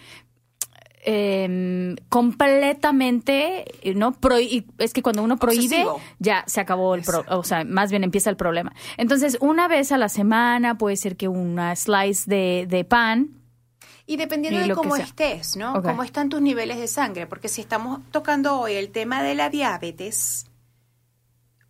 eh, 1.09 1.95
completamente, 2.09 3.63
¿no? 3.95 4.13
Es 4.77 4.91
que 4.93 5.01
cuando 5.01 5.23
uno 5.23 5.37
prohíbe, 5.37 5.85
Obsesivo. 5.85 6.01
ya 6.19 6.43
se 6.47 6.59
acabó 6.59 6.95
el 6.95 7.01
pro- 7.03 7.23
o 7.29 7.43
sea, 7.43 7.63
más 7.63 7.91
bien 7.91 8.03
empieza 8.03 8.29
el 8.29 8.35
problema. 8.35 8.73
Entonces, 8.97 9.37
una 9.39 9.69
vez 9.69 9.93
a 9.93 9.97
la 9.97 10.09
semana 10.09 10.77
puede 10.77 10.97
ser 10.97 11.15
que 11.15 11.29
una 11.29 11.73
slice 11.77 12.29
de, 12.29 12.65
de 12.69 12.83
pan, 12.83 13.29
Y 14.05 14.17
dependiendo 14.17 14.59
Y 14.63 14.67
de 14.67 14.73
cómo 14.75 14.95
estés, 14.97 15.55
¿no? 15.55 15.81
Cómo 15.81 16.03
están 16.03 16.27
tus 16.29 16.41
niveles 16.41 16.77
de 16.77 16.87
sangre. 16.87 17.25
Porque 17.27 17.47
si 17.47 17.61
estamos 17.61 17.99
tocando 18.11 18.59
hoy 18.59 18.73
el 18.73 18.89
tema 18.89 19.21
de 19.23 19.33
la 19.35 19.49
diabetes, 19.49 20.45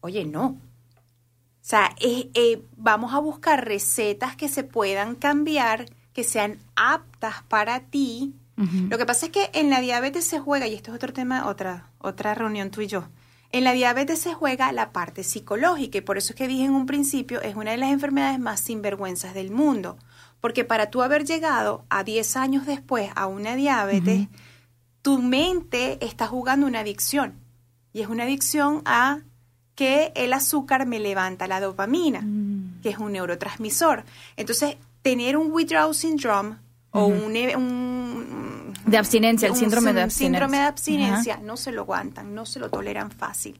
oye, 0.02 0.26
no. 0.26 0.46
O 0.48 1.70
sea, 1.70 1.96
eh, 2.00 2.30
eh, 2.34 2.62
vamos 2.78 3.14
a 3.14 3.20
buscar 3.20 3.66
recetas 3.68 4.36
que 4.36 4.50
se 4.50 4.64
puedan 4.64 5.16
cambiar, 5.16 5.86
que 6.14 6.24
sean 6.24 6.60
aptas 6.76 7.44
para 7.48 7.82
ti. 7.82 8.34
Lo 8.90 8.98
que 8.98 9.06
pasa 9.06 9.28
es 9.28 9.32
que 9.32 9.50
en 9.54 9.70
la 9.70 9.82
diabetes 9.82 10.26
se 10.26 10.40
juega, 10.40 10.66
y 10.68 10.74
esto 10.74 10.92
es 10.92 10.96
otro 10.96 11.14
tema, 11.14 11.46
otra, 11.48 11.90
otra 12.00 12.34
reunión 12.34 12.72
tú 12.72 12.82
y 12.82 12.88
yo. 12.88 13.08
En 13.52 13.64
la 13.64 13.72
diabetes 13.74 14.20
se 14.20 14.34
juega 14.34 14.72
la 14.72 14.92
parte 14.92 15.24
psicológica 15.24 16.00
y 16.00 16.02
por 16.02 16.18
eso 16.18 16.34
es 16.34 16.36
que 16.36 16.48
dije 16.48 16.66
en 16.66 16.72
un 16.74 16.86
principio, 16.88 17.42
es 17.42 17.56
una 17.56 17.72
de 17.72 17.78
las 17.78 17.92
enfermedades 17.92 18.40
más 18.40 18.60
sinvergüenzas 18.60 19.34
del 19.34 19.52
mundo. 19.52 19.98
Porque 20.42 20.66
para 20.66 20.90
tú 20.90 21.02
haber 21.02 21.24
llegado 21.24 21.86
a 21.90 22.04
10 22.04 22.36
años 22.36 22.66
después 22.66 23.10
a 23.16 23.26
una 23.28 23.56
diabetes, 23.56 24.28
tu 25.02 25.22
mente 25.22 26.04
está 26.06 26.28
jugando 26.28 26.68
una 26.68 26.80
adicción. 26.80 27.36
Y 27.94 28.02
es 28.02 28.08
una 28.08 28.24
adicción 28.24 28.82
a 28.86 29.20
que 29.76 30.12
el 30.16 30.34
azúcar 30.34 30.86
me 30.88 31.00
levanta 31.00 31.48
la 31.48 31.60
dopamina, 31.60 32.22
que 32.82 32.90
es 32.90 32.98
un 32.98 33.12
neurotransmisor. 33.14 34.04
Entonces, 34.36 34.78
tener 35.04 35.38
un 35.38 35.52
withdrawal 35.52 35.94
syndrome 35.96 36.56
o 36.92 37.06
un, 37.06 37.36
un- 37.56 38.47
De 38.88 38.98
abstinencia, 38.98 39.50
el 39.50 39.56
síndrome 39.56 39.92
de 39.92 40.02
abstinencia. 40.02 40.40
síndrome 40.40 40.58
de 40.58 40.64
abstinencia, 40.64 41.38
no 41.44 41.58
se 41.58 41.74
lo 41.74 41.82
aguantan, 41.82 42.34
no 42.34 42.46
se 42.46 42.60
lo 42.60 42.70
toleran 42.70 43.12
fácil. 43.12 43.60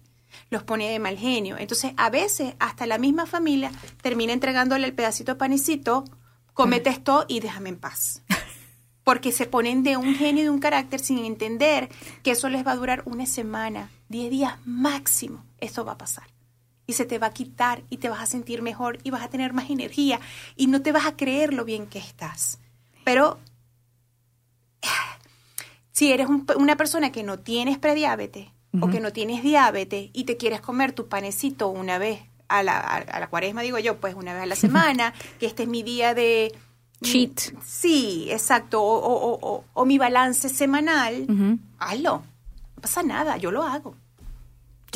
Los 0.50 0.64
pone 0.64 0.90
de 0.90 1.00
mal 1.00 1.18
genio. 1.18 1.58
Entonces, 1.58 1.92
a 1.98 2.10
veces, 2.10 2.56
hasta 2.60 2.86
la 2.86 2.98
misma 2.98 3.26
familia 3.26 3.70
termina 4.02 4.32
entregándole 4.32 4.88
el 4.88 4.94
pedacito 4.94 5.34
de 5.34 5.38
panecito, 5.38 6.06
comete 6.54 6.90
esto 6.90 7.26
y 7.28 7.42
déjame 7.42 7.70
en 7.70 7.78
paz. 7.78 8.22
Porque 9.04 9.34
se 9.34 9.48
ponen 9.48 9.84
de 9.84 9.98
un 9.98 10.16
genio 10.16 10.44
y 10.44 10.46
de 10.46 10.50
un 10.50 10.60
carácter 10.60 11.02
sin 11.02 11.20
entender 11.20 11.90
que 12.24 12.32
eso 12.32 12.48
les 12.48 12.66
va 12.66 12.72
a 12.72 12.78
durar 12.78 13.04
una 13.06 13.26
semana, 13.26 13.90
10 14.08 14.30
días 14.30 14.54
máximo. 14.66 15.44
Eso 15.60 15.84
va 15.84 15.94
a 15.94 15.98
pasar. 15.98 16.28
Y 16.86 16.94
se 16.94 17.04
te 17.04 17.20
va 17.20 17.28
a 17.28 17.34
quitar 17.34 17.84
y 17.90 17.98
te 17.98 18.08
vas 18.08 18.22
a 18.22 18.28
sentir 18.28 18.62
mejor 18.62 19.00
y 19.04 19.10
vas 19.10 19.24
a 19.24 19.30
tener 19.30 19.52
más 19.52 19.70
energía 19.70 20.22
y 20.56 20.68
no 20.68 20.82
te 20.82 20.94
vas 20.94 21.06
a 21.06 21.18
creer 21.18 21.54
lo 21.54 21.66
bien 21.66 21.88
que 21.88 22.00
estás. 22.00 22.60
Pero 23.04 23.40
si 25.98 26.12
eres 26.12 26.28
un- 26.28 26.46
una 26.58 26.76
persona 26.78 27.12
que 27.12 27.24
no 27.24 27.40
tienes 27.40 27.78
prediabetes 27.80 28.48
o 28.82 28.90
que 28.90 29.00
no 29.00 29.12
tienes 29.12 29.42
diabetes 29.42 30.12
y 30.14 30.26
te 30.26 30.38
quieres 30.38 30.62
comer 30.62 30.92
tu 30.92 31.08
panecito 31.08 31.68
una 31.70 31.98
vez 31.98 32.20
a 32.48 32.62
la, 32.62 32.78
a, 32.78 32.98
a 32.98 33.20
la 33.20 33.28
cuaresma, 33.28 33.62
digo 33.64 33.80
yo, 33.80 34.00
pues 34.00 34.14
una 34.14 34.34
vez 34.36 34.44
a 34.44 34.46
la 34.46 34.56
semana, 34.96 35.14
que 35.40 35.48
este 35.48 35.64
es 35.64 35.70
mi 35.70 35.82
día 35.84 36.14
de... 36.14 36.54
Cheat. 37.02 37.40
Sí, 37.66 38.28
exacto. 38.30 38.82
O, 38.82 38.96
o- 38.98 39.64
o- 39.74 39.86
mi 39.86 39.98
balance 39.98 40.50
semanal, 40.50 41.26
hazlo. 41.80 42.24
No 42.76 42.82
pasa 42.82 43.02
nada, 43.04 43.38
yo 43.38 43.50
lo 43.52 43.64
hago. 43.64 43.96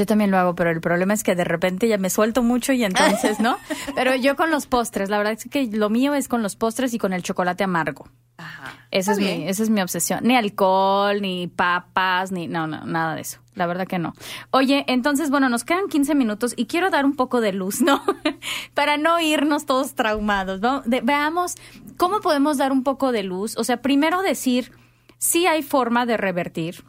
Yo 0.01 0.07
también 0.07 0.31
lo 0.31 0.39
hago, 0.39 0.55
pero 0.55 0.71
el 0.71 0.81
problema 0.81 1.13
es 1.13 1.23
que 1.23 1.35
de 1.35 1.43
repente 1.43 1.87
ya 1.87 1.99
me 1.99 2.09
suelto 2.09 2.41
mucho 2.41 2.73
y 2.73 2.83
entonces, 2.83 3.39
¿no? 3.39 3.57
Pero 3.95 4.15
yo 4.15 4.35
con 4.35 4.49
los 4.49 4.65
postres, 4.65 5.11
la 5.11 5.19
verdad 5.19 5.33
es 5.33 5.47
que 5.47 5.67
lo 5.67 5.91
mío 5.91 6.15
es 6.15 6.27
con 6.27 6.41
los 6.41 6.55
postres 6.55 6.95
y 6.95 6.97
con 6.97 7.13
el 7.13 7.21
chocolate 7.21 7.63
amargo. 7.63 8.09
Ajá. 8.37 8.87
Esa 8.89 9.11
es, 9.11 9.19
mi, 9.19 9.47
esa 9.47 9.61
es 9.61 9.69
mi 9.69 9.79
obsesión. 9.79 10.21
Ni 10.23 10.35
alcohol, 10.35 11.21
ni 11.21 11.45
papas, 11.45 12.31
ni 12.31 12.47
no, 12.47 12.65
no, 12.65 12.83
nada 12.85 13.13
de 13.13 13.21
eso. 13.21 13.37
La 13.53 13.67
verdad 13.67 13.85
que 13.85 13.99
no. 13.99 14.13
Oye, 14.49 14.85
entonces, 14.87 15.29
bueno, 15.29 15.49
nos 15.49 15.63
quedan 15.65 15.87
15 15.87 16.15
minutos 16.15 16.53
y 16.57 16.65
quiero 16.65 16.89
dar 16.89 17.05
un 17.05 17.15
poco 17.15 17.39
de 17.39 17.53
luz, 17.53 17.81
¿no? 17.81 18.01
Para 18.73 18.97
no 18.97 19.19
irnos 19.19 19.67
todos 19.67 19.93
traumados. 19.93 20.61
¿no? 20.61 20.81
De- 20.81 21.01
veamos 21.01 21.57
cómo 21.97 22.21
podemos 22.21 22.57
dar 22.57 22.71
un 22.71 22.81
poco 22.81 23.11
de 23.11 23.21
luz. 23.21 23.55
O 23.55 23.63
sea, 23.63 23.83
primero 23.83 24.23
decir 24.23 24.71
si 25.19 25.45
hay 25.45 25.61
forma 25.61 26.07
de 26.07 26.17
revertir 26.17 26.83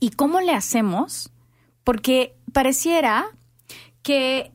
y 0.00 0.10
cómo 0.10 0.40
le 0.40 0.54
hacemos, 0.54 1.30
porque 1.84 2.36
pareciera 2.52 3.26
que 4.02 4.52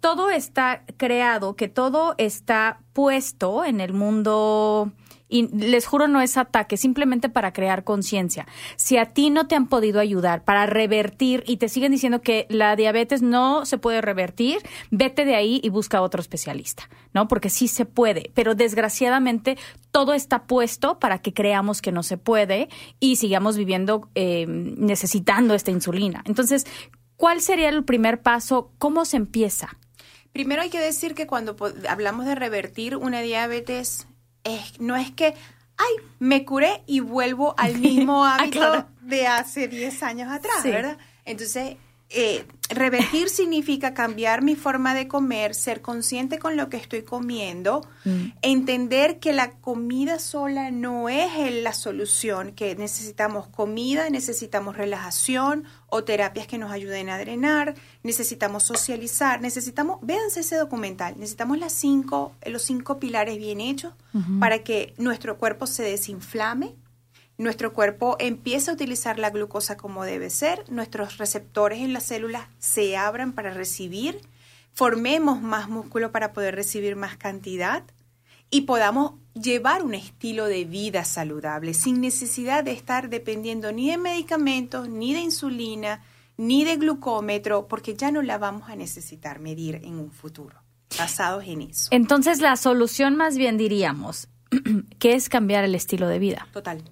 todo 0.00 0.30
está 0.30 0.84
creado, 0.96 1.54
que 1.56 1.68
todo 1.68 2.14
está 2.18 2.80
puesto 2.92 3.64
en 3.64 3.80
el 3.80 3.92
mundo 3.92 4.92
y 5.30 5.48
les 5.48 5.86
juro 5.86 6.08
no 6.08 6.20
es 6.20 6.36
ataque, 6.36 6.76
simplemente 6.76 7.28
para 7.28 7.52
crear 7.52 7.84
conciencia. 7.84 8.46
Si 8.76 8.98
a 8.98 9.06
ti 9.06 9.30
no 9.30 9.46
te 9.46 9.54
han 9.54 9.68
podido 9.68 10.00
ayudar 10.00 10.44
para 10.44 10.66
revertir 10.66 11.44
y 11.46 11.56
te 11.56 11.68
siguen 11.68 11.92
diciendo 11.92 12.20
que 12.20 12.46
la 12.50 12.76
diabetes 12.76 13.22
no 13.22 13.64
se 13.64 13.78
puede 13.78 14.00
revertir, 14.00 14.58
vete 14.90 15.24
de 15.24 15.36
ahí 15.36 15.60
y 15.62 15.68
busca 15.70 16.02
otro 16.02 16.20
especialista, 16.20 16.90
¿no? 17.14 17.28
Porque 17.28 17.48
sí 17.50 17.68
se 17.68 17.84
puede, 17.84 18.30
pero 18.34 18.54
desgraciadamente 18.54 19.56
todo 19.90 20.14
está 20.14 20.44
puesto 20.44 20.98
para 20.98 21.18
que 21.18 21.32
creamos 21.32 21.80
que 21.80 21.92
no 21.92 22.02
se 22.02 22.18
puede 22.18 22.68
y 22.98 23.16
sigamos 23.16 23.56
viviendo 23.56 24.08
eh, 24.14 24.46
necesitando 24.48 25.54
esta 25.54 25.70
insulina. 25.70 26.22
Entonces, 26.26 26.66
¿cuál 27.16 27.40
sería 27.40 27.68
el 27.68 27.84
primer 27.84 28.22
paso? 28.22 28.72
¿Cómo 28.78 29.04
se 29.04 29.16
empieza? 29.16 29.76
Primero 30.32 30.62
hay 30.62 30.70
que 30.70 30.80
decir 30.80 31.14
que 31.14 31.26
cuando 31.26 31.56
hablamos 31.88 32.26
de 32.26 32.36
revertir 32.36 32.96
una 32.96 33.20
diabetes, 33.20 34.06
es, 34.44 34.80
no 34.80 34.96
es 34.96 35.10
que, 35.12 35.34
ay, 35.76 35.94
me 36.18 36.44
curé 36.44 36.82
y 36.86 37.00
vuelvo 37.00 37.54
al 37.58 37.78
mismo 37.78 38.24
Ah, 38.26 38.36
hábito 38.36 38.58
claro. 38.58 38.88
de 39.02 39.26
hace 39.26 39.68
10 39.68 40.02
años 40.02 40.30
atrás, 40.32 40.54
Sí. 40.62 40.70
¿verdad? 40.70 40.98
Entonces, 41.24 41.76
eh, 42.10 42.44
revertir 42.68 43.28
significa 43.30 43.94
cambiar 43.94 44.42
mi 44.42 44.56
forma 44.56 44.94
de 44.94 45.06
comer, 45.06 45.54
ser 45.54 45.80
consciente 45.80 46.38
con 46.38 46.56
lo 46.56 46.68
que 46.68 46.76
estoy 46.76 47.02
comiendo, 47.02 47.82
Mm. 48.04 48.32
entender 48.42 49.18
que 49.18 49.32
la 49.32 49.50
comida 49.52 50.18
sola 50.18 50.70
no 50.70 51.08
es 51.10 51.30
la 51.62 51.72
solución, 51.74 52.52
que 52.52 52.74
necesitamos 52.76 53.46
comida, 53.48 54.08
necesitamos 54.08 54.76
relajación 54.76 55.64
o 55.88 56.02
terapias 56.02 56.46
que 56.46 56.56
nos 56.56 56.72
ayuden 56.72 57.10
a 57.10 57.18
drenar, 57.18 57.74
necesitamos 58.02 58.62
socializar, 58.64 59.40
necesitamos, 59.42 59.98
véanse 60.00 60.40
ese 60.40 60.56
documental, 60.56 61.14
necesitamos 61.18 61.58
las 61.58 61.74
cinco, 61.74 62.32
los 62.46 62.62
cinco 62.62 62.98
pilares 62.98 63.36
bien 63.36 63.60
hechos 63.60 63.92
para 64.38 64.60
que 64.64 64.94
nuestro 64.96 65.36
cuerpo 65.36 65.66
se 65.66 65.82
desinflame, 65.82 66.74
nuestro 67.40 67.72
cuerpo 67.72 68.16
empieza 68.18 68.70
a 68.70 68.74
utilizar 68.74 69.18
la 69.18 69.30
glucosa 69.30 69.78
como 69.78 70.04
debe 70.04 70.28
ser, 70.28 70.62
nuestros 70.70 71.16
receptores 71.16 71.80
en 71.80 71.94
las 71.94 72.04
células 72.04 72.46
se 72.58 72.98
abran 72.98 73.32
para 73.32 73.54
recibir, 73.54 74.20
formemos 74.74 75.40
más 75.40 75.70
músculo 75.70 76.12
para 76.12 76.34
poder 76.34 76.54
recibir 76.54 76.96
más 76.96 77.16
cantidad 77.16 77.82
y 78.50 78.62
podamos 78.62 79.14
llevar 79.32 79.82
un 79.82 79.94
estilo 79.94 80.44
de 80.46 80.66
vida 80.66 81.04
saludable 81.04 81.72
sin 81.72 82.02
necesidad 82.02 82.62
de 82.62 82.72
estar 82.72 83.08
dependiendo 83.08 83.72
ni 83.72 83.90
de 83.90 83.96
medicamentos, 83.96 84.90
ni 84.90 85.14
de 85.14 85.20
insulina, 85.20 86.02
ni 86.36 86.64
de 86.64 86.76
glucómetro, 86.76 87.68
porque 87.68 87.94
ya 87.94 88.10
no 88.10 88.20
la 88.20 88.36
vamos 88.36 88.68
a 88.68 88.76
necesitar 88.76 89.40
medir 89.40 89.76
en 89.76 89.94
un 89.94 90.10
futuro, 90.10 90.62
basados 90.98 91.44
en 91.46 91.62
eso. 91.62 91.88
Entonces, 91.90 92.40
la 92.40 92.56
solución 92.56 93.16
más 93.16 93.38
bien 93.38 93.56
diríamos 93.56 94.28
que 94.98 95.14
es 95.14 95.30
cambiar 95.30 95.64
el 95.64 95.74
estilo 95.74 96.06
de 96.06 96.18
vida. 96.18 96.46
Total. 96.52 96.82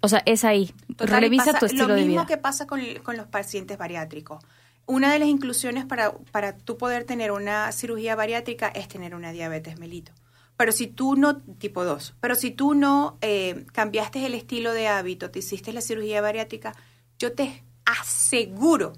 O 0.00 0.08
sea, 0.08 0.22
es 0.26 0.44
ahí. 0.44 0.72
Total, 0.96 1.20
Revisa 1.20 1.44
pasa 1.46 1.58
tu 1.58 1.66
estilo 1.66 1.88
Lo 1.88 1.94
de 1.94 2.00
mismo 2.02 2.14
vida. 2.14 2.26
que 2.26 2.36
pasa 2.38 2.66
con, 2.66 2.80
con 3.02 3.16
los 3.16 3.26
pacientes 3.26 3.76
bariátricos. 3.76 4.42
Una 4.86 5.12
de 5.12 5.18
las 5.18 5.28
inclusiones 5.28 5.84
para, 5.84 6.12
para 6.32 6.56
tú 6.56 6.76
poder 6.78 7.04
tener 7.04 7.32
una 7.32 7.70
cirugía 7.72 8.16
bariátrica 8.16 8.68
es 8.68 8.88
tener 8.88 9.14
una 9.14 9.30
diabetes 9.30 9.78
melito. 9.78 10.12
Pero 10.56 10.72
si 10.72 10.88
tú 10.88 11.16
no, 11.16 11.38
tipo 11.38 11.84
2, 11.84 12.16
pero 12.20 12.34
si 12.34 12.50
tú 12.50 12.74
no 12.74 13.16
eh, 13.22 13.64
cambiaste 13.72 14.26
el 14.26 14.34
estilo 14.34 14.72
de 14.72 14.88
hábito, 14.88 15.30
te 15.30 15.38
hiciste 15.38 15.72
la 15.72 15.80
cirugía 15.80 16.20
bariátrica, 16.20 16.74
yo 17.18 17.32
te 17.32 17.64
aseguro 17.86 18.92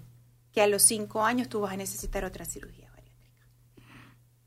que 0.53 0.61
a 0.61 0.67
los 0.67 0.83
5 0.83 1.25
años 1.25 1.49
tú 1.49 1.61
vas 1.61 1.73
a 1.73 1.77
necesitar 1.77 2.25
otra 2.25 2.47
cirugía 2.47 2.91
bariátrica. 2.91 3.47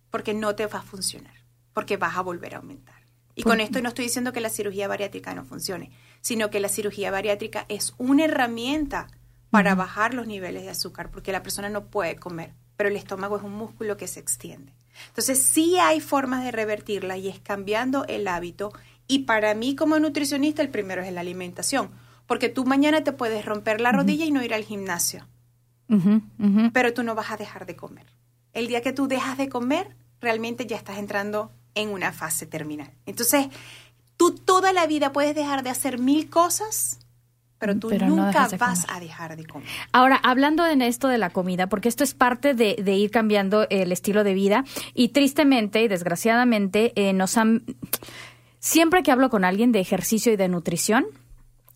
Porque 0.09 0.33
no 0.33 0.55
te 0.55 0.65
va 0.67 0.79
a 0.79 0.83
funcionar, 0.83 1.35
porque 1.73 1.95
vas 1.95 2.17
a 2.17 2.21
volver 2.21 2.55
a 2.55 2.57
aumentar. 2.57 2.95
Y 3.33 3.43
con 3.43 3.59
esto 3.61 3.81
no 3.81 3.89
estoy 3.89 4.05
diciendo 4.05 4.33
que 4.33 4.41
la 4.41 4.49
cirugía 4.49 4.87
bariátrica 4.87 5.33
no 5.33 5.45
funcione, 5.45 5.91
sino 6.25 6.49
que 6.49 6.59
la 6.59 6.69
cirugía 6.69 7.11
bariátrica 7.11 7.67
es 7.69 7.93
una 7.99 8.25
herramienta 8.25 9.05
para 9.51 9.75
bajar 9.75 10.15
los 10.15 10.25
niveles 10.25 10.63
de 10.63 10.71
azúcar, 10.71 11.11
porque 11.11 11.31
la 11.31 11.43
persona 11.43 11.69
no 11.69 11.85
puede 11.85 12.15
comer, 12.15 12.51
pero 12.77 12.89
el 12.89 12.95
estómago 12.95 13.37
es 13.37 13.43
un 13.43 13.53
músculo 13.53 13.95
que 13.95 14.07
se 14.07 14.21
extiende. 14.21 14.73
Entonces 15.09 15.43
sí 15.43 15.77
hay 15.77 16.01
formas 16.01 16.43
de 16.43 16.51
revertirla 16.51 17.15
y 17.15 17.27
es 17.27 17.39
cambiando 17.39 18.05
el 18.07 18.27
hábito. 18.27 18.73
Y 19.05 19.19
para 19.19 19.53
mí 19.53 19.75
como 19.75 19.99
nutricionista 19.99 20.63
el 20.63 20.69
primero 20.69 21.03
es 21.03 21.13
la 21.13 21.21
alimentación, 21.21 21.91
porque 22.25 22.49
tú 22.49 22.65
mañana 22.65 23.03
te 23.03 23.11
puedes 23.13 23.45
romper 23.45 23.79
la 23.79 23.91
rodilla 23.91 24.25
y 24.25 24.31
no 24.31 24.43
ir 24.43 24.55
al 24.55 24.63
gimnasio, 24.63 25.27
pero 26.73 26.91
tú 26.95 27.03
no 27.03 27.13
vas 27.13 27.29
a 27.29 27.37
dejar 27.37 27.67
de 27.67 27.75
comer. 27.75 28.07
El 28.51 28.65
día 28.65 28.81
que 28.81 28.93
tú 28.93 29.07
dejas 29.07 29.37
de 29.37 29.47
comer, 29.47 29.95
realmente 30.21 30.65
ya 30.65 30.75
estás 30.75 30.97
entrando 30.97 31.51
en 31.75 31.89
una 31.89 32.11
fase 32.11 32.47
terminal. 32.47 32.91
Entonces, 33.05 33.47
tú 34.17 34.31
toda 34.31 34.73
la 34.73 34.87
vida 34.87 35.11
puedes 35.11 35.35
dejar 35.35 35.63
de 35.63 35.69
hacer 35.69 35.99
mil 35.99 36.29
cosas, 36.29 36.99
pero 37.57 37.77
tú 37.77 37.87
Pero 37.89 38.07
nunca 38.07 38.47
de 38.47 38.57
vas 38.57 38.85
a 38.89 38.99
dejar 38.99 39.37
de 39.37 39.45
comer. 39.45 39.67
Ahora, 39.91 40.19
hablando 40.23 40.65
en 40.65 40.81
esto 40.81 41.07
de 41.07 41.17
la 41.17 41.29
comida, 41.29 41.67
porque 41.67 41.89
esto 41.89 42.03
es 42.03 42.13
parte 42.13 42.53
de, 42.53 42.75
de 42.83 42.93
ir 42.95 43.11
cambiando 43.11 43.65
el 43.69 43.91
estilo 43.91 44.23
de 44.23 44.33
vida 44.33 44.65
y 44.93 45.09
tristemente 45.09 45.81
y 45.81 45.87
desgraciadamente 45.87 46.91
eh, 46.95 47.13
nos 47.13 47.37
han... 47.37 47.63
Siempre 48.59 49.03
que 49.03 49.11
hablo 49.11 49.29
con 49.29 49.45
alguien 49.45 49.71
de 49.71 49.79
ejercicio 49.79 50.33
y 50.33 50.35
de 50.35 50.47
nutrición, 50.47 51.05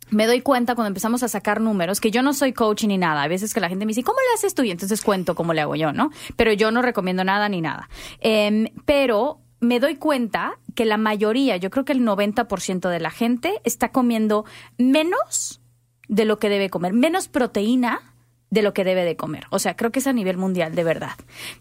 me 0.09 0.27
doy 0.27 0.41
cuenta 0.41 0.75
cuando 0.75 0.87
empezamos 0.87 1.23
a 1.23 1.27
sacar 1.27 1.61
números 1.61 2.01
que 2.01 2.11
yo 2.11 2.21
no 2.21 2.33
soy 2.33 2.51
coach 2.53 2.83
ni 2.85 2.97
nada. 2.97 3.23
A 3.23 3.27
veces 3.27 3.53
que 3.53 3.59
la 3.59 3.69
gente 3.69 3.85
me 3.85 3.91
dice, 3.91 4.03
¿cómo 4.03 4.19
le 4.19 4.33
haces 4.35 4.55
tú? 4.55 4.63
Y 4.63 4.71
entonces 4.71 5.01
cuento 5.01 5.35
cómo 5.35 5.53
le 5.53 5.61
hago 5.61 5.75
yo, 5.75 5.93
¿no? 5.93 6.09
Pero 6.35 6.51
yo 6.53 6.71
no 6.71 6.81
recomiendo 6.81 7.23
nada 7.23 7.47
ni 7.47 7.61
nada. 7.61 7.89
Em, 8.19 8.69
pero 8.85 9.39
me 9.59 9.79
doy 9.79 9.95
cuenta 9.95 10.57
que 10.79 10.85
la 10.85 10.95
mayoría, 10.95 11.57
yo 11.57 11.71
creo 11.71 11.83
que 11.83 11.91
el 11.91 12.05
90% 12.05 12.87
de 12.87 13.01
la 13.01 13.11
gente 13.11 13.59
está 13.65 13.91
comiendo 13.91 14.45
menos 14.77 15.59
de 16.07 16.23
lo 16.23 16.39
que 16.39 16.47
debe 16.47 16.69
comer, 16.69 16.93
menos 16.93 17.27
proteína 17.27 18.13
de 18.49 18.61
lo 18.61 18.73
que 18.73 18.85
debe 18.85 19.03
de 19.03 19.17
comer. 19.17 19.45
O 19.49 19.59
sea, 19.59 19.75
creo 19.75 19.91
que 19.91 19.99
es 19.99 20.07
a 20.07 20.13
nivel 20.13 20.37
mundial, 20.37 20.75
de 20.75 20.85
verdad. 20.85 21.17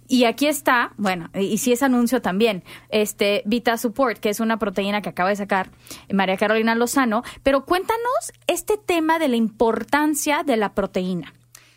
Y 0.06 0.22
aquí 0.22 0.46
está, 0.46 0.92
bueno, 0.98 1.30
y, 1.34 1.58
sí 1.58 1.72
es 1.72 1.82
anuncio 1.82 2.22
también, 2.22 2.62
este 2.90 3.42
Vita 3.44 3.76
Support, 3.76 4.18
que 4.20 4.28
es 4.28 4.38
una 4.38 4.60
proteína 4.60 5.02
que 5.02 5.08
acaba 5.08 5.30
de 5.30 5.36
sacar 5.36 5.72
María 6.12 6.36
Carolina 6.36 6.76
Lozano, 6.76 7.24
pero 7.42 7.64
cuéntanos 7.64 8.32
este 8.46 8.78
tema 8.78 9.18
de 9.18 9.26
la 9.26 9.36
importancia 9.36 10.44
de 10.44 10.58
la 10.58 10.74
proteína. 10.74 11.34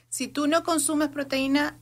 Si 0.10 0.28
tú 0.28 0.46
no 0.46 0.62
consumes 0.62 1.10
proteína, 1.10 1.80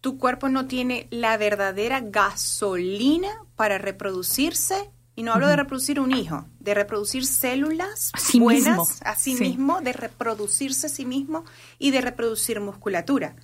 tu 0.00 0.18
cuerpo 0.18 0.48
no 0.48 0.66
tiene 0.66 1.06
la 1.10 1.36
verdadera 1.36 2.00
gasolina 2.00 3.28
para 3.56 3.78
reproducirse. 3.78 4.90
Y 5.16 5.22
no 5.22 5.34
hablo 5.34 5.48
de 5.48 5.56
reproducir 5.56 6.00
un 6.00 6.12
hijo, 6.16 6.46
de 6.60 6.72
reproducir 6.72 7.26
células 7.26 8.10
buenas 8.38 8.66
mismo. 8.78 8.86
a 9.04 9.14
sí, 9.16 9.36
Sí. 9.36 9.44
mismo, 9.44 9.80
de 9.82 9.92
reproducirse 9.92 10.86
a 10.86 10.90
sí 10.90 11.04
mismo 11.04 11.44
y 11.78 11.90
de 11.90 12.00
reproducir 12.00 12.58
musculatura. 12.60 13.36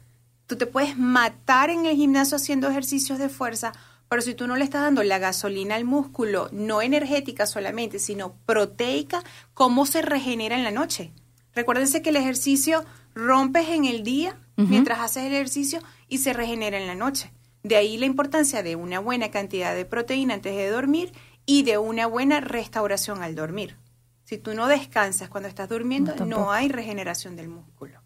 Tú 0.46 0.56
te 0.56 0.64
puedes 0.66 0.96
matar 0.96 1.68
en 1.68 1.84
el 1.84 1.96
gimnasio 1.96 2.36
haciendo 2.36 2.70
ejercicios 2.70 3.18
de 3.18 3.28
fuerza, 3.28 3.72
pero 4.08 4.22
si 4.22 4.32
tú 4.34 4.46
no 4.46 4.56
le 4.56 4.64
estás 4.64 4.82
dando 4.82 5.02
la 5.02 5.18
gasolina 5.18 5.74
al 5.74 5.84
músculo, 5.84 6.48
no 6.52 6.80
energética 6.80 7.44
solamente, 7.46 7.98
sino 7.98 8.36
proteica, 8.46 9.22
¿cómo 9.52 9.84
se 9.84 10.00
regenera 10.00 10.56
en 10.56 10.64
la 10.64 10.70
noche? 10.70 11.12
Recuérdense 11.54 12.00
que 12.00 12.10
el 12.10 12.16
ejercicio 12.16 12.84
rompes 13.14 13.68
en 13.68 13.84
el 13.84 14.02
día 14.02 14.38
mientras 14.56 15.00
haces 15.00 15.24
el 15.24 15.34
ejercicio 15.34 15.80
y 16.08 16.18
se 16.18 16.32
regenera 16.32 16.78
en 16.78 16.86
la 16.86 16.94
noche. 16.94 17.32
De 17.62 17.76
ahí 17.76 17.96
la 17.98 18.06
importancia 18.06 18.62
de 18.62 18.76
una 18.76 19.00
buena 19.00 19.30
cantidad 19.30 19.74
de 19.74 19.84
proteína 19.84 20.34
antes 20.34 20.54
de 20.54 20.68
dormir 20.68 21.12
y 21.46 21.62
de 21.64 21.78
una 21.78 22.06
buena 22.06 22.40
restauración 22.40 23.22
al 23.22 23.34
dormir. 23.34 23.76
Si 24.24 24.38
tú 24.38 24.54
no 24.54 24.66
descansas 24.66 25.28
cuando 25.28 25.48
estás 25.48 25.68
durmiendo, 25.68 26.14
No, 26.24 26.50
hay 26.52 26.68
regeneración 26.68 27.36
del 27.36 27.48
músculo. 27.48 28.00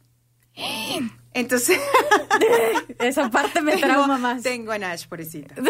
Entonces, 1.33 1.79
Esa 2.99 3.31
parte 3.31 3.63
me 3.63 3.77
trauma 3.77 4.19
más. 4.19 4.43
tengo 4.43 4.73
a 4.73 4.79
Nash, 4.79 5.07
pobrecita. 5.07 5.55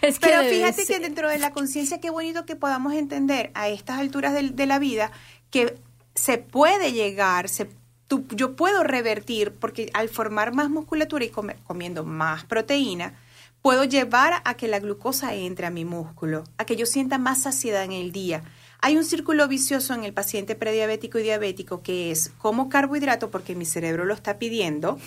Es 0.00 0.18
que 0.18 0.28
Pero 0.28 0.42
fíjate 0.48 0.86
que 0.86 1.00
dentro 1.00 1.28
de 1.28 1.38
la 1.38 1.52
conciencia, 1.52 2.00
qué 2.00 2.08
bonito 2.10 2.46
que 2.46 2.56
podamos 2.56 2.94
entender 2.94 3.50
a 3.54 3.68
estas 3.68 3.98
alturas 3.98 4.32
del- 4.32 4.54
de, 4.56 4.66
la 4.66 4.78
vida 4.78 5.10
que 5.50 5.76
se 6.14 6.38
puede 6.38 6.92
llegar, 6.92 7.48
se, 7.48 7.68
tú- 8.10 8.26
yo 8.34 8.56
puedo 8.56 8.82
revertir, 8.82 9.52
porque 9.52 9.88
al 9.94 10.08
formar 10.08 10.52
más 10.52 10.68
musculatura 10.68 11.24
y 11.24 11.30
comiendo 11.30 12.04
más 12.04 12.44
proteína, 12.44 13.14
puedo 13.62 13.84
llevar 13.84 14.42
a 14.44 14.54
que 14.54 14.66
la 14.66 14.80
glucosa 14.80 15.32
entre 15.34 15.66
a 15.66 15.70
mi 15.70 15.84
músculo, 15.84 16.42
a 16.58 16.64
que 16.64 16.74
yo 16.74 16.86
sienta 16.86 17.18
más 17.18 17.42
saciedad 17.42 17.84
en 17.84 17.92
el 17.92 18.10
día. 18.10 18.42
Hay 18.80 18.96
un 18.96 19.04
círculo 19.04 19.46
vicioso 19.46 19.94
en 19.94 20.02
el 20.02 20.12
paciente 20.12 20.56
prediabético 20.56 21.20
y 21.20 21.22
diabético 21.22 21.82
que 21.82 22.10
es 22.10 22.32
como 22.38 22.68
carbohidrato 22.68 23.30
porque 23.30 23.54
mi 23.54 23.64
cerebro 23.64 24.04
lo 24.04 24.14
está 24.14 24.38
pidiendo, 24.38 24.98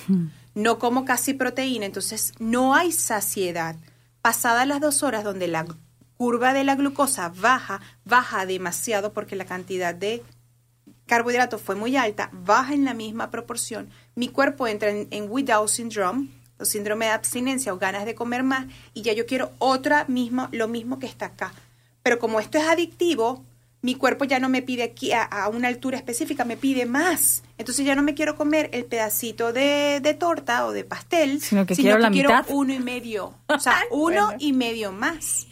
no 0.56 0.80
como 0.80 1.04
casi 1.04 1.34
proteína, 1.34 1.86
entonces 1.86 2.32
no 2.40 2.74
hay 2.74 2.94
saciedad. 2.94 3.76
Pasadas 4.22 4.66
las 4.66 4.80
dos 4.80 5.04
horas 5.04 5.26
donde 5.26 5.50
la 5.50 5.66
curva 6.16 6.54
de 6.54 6.64
la 6.64 6.76
glucosa 6.76 7.34
baja, 7.36 7.82
baja 8.06 8.46
demasiado 8.46 9.12
porque 9.12 9.36
la 9.36 9.46
cantidad 9.46 9.94
de 9.94 10.24
carbohidratos 11.06 11.62
fue 11.62 11.76
muy 11.76 11.96
alta, 11.98 12.30
baja 12.32 12.74
en 12.74 12.86
la 12.86 12.94
misma 12.94 13.30
proporción, 13.32 13.90
mi 14.16 14.30
cuerpo 14.30 14.68
entra 14.68 14.90
en, 14.90 15.08
en 15.12 15.28
without 15.30 15.70
syndrome, 15.70 16.30
o 16.60 16.66
síndrome 16.66 17.06
de 17.06 17.12
abstinencia 17.12 17.74
o 17.74 17.78
ganas 17.78 18.06
de 18.06 18.16
comer 18.16 18.44
más, 18.44 18.68
y 18.94 19.02
ya 19.02 19.14
yo 19.14 19.26
quiero 19.26 19.52
otra 19.60 20.06
misma, 20.08 20.50
lo 20.52 20.68
mismo 20.68 21.00
que 21.00 21.08
está 21.08 21.28
acá. 21.28 21.54
Pero 22.04 22.20
como 22.20 22.40
esto 22.40 22.58
es 22.58 22.66
adictivo, 22.66 23.44
mi 23.82 23.96
cuerpo 23.96 24.24
ya 24.24 24.40
no 24.40 24.48
me 24.48 24.62
pide 24.62 24.84
aquí 24.84 25.12
a, 25.12 25.24
a 25.24 25.50
una 25.50 25.68
altura 25.68 25.98
específica, 25.98 26.46
me 26.46 26.56
pide 26.56 26.86
más. 26.86 27.44
Entonces 27.58 27.86
ya 27.86 27.96
no 27.96 28.02
me 28.02 28.14
quiero 28.14 28.38
comer 28.38 28.70
el 28.72 28.86
pedacito 28.86 29.52
de, 29.52 30.00
de 30.02 30.14
torta 30.14 30.66
o 30.66 30.72
de 30.72 30.86
pastel, 30.86 31.42
Sino 31.42 31.66
que 31.66 31.76
quiero 31.76 31.98
la 31.98 32.10
mitad. 32.10 32.46
uno 32.48 32.74
y 32.74 32.80
medio. 32.80 33.34
O 33.48 33.60
sea, 33.60 33.82
uno 33.92 34.32
y 34.40 34.54
medio 34.54 34.94
más. 34.94 35.48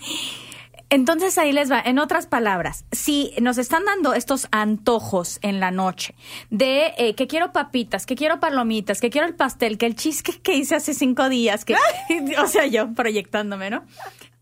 Entonces 0.92 1.38
ahí 1.38 1.54
les 1.54 1.72
va. 1.72 1.80
En 1.80 2.00
otras 2.00 2.28
palabras, 2.28 2.86
si 2.92 3.34
nos 3.42 3.58
están 3.58 3.86
dando 3.86 4.14
estos 4.14 4.48
antojos 4.52 5.39
en 5.42 5.60
la 5.62 5.72
noche 5.72 6.14
de 6.50 6.94
eh, 6.98 7.16
que 7.16 7.28
quiero 7.28 7.54
papitas, 7.54 8.06
que 8.06 8.16
quiero 8.16 8.42
palomitas, 8.42 9.00
que 9.00 9.10
quiero 9.10 9.26
el 9.26 9.34
pastel, 9.34 9.78
que 9.78 9.86
el 9.86 9.96
cheesecake 9.96 10.42
que 10.42 10.54
hice 10.54 10.76
hace 10.76 10.94
cinco 10.94 11.30
días, 11.30 11.66
que, 11.66 11.76
o 12.44 12.48
sea, 12.48 12.68
yo 12.68 12.94
proyectándome, 12.94 13.70
¿no? 13.70 13.84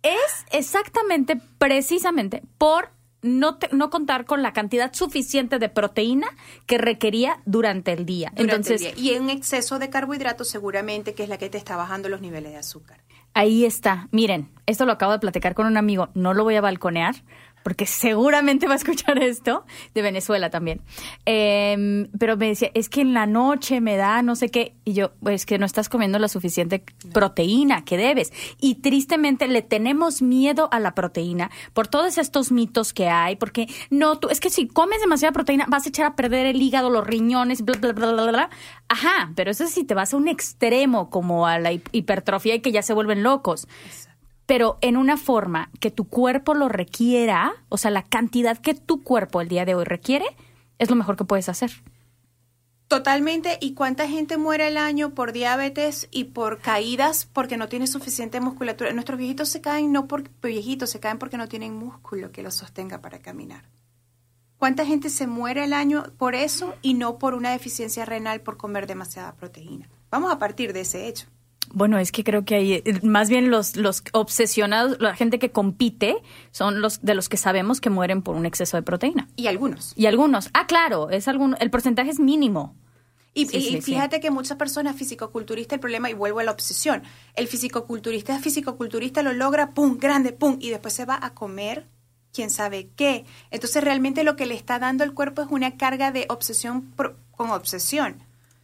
es 0.02 0.46
exactamente, 0.52 1.40
precisamente, 1.58 2.42
por 2.58 2.92
no, 3.22 3.58
te- 3.58 3.70
no 3.72 3.90
contar 3.90 4.26
con 4.26 4.42
la 4.42 4.54
cantidad 4.54 4.94
suficiente 4.94 5.60
de 5.60 5.70
proteína 5.70 6.28
que 6.66 6.78
requería 6.78 7.42
durante 7.46 7.92
el 7.94 8.06
día. 8.06 8.32
durante 8.36 8.42
el 8.74 8.76
Entonces, 8.82 8.96
día. 8.96 9.14
Y 9.16 9.20
un 9.20 9.30
exceso 9.30 9.80
de 9.80 9.90
carbohidratos 9.90 10.50
seguramente 10.50 11.14
que 11.14 11.24
es 11.24 11.30
la 11.30 11.38
que 11.38 11.50
te 11.50 11.58
está 11.58 11.76
bajando 11.76 12.10
los 12.10 12.22
niveles 12.22 12.52
de 12.54 12.58
azúcar. 12.58 13.02
ahí 13.34 13.64
está. 13.66 14.08
Miren, 14.12 14.50
esto 14.66 14.86
lo 14.86 14.92
acabo 14.94 15.12
de 15.12 15.20
platicar 15.20 15.54
con 15.54 15.68
un 15.68 15.78
amigo, 15.78 16.10
no 16.14 16.34
lo 16.34 16.44
voy 16.44 16.56
a 16.56 16.62
balconear. 16.62 17.16
Porque 17.64 17.86
seguramente 17.86 18.68
va 18.68 18.74
a 18.74 18.78
escuchar 18.78 19.18
esto, 19.24 19.66
de 19.94 20.02
Venezuela 20.02 20.50
también. 20.50 20.82
Em, 21.26 22.08
pero 22.18 22.38
me 22.38 22.48
decía, 22.48 22.72
es 22.74 22.90
que 22.90 23.02
en 23.02 23.14
la 23.14 23.26
noche 23.26 23.82
me 23.82 23.96
da 23.98 24.22
no 24.22 24.36
sé 24.36 24.50
qué. 24.50 24.76
Y 24.86 24.94
yo, 24.94 25.12
pues 25.22 25.46
que 25.46 25.58
no 25.60 25.66
estás 25.66 25.90
comiendo 25.90 26.18
la 26.20 26.28
suficiente 26.30 26.84
proteína 27.14 27.84
que 27.84 27.98
debes. 27.98 28.32
Y 28.60 28.76
tristemente 28.76 29.48
le 29.48 29.62
tenemos 29.62 30.22
miedo 30.22 30.70
a 30.72 30.80
la 30.80 30.96
proteína 30.96 31.52
por 31.74 31.88
todos 31.88 32.18
estos 32.18 32.52
mitos 32.52 32.94
que 32.94 33.08
hay. 33.10 33.36
Porque 33.36 33.68
no, 33.90 34.18
tú, 34.18 34.30
es 34.30 34.40
que 34.40 34.50
si 34.50 34.68
comes 34.68 35.00
demasiada 35.02 35.32
proteína 35.32 35.66
vas 35.68 35.86
a 35.86 35.90
echar 35.90 36.06
a 36.06 36.16
perder 36.16 36.46
el 36.46 36.62
hígado, 36.62 36.90
los 36.90 37.06
riñones, 37.06 37.62
bla, 37.64 37.78
bla, 37.78 37.92
bla, 37.92 38.12
bla, 38.14 38.26
bla. 38.28 38.50
Ajá, 38.88 39.32
pero 39.36 39.52
eso 39.52 39.66
es 39.66 39.72
si 39.72 39.84
te 39.84 39.94
vas 39.94 40.14
a 40.14 40.18
un 40.18 40.28
extremo 40.28 41.10
como 41.10 41.46
a 41.46 41.60
la 41.60 41.72
hi- 41.74 41.84
hipertrofia 41.92 42.56
y 42.56 42.62
que 42.62 42.72
ya 42.72 42.82
se 42.82 42.94
vuelven 42.94 43.22
locos 43.22 43.68
pero 44.50 44.80
en 44.82 44.98
una 44.98 45.16
forma 45.16 45.70
que 45.80 45.92
tu 45.92 46.06
cuerpo 46.06 46.56
lo 46.56 46.70
requiera, 46.70 47.54
o 47.70 47.78
sea, 47.78 47.92
la 47.92 48.02
cantidad 48.02 48.58
que 48.58 48.74
tu 48.74 49.04
cuerpo 49.04 49.42
el 49.42 49.48
día 49.48 49.64
de 49.64 49.76
hoy 49.76 49.84
requiere, 49.84 50.26
es 50.80 50.90
lo 50.90 50.96
mejor 50.96 51.18
que 51.18 51.24
puedes 51.24 51.50
hacer. 51.50 51.70
Totalmente. 52.88 53.60
¿Y 53.62 53.76
cuánta 53.76 54.08
gente 54.08 54.40
muere 54.40 54.66
al 54.66 54.78
año 54.78 55.12
por 55.12 55.34
diabetes 55.34 56.08
y 56.10 56.24
por 56.24 56.62
caídas 56.62 57.30
porque 57.32 57.58
no 57.58 57.70
tiene 57.70 57.86
suficiente 57.86 58.42
musculatura? 58.42 58.92
Nuestros 58.92 59.20
viejitos 59.20 59.50
se 59.50 59.62
caen 59.62 59.92
no 59.92 60.08
por 60.08 60.28
viejitos, 60.42 60.90
se 60.90 61.00
caen 61.00 61.20
porque 61.20 61.38
no 61.38 61.48
tienen 61.48 61.76
músculo 61.76 62.32
que 62.32 62.42
los 62.42 62.56
sostenga 62.56 63.02
para 63.02 63.20
caminar. 63.20 63.70
¿Cuánta 64.58 64.84
gente 64.84 65.12
se 65.12 65.28
muere 65.28 65.62
al 65.62 65.74
año 65.74 66.06
por 66.18 66.34
eso 66.34 66.74
y 66.82 66.96
no 66.96 67.20
por 67.20 67.36
una 67.36 67.52
deficiencia 67.52 68.04
renal 68.04 68.42
por 68.42 68.58
comer 68.58 68.88
demasiada 68.88 69.36
proteína? 69.36 69.88
Vamos 70.10 70.34
a 70.34 70.40
partir 70.40 70.74
de 70.74 70.82
ese 70.82 71.08
hecho. 71.08 71.28
Bueno, 71.72 72.00
es 72.00 72.12
que 72.12 72.24
creo 72.24 72.46
que 72.46 72.56
hay, 72.56 72.74
eh, 72.74 73.00
más 73.04 73.30
bien 73.30 73.52
los, 73.52 73.76
los 73.76 74.04
obsesionados, 74.14 75.00
la 75.00 75.16
gente 75.16 75.38
que 75.40 75.52
compite, 75.52 76.18
son 76.52 76.82
los 76.82 77.02
de 77.02 77.14
los 77.16 77.30
que 77.30 77.38
sabemos 77.38 77.80
que 77.80 77.90
mueren 77.90 78.22
por 78.22 78.36
un 78.36 78.46
exceso 78.46 78.78
de 78.78 78.84
proteína. 78.84 79.28
Y 79.36 79.48
algunos. 79.48 79.94
Y 79.96 80.08
algunos, 80.08 80.50
ah, 80.54 80.66
claro, 80.68 81.10
es 81.10 81.28
algún, 81.28 81.56
el 81.60 81.70
porcentaje 81.70 82.10
es 82.10 82.20
mínimo. 82.20 82.76
Y, 83.36 83.46
Sí, 83.46 83.58
y 83.58 83.62
sí, 83.62 83.70
sí. 83.76 83.82
fíjate 83.94 84.20
que 84.20 84.32
muchas 84.32 84.58
personas 84.58 84.96
fisicoculturistas, 84.96 85.76
el 85.76 85.80
problema, 85.80 86.10
y 86.10 86.14
vuelvo 86.14 86.40
a 86.40 86.44
la 86.44 86.52
obsesión, 86.52 87.04
el 87.36 87.48
fisicoculturista 87.48 88.36
es 88.36 88.42
fisicoculturista, 88.42 89.22
lo 89.22 89.34
logra, 89.34 89.72
pum, 89.76 89.98
grande, 90.00 90.34
pum, 90.34 90.58
y 90.60 90.72
después 90.72 90.94
se 90.96 91.06
va 91.06 91.20
a 91.22 91.34
comer 91.36 91.86
quién 92.34 92.50
sabe 92.50 92.90
qué. 92.96 93.26
Entonces 93.52 93.84
realmente 93.84 94.24
lo 94.24 94.36
que 94.36 94.48
le 94.48 94.56
está 94.56 94.80
dando 94.80 95.04
el 95.04 95.14
cuerpo 95.14 95.44
es 95.44 95.48
una 95.52 95.78
carga 95.78 96.12
de 96.12 96.26
obsesión 96.30 96.82
pro- 96.96 97.16
con 97.32 97.52
obsesión. 97.52 98.16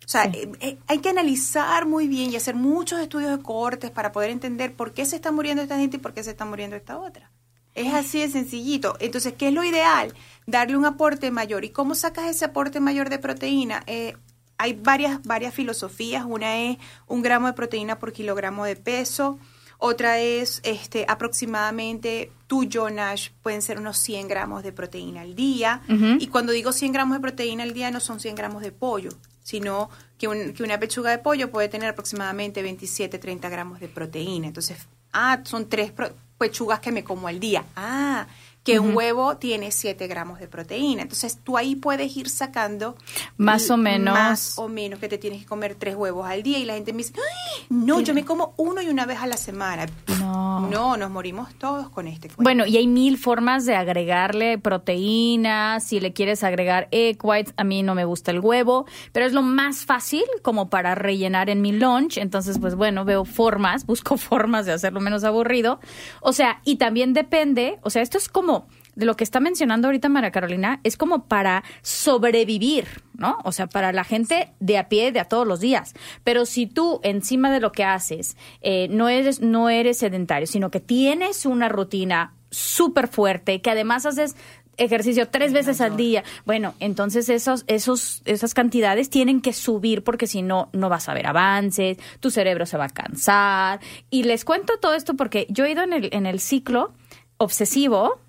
O 0.06 0.08
sea, 0.08 0.26
eh, 0.26 0.52
eh, 0.60 0.78
hay 0.88 1.00
que 1.00 1.10
analizar 1.10 1.88
muy 1.88 2.08
bien 2.08 2.32
y 2.32 2.36
hacer 2.36 2.54
muchos 2.54 3.00
estudios 3.00 3.36
de 3.36 3.44
cohortes 3.44 3.90
para 3.90 4.12
poder 4.12 4.30
entender 4.30 4.74
por 4.74 4.94
qué 4.94 5.04
se 5.06 5.16
está 5.16 5.32
muriendo 5.32 5.64
esta 5.64 5.80
gente 5.80 5.98
y 5.98 6.00
por 6.00 6.14
qué 6.14 6.24
se 6.24 6.30
está 6.30 6.46
muriendo 6.46 6.76
esta 6.76 7.00
otra. 7.00 7.32
Es 7.74 7.94
así 7.94 8.20
de 8.20 8.30
sencillito. 8.30 8.96
Entonces, 9.00 9.34
¿qué 9.34 9.48
es 9.48 9.54
lo 9.54 9.64
ideal? 9.64 10.14
Darle 10.46 10.78
un 10.78 10.86
aporte 10.86 11.32
mayor. 11.32 11.66
¿Y 11.66 11.72
cómo 11.72 11.96
sacas 11.96 12.30
ese 12.30 12.46
aporte 12.46 12.80
mayor 12.80 13.10
de 13.10 13.20
proteína? 13.20 13.84
Eh, 13.88 14.16
hay 14.58 14.74
varias, 14.74 15.22
varias 15.24 15.54
filosofías. 15.54 16.24
Una 16.26 16.58
es 16.58 16.78
un 17.08 17.22
gramo 17.22 17.48
de 17.48 17.54
proteína 17.54 17.98
por 17.98 18.14
kilogramo 18.14 18.64
de 18.64 18.76
peso. 18.76 19.40
Otra 19.78 20.20
es 20.20 20.62
este, 20.64 21.06
aproximadamente, 21.10 22.32
tú, 22.48 22.66
Jonash, 22.72 23.32
pueden 23.44 23.62
ser 23.62 23.78
unos 23.78 23.98
100 23.98 24.30
gramos 24.30 24.64
de 24.64 24.72
proteína 24.72 25.22
al 25.22 25.36
día. 25.36 25.82
Y 26.20 26.28
cuando 26.28 26.54
digo 26.54 26.72
100 26.72 26.94
gramos 26.94 27.18
de 27.18 27.22
proteína 27.22 27.64
al 27.64 27.74
día, 27.74 27.92
no 27.92 28.00
son 28.00 28.22
100 28.22 28.36
gramos 28.36 28.62
de 28.62 28.72
pollo, 28.72 29.10
sino 29.46 29.92
que, 30.18 30.28
un- 30.28 30.54
que 30.54 30.64
una 30.64 30.80
pechuga 30.80 31.12
de 31.12 31.20
pollo 31.20 31.52
puede 31.52 31.70
tener 31.70 31.90
aproximadamente 31.90 32.64
27, 32.64 33.20
30 33.20 33.48
gramos 33.48 33.80
de 33.80 33.88
proteína. 33.88 34.48
Entonces, 34.48 34.78
ah, 35.14 35.40
son 35.44 35.70
tres 35.70 35.94
pechugas 36.40 36.80
que 36.80 36.92
me 36.92 37.04
como 37.04 37.28
al 37.28 37.40
día. 37.40 37.64
Ah, 37.76 38.26
que 38.66 38.80
un 38.80 38.96
huevo 38.96 39.38
tiene 39.38 39.72
7 39.72 40.08
gramos 40.08 40.40
de 40.40 40.48
proteína. 40.48 41.04
Entonces, 41.04 41.38
tú 41.44 41.56
ahí 41.56 41.76
puedes 41.76 42.18
ir 42.18 42.30
sacando 42.30 42.98
Más 43.38 43.70
o 43.70 43.78
menos. 43.78 44.16
Más 44.16 44.58
o 44.58 44.68
menos 44.68 45.00
que 45.00 45.08
te 45.08 45.20
tienes 45.20 45.42
que 45.42 45.46
comer 45.46 45.76
tres 45.76 45.96
huevos 45.96 46.28
al 46.28 46.42
día. 46.42 46.58
Y 46.58 46.66
la 46.66 46.74
gente 46.74 46.92
me 46.92 46.98
dice, 46.98 47.14
"Ay, 47.16 47.66
no, 47.70 48.00
yo 48.02 48.16
me 48.16 48.26
como 48.26 48.56
uno 48.58 48.82
y 48.82 48.90
una 48.90 49.06
vez 49.06 49.20
a 49.20 49.28
la 49.28 49.38
semana. 49.38 49.86
No. 50.20 50.68
No, 50.68 50.98
nos 50.98 51.12
morimos 51.12 51.54
todos 51.56 51.90
con 51.90 52.08
este. 52.08 52.32
Bueno, 52.38 52.66
y 52.66 52.78
hay 52.78 52.88
mil 52.88 53.20
formas 53.20 53.66
de 53.66 53.76
agregarle 53.76 54.58
proteínas. 54.58 55.84
Si 55.84 56.00
le 56.00 56.14
quieres 56.14 56.44
agregar 56.44 56.88
egg 56.92 57.20
whites, 57.24 57.54
a 57.58 57.64
mí 57.64 57.84
no 57.84 57.94
me 57.94 58.06
gusta 58.06 58.32
el 58.32 58.40
huevo, 58.40 58.86
pero 59.12 59.28
es 59.28 59.34
lo 59.34 59.44
más 59.44 59.86
fácil 59.86 60.24
como 60.42 60.70
para 60.70 60.96
rellenar 60.96 61.50
en 61.52 61.62
mi 61.62 61.72
lunch. 61.72 62.18
Entonces, 62.18 62.58
pues 62.58 62.74
bueno, 62.74 63.06
veo 63.06 63.26
formas, 63.26 63.86
busco 63.86 64.18
formas 64.18 64.66
de 64.66 64.74
hacerlo 64.74 65.02
menos 65.02 65.24
aburrido. 65.24 65.80
O 66.22 66.34
sea, 66.34 66.62
y 66.64 66.78
también 66.78 67.14
depende, 67.14 67.78
o 67.84 67.92
sea, 67.92 68.02
esto 68.02 68.18
es 68.18 68.28
como 68.28 68.55
de 68.96 69.06
lo 69.06 69.16
que 69.16 69.24
está 69.24 69.40
mencionando 69.40 69.88
ahorita 69.88 70.10
María 70.10 70.32
Carolina, 70.32 70.80
es 70.84 70.98
como 70.98 71.26
para 71.26 71.64
sobrevivir, 71.82 72.86
¿no? 73.14 73.38
O 73.44 73.52
sea, 73.52 73.68
para 73.68 73.92
la 73.92 74.04
gente 74.04 74.52
de 74.60 74.78
a 74.78 74.90
pie 74.90 75.12
de 75.12 75.20
a 75.20 75.26
todos 75.26 75.48
los 75.48 75.60
días. 75.60 75.94
Pero 76.24 76.46
si 76.46 76.66
tú, 76.68 77.00
encima 77.04 77.52
de 77.52 77.60
lo 77.60 77.72
que 77.72 77.84
haces, 77.84 78.38
eh, 78.62 78.88
no, 78.90 79.10
eres, 79.10 79.42
no 79.42 79.70
eres 79.70 79.98
sedentario, 79.98 80.48
sino 80.48 80.72
que 80.72 80.80
tienes 80.80 81.46
una 81.46 81.70
rutina 81.70 82.34
súper 82.50 83.08
fuerte, 83.08 83.62
que 83.62 83.72
además 83.72 84.06
haces 84.06 84.36
ejercicio 84.78 85.30
tres 85.30 85.54
veces 85.54 85.82
al 85.82 85.96
día, 85.96 86.24
bueno, 86.46 86.74
entonces 86.80 87.30
esos, 87.30 87.64
esos, 87.68 88.22
esas 88.26 88.54
cantidades 88.54 89.10
tienen 89.10 89.42
que 89.42 89.54
subir 89.54 90.04
porque 90.04 90.28
si 90.28 90.42
no, 90.42 90.70
no 90.74 90.90
vas 90.90 91.08
a 91.10 91.14
ver 91.14 91.28
avances, 91.28 91.98
tu 92.20 92.30
cerebro 92.30 92.66
se 92.66 92.78
va 92.78 92.86
a 92.86 92.90
cansar. 92.90 93.80
Y 94.10 94.24
les 94.24 94.46
cuento 94.46 94.78
todo 94.80 94.94
esto 94.94 95.16
porque 95.16 95.48
yo 95.50 95.66
he 95.66 95.72
ido 95.72 95.84
en 95.84 95.94
el, 95.94 96.10
en 96.12 96.26
el 96.26 96.40
ciclo 96.40 96.94
obsesivo, 97.38 98.20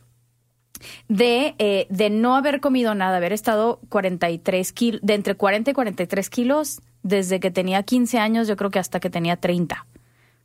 de, 1.08 1.54
eh, 1.58 1.86
de 1.90 2.10
no 2.10 2.36
haber 2.36 2.60
comido 2.60 2.94
nada, 2.94 3.16
haber 3.16 3.32
estado 3.32 3.80
43 3.88 4.72
kilos, 4.72 5.00
de 5.02 5.14
entre 5.14 5.34
40 5.34 5.70
y 5.70 5.74
43 5.74 6.30
kilos 6.30 6.80
desde 7.02 7.38
que 7.38 7.50
tenía 7.50 7.82
15 7.82 8.18
años, 8.18 8.48
yo 8.48 8.56
creo 8.56 8.70
que 8.70 8.78
hasta 8.78 8.98
que 8.98 9.10
tenía 9.10 9.36
30 9.36 9.86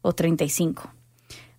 o 0.01 0.13
35. 0.13 0.93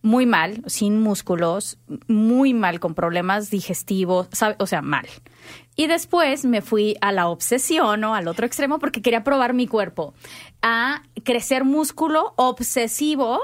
Muy 0.01 0.27
mal, 0.27 0.63
sin 0.67 1.01
músculos, 1.01 1.79
muy 2.09 2.55
mal, 2.55 2.81
con 2.81 2.95
problemas 2.95 3.51
digestivos, 3.51 4.29
o 4.59 4.67
sea, 4.67 4.83
mal. 4.83 5.07
Y 5.77 5.87
después 5.87 6.45
me 6.45 6.61
fui 6.61 6.97
a 7.01 7.13
la 7.13 7.29
obsesión 7.29 8.03
o 8.05 8.15
al 8.15 8.29
otro 8.29 8.45
extremo 8.47 8.79
porque 8.79 9.01
quería 9.01 9.25
probar 9.25 9.55
mi 9.55 9.67
cuerpo, 9.67 10.15
a 10.61 11.03
crecer 11.25 11.65
músculo 11.65 12.35
obsesivo, 12.37 13.41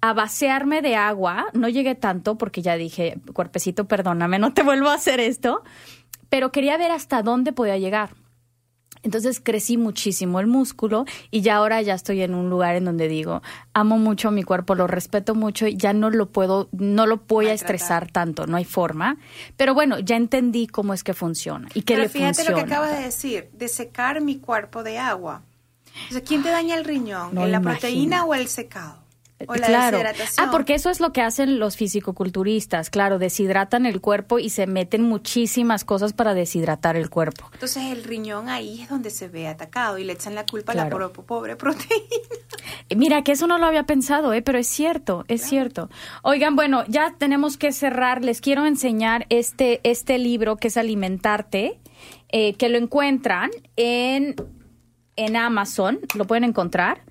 a 0.00 0.12
vaciarme 0.12 0.82
de 0.82 0.96
agua. 0.96 1.46
No 1.52 1.68
llegué 1.68 1.94
tanto 1.94 2.36
porque 2.38 2.62
ya 2.62 2.76
dije, 2.76 3.16
cuerpecito, 3.32 3.86
perdóname, 3.86 4.38
no 4.38 4.52
te 4.54 4.62
vuelvo 4.62 4.88
a 4.90 4.94
hacer 4.94 5.20
esto. 5.20 5.62
Pero 6.28 6.50
quería 6.52 6.76
ver 6.76 6.90
hasta 6.90 7.22
dónde 7.22 7.52
podía 7.52 7.78
llegar. 7.78 8.10
Entonces 9.02 9.38
crecí 9.38 9.76
muchísimo 9.76 10.40
el 10.40 10.46
músculo 10.46 11.04
y 11.30 11.42
ya 11.42 11.56
ahora 11.56 11.82
ya 11.82 11.92
estoy 11.92 12.22
en 12.22 12.34
un 12.34 12.48
lugar 12.48 12.74
en 12.74 12.86
donde 12.86 13.06
digo, 13.06 13.42
amo 13.74 13.98
mucho 13.98 14.30
mi 14.30 14.42
cuerpo, 14.42 14.74
lo 14.74 14.86
respeto 14.86 15.34
mucho 15.34 15.66
y 15.66 15.76
ya 15.76 15.92
no 15.92 16.08
lo 16.08 16.32
puedo, 16.32 16.70
no 16.72 17.04
lo 17.04 17.18
voy 17.28 17.48
a 17.48 17.52
estresar 17.52 18.10
tanto, 18.10 18.46
no 18.46 18.56
hay 18.56 18.64
forma. 18.64 19.18
Pero 19.58 19.74
bueno, 19.74 19.98
ya 19.98 20.16
entendí 20.16 20.66
cómo 20.66 20.94
es 20.94 21.04
que 21.04 21.12
funciona 21.12 21.68
y 21.74 21.82
qué 21.82 21.94
Pero 21.94 22.02
le 22.04 22.08
fíjate 22.08 22.34
funciona. 22.36 22.50
lo 22.62 22.66
que 22.66 22.72
acabas 22.72 22.96
de 22.96 23.04
decir, 23.04 23.50
de 23.52 23.68
secar 23.68 24.22
mi 24.22 24.38
cuerpo 24.38 24.82
de 24.82 24.96
agua. 24.98 25.42
O 26.08 26.12
sea, 26.12 26.22
¿quién 26.22 26.42
te 26.42 26.48
daña 26.48 26.74
el 26.74 26.84
riñón? 26.86 27.34
no 27.34 27.44
¿En 27.44 27.52
la 27.52 27.58
imagino. 27.58 27.80
proteína 27.80 28.24
o 28.24 28.34
el 28.34 28.48
secado? 28.48 29.03
O 29.48 29.54
la 29.54 29.66
claro. 29.66 29.98
deshidratación. 29.98 30.48
Ah, 30.48 30.50
porque 30.50 30.74
eso 30.74 30.90
es 30.90 31.00
lo 31.00 31.12
que 31.12 31.22
hacen 31.22 31.58
los 31.58 31.76
fisicoculturistas, 31.76 32.90
claro, 32.90 33.18
deshidratan 33.18 33.86
el 33.86 34.00
cuerpo 34.00 34.38
y 34.38 34.50
se 34.50 34.66
meten 34.66 35.02
muchísimas 35.02 35.84
cosas 35.84 36.12
para 36.12 36.34
deshidratar 36.34 36.96
el 36.96 37.10
cuerpo. 37.10 37.48
Entonces 37.52 37.84
el 37.84 38.04
riñón 38.04 38.48
ahí 38.48 38.82
es 38.82 38.88
donde 38.88 39.10
se 39.10 39.28
ve 39.28 39.48
atacado 39.48 39.98
y 39.98 40.04
le 40.04 40.12
echan 40.12 40.34
la 40.34 40.46
culpa 40.46 40.72
a 40.72 40.74
la 40.74 40.88
pobre 40.88 41.56
proteína. 41.56 41.94
Eh, 42.88 42.96
Mira, 42.96 43.22
que 43.22 43.32
eso 43.32 43.46
no 43.46 43.58
lo 43.58 43.66
había 43.66 43.84
pensado, 43.84 44.32
¿eh? 44.32 44.42
pero 44.42 44.58
es 44.58 44.66
cierto, 44.66 45.24
es 45.28 45.42
cierto. 45.42 45.90
Oigan, 46.22 46.56
bueno, 46.56 46.84
ya 46.88 47.14
tenemos 47.16 47.56
que 47.56 47.72
cerrar. 47.72 48.24
Les 48.24 48.40
quiero 48.40 48.66
enseñar 48.66 49.26
este, 49.30 49.80
este 49.84 50.18
libro 50.18 50.56
que 50.56 50.68
es 50.68 50.76
Alimentarte, 50.76 51.80
eh, 52.28 52.54
que 52.54 52.68
lo 52.68 52.78
encuentran 52.78 53.50
en, 53.76 54.34
en 55.16 55.36
Amazon, 55.36 56.00
lo 56.14 56.26
pueden 56.26 56.44
encontrar. 56.44 57.02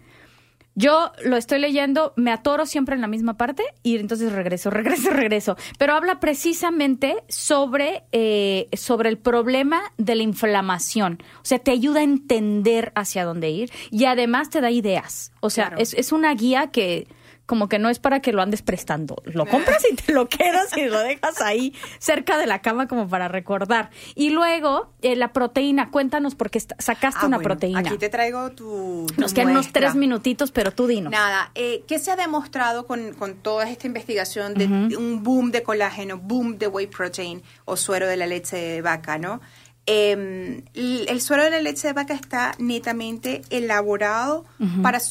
Yo 0.75 1.11
lo 1.23 1.37
estoy 1.37 1.59
leyendo, 1.59 2.13
me 2.15 2.31
atoro 2.31 2.65
siempre 2.65 2.95
en 2.95 3.01
la 3.01 3.07
misma 3.07 3.37
parte 3.37 3.63
y 3.83 3.97
entonces 3.97 4.31
regreso, 4.31 4.69
regreso, 4.71 5.09
regreso. 5.11 5.55
Pero 5.77 5.93
habla 5.93 6.19
precisamente 6.19 7.23
sobre, 7.29 8.03
eh, 8.11 8.69
sobre 8.73 9.09
el 9.09 9.17
problema 9.17 9.81
de 9.97 10.15
la 10.15 10.23
inflamación. 10.23 11.21
O 11.37 11.45
sea, 11.45 11.59
te 11.59 11.71
ayuda 11.71 11.99
a 11.99 12.03
entender 12.03 12.91
hacia 12.95 13.23
dónde 13.25 13.49
ir 13.51 13.71
y 13.91 14.05
además 14.05 14.49
te 14.49 14.61
da 14.61 14.71
ideas. 14.71 15.31
O 15.41 15.49
sea, 15.49 15.67
Claro. 15.67 15.81
es, 15.81 15.93
es 15.93 16.11
una 16.11 16.33
guía 16.33 16.67
que, 16.71 17.07
como 17.45 17.67
que 17.67 17.77
no 17.77 17.89
es 17.89 17.99
para 17.99 18.21
que 18.21 18.31
lo 18.31 18.41
andes 18.41 18.61
prestando. 18.61 19.21
Lo 19.25 19.45
compras 19.45 19.83
y 19.91 19.95
te 19.95 20.13
lo 20.13 20.29
quedas 20.29 20.75
y 20.77 20.85
lo 20.85 20.99
dejas 20.99 21.41
ahí 21.41 21.73
cerca 21.99 22.37
de 22.37 22.47
la 22.47 22.61
cama 22.61 22.87
como 22.87 23.07
para 23.07 23.27
recordar. 23.27 23.89
Y 24.15 24.29
luego, 24.29 24.93
eh, 25.01 25.15
la 25.15 25.33
proteína, 25.33 25.89
cuéntanos 25.91 26.35
porque 26.35 26.59
sacaste 26.59 27.19
Ah, 27.23 27.27
una 27.27 27.37
bueno, 27.37 27.49
proteína. 27.49 27.79
Aquí 27.79 27.97
te 27.97 28.09
traigo 28.09 28.51
tu. 28.51 29.07
tu 29.13 29.21
Nos 29.21 29.33
quedan 29.33 29.49
unos 29.51 29.71
tres 29.73 29.95
minutitos, 29.95 30.51
pero 30.51 30.71
tú 30.71 30.87
dinos. 30.87 31.11
Nada, 31.11 31.51
eh, 31.55 31.83
¿qué 31.87 31.99
se 31.99 32.11
ha 32.11 32.15
demostrado 32.15 32.87
con, 32.87 33.13
con 33.13 33.35
toda 33.35 33.69
esta 33.69 33.87
investigación 33.87 34.53
de, 34.53 34.65
un 34.97 35.21
boom 35.23 35.51
de 35.51 35.63
colágeno, 35.63 36.17
boom 36.17 36.57
de 36.57 36.67
whey 36.67 36.87
protein 36.87 37.43
o 37.65 37.75
suero 37.75 38.07
de 38.07 38.17
la 38.17 38.25
leche 38.27 38.55
de 38.55 38.81
vaca, 38.81 39.17
¿no? 39.17 39.41
Eh, 39.85 40.63
el, 40.73 41.05
el 41.09 41.21
suero 41.21 41.43
de 41.43 41.49
la 41.49 41.61
leche 41.61 41.87
de 41.87 41.93
vaca 41.93 42.13
está 42.13 42.53
netamente 42.57 43.41
elaborado 43.49 44.45
para 44.81 45.01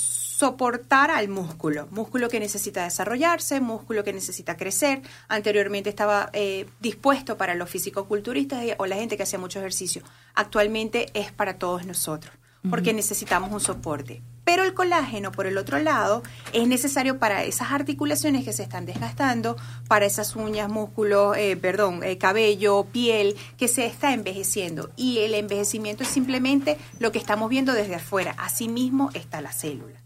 soportar 0.42 1.12
al 1.12 1.28
músculo, 1.28 1.86
músculo 1.92 2.28
que 2.28 2.40
necesita 2.40 2.82
desarrollarse, 2.82 3.60
músculo 3.60 4.02
que 4.02 4.12
necesita 4.12 4.56
crecer. 4.56 5.00
Anteriormente 5.28 5.88
estaba 5.88 6.30
eh, 6.32 6.66
dispuesto 6.80 7.36
para 7.36 7.54
los 7.54 7.70
fisicoculturistas 7.70 8.64
o 8.78 8.86
la 8.86 8.96
gente 8.96 9.16
que 9.16 9.22
hacía 9.22 9.38
mucho 9.38 9.60
ejercicio. 9.60 10.02
Actualmente 10.34 11.06
es 11.14 11.30
para 11.30 11.58
todos 11.58 11.86
nosotros 11.86 12.34
porque 12.70 12.92
necesitamos 12.92 13.52
un 13.52 13.60
soporte. 13.60 14.22
Pero 14.44 14.64
el 14.64 14.74
colágeno, 14.74 15.32
por 15.32 15.46
el 15.46 15.58
otro 15.58 15.78
lado, 15.78 16.22
es 16.52 16.66
necesario 16.66 17.18
para 17.18 17.44
esas 17.44 17.70
articulaciones 17.70 18.44
que 18.44 18.52
se 18.52 18.62
están 18.62 18.86
desgastando, 18.86 19.56
para 19.88 20.06
esas 20.06 20.34
uñas, 20.36 20.68
músculos, 20.68 21.36
eh, 21.36 21.56
perdón, 21.56 22.02
eh, 22.02 22.18
cabello, 22.18 22.84
piel, 22.90 23.36
que 23.56 23.68
se 23.68 23.86
está 23.86 24.12
envejeciendo. 24.12 24.90
Y 24.96 25.18
el 25.18 25.34
envejecimiento 25.34 26.02
es 26.02 26.08
simplemente 26.08 26.78
lo 26.98 27.12
que 27.12 27.18
estamos 27.18 27.48
viendo 27.48 27.72
desde 27.72 27.96
afuera. 27.96 28.34
Asimismo 28.38 29.10
está 29.14 29.40
la 29.40 29.52
célula. 29.52 30.01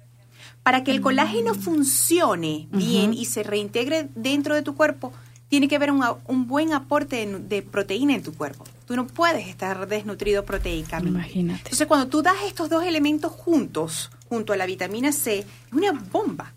Para 0.67 0.83
que 0.83 0.91
el 0.91 1.01
colágeno 1.01 1.55
funcione 1.55 2.67
bien 2.73 3.15
y 3.15 3.27
se 3.27 3.45
reintegre 3.45 4.09
dentro 4.17 4.53
de 4.57 4.63
tu 4.63 4.75
cuerpo, 4.75 5.13
tiene 5.47 5.69
que 5.69 5.77
haber 5.77 5.93
un, 5.93 6.05
un 6.27 6.49
buen 6.49 6.73
aporte 6.73 7.25
de 7.25 7.63
proteína 7.63 8.17
en 8.17 8.25
tu 8.25 8.35
cuerpo. 8.35 8.65
Tú 8.85 8.97
no 8.97 9.07
puedes 9.07 9.47
estar 9.47 9.87
desnutrido 9.87 10.45
proteicamente. 10.45 11.21
Imagínate. 11.21 11.61
Entonces, 11.67 11.87
cuando 11.87 12.09
tú 12.09 12.21
das 12.21 12.35
estos 12.49 12.69
dos 12.69 12.83
elementos 12.83 13.31
juntos, 13.31 14.11
junto 14.29 14.53
a 14.53 14.57
la 14.57 14.67
vitamina 14.67 15.13
C, 15.13 15.39
es 15.39 15.47
una 15.73 15.93
bomba. 15.93 16.53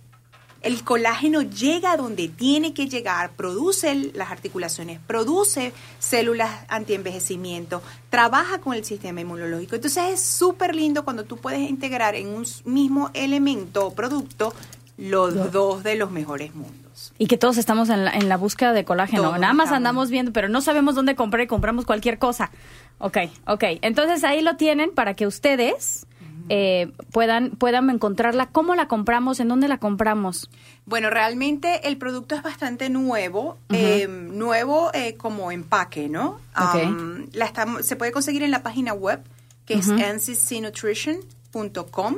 El 0.62 0.84
colágeno 0.84 1.42
llega 1.42 1.96
donde 1.96 2.28
tiene 2.28 2.74
que 2.74 2.88
llegar, 2.90 3.32
produce 3.32 4.12
las 4.14 4.32
articulaciones, 4.32 5.00
produce 5.06 5.74
células 6.00 6.52
antienvejecimiento, 6.68 7.82
trabaja 8.10 8.60
con 8.60 8.74
el 8.74 8.84
sistema 8.84 9.22
inmunológico. 9.22 9.76
Entonces 9.76 10.04
es 10.14 10.22
súper 10.22 10.76
lindo 10.76 11.04
cuando 11.06 11.24
tú 11.24 11.38
puedes 11.38 11.70
integrar 11.70 12.16
en 12.16 12.28
un 12.28 12.46
mismo 12.66 13.10
elemento 13.14 13.88
o 13.88 13.94
producto 13.94 14.54
los 14.98 15.52
dos 15.54 15.82
de 15.84 15.96
los 15.96 16.12
mejores 16.12 16.54
mundos. 16.54 17.14
Y 17.18 17.28
que 17.28 17.38
todos 17.38 17.58
estamos 17.58 17.88
en 17.90 18.04
la, 18.04 18.12
en 18.12 18.28
la 18.28 18.36
búsqueda 18.36 18.74
de 18.74 18.84
colágeno. 18.84 19.24
Todos 19.24 19.40
Nada 19.40 19.54
más 19.54 19.68
estamos. 19.68 19.78
andamos 19.78 20.10
viendo, 20.10 20.34
pero 20.34 20.50
no 20.50 20.60
sabemos 20.60 20.96
dónde 20.96 21.16
comprar 21.16 21.42
y 21.44 21.48
compramos 21.48 21.86
cualquier 21.86 22.20
cosa. 22.20 22.52
Ok, 22.98 23.18
ok. 23.48 23.64
Entonces 23.82 24.26
ahí 24.26 24.42
lo 24.42 24.58
tienen 24.58 24.92
para 24.92 25.14
que 25.14 25.26
ustedes 25.26 26.06
eh, 26.50 26.92
puedan, 27.12 27.52
puedan 27.52 27.90
encontrarla. 27.90 28.48
¿Cómo 28.48 28.76
la 28.76 28.88
compramos? 28.88 29.40
¿En 29.40 29.48
dónde 29.48 29.68
la 29.68 29.78
compramos? 29.78 30.50
Bueno, 30.86 31.10
realmente 31.10 31.88
el 31.88 31.98
producto 31.98 32.36
es 32.36 32.44
bastante 32.44 32.90
nuevo, 32.90 33.58
eh, 33.70 34.08
nuevo 34.10 34.92
eh, 34.94 35.16
como 35.16 35.52
empaque, 35.52 36.10
¿no? 36.10 36.40
Ok. 36.58 36.76
Um, 36.86 37.28
la 37.34 37.46
estamos- 37.46 37.86
se 37.86 37.96
puede 37.96 38.12
conseguir 38.12 38.44
en 38.44 38.52
la 38.52 38.64
página 38.64 38.94
web, 38.94 39.22
que 39.66 39.76
es 39.76 39.88
ncnutrition.com, 39.88 42.16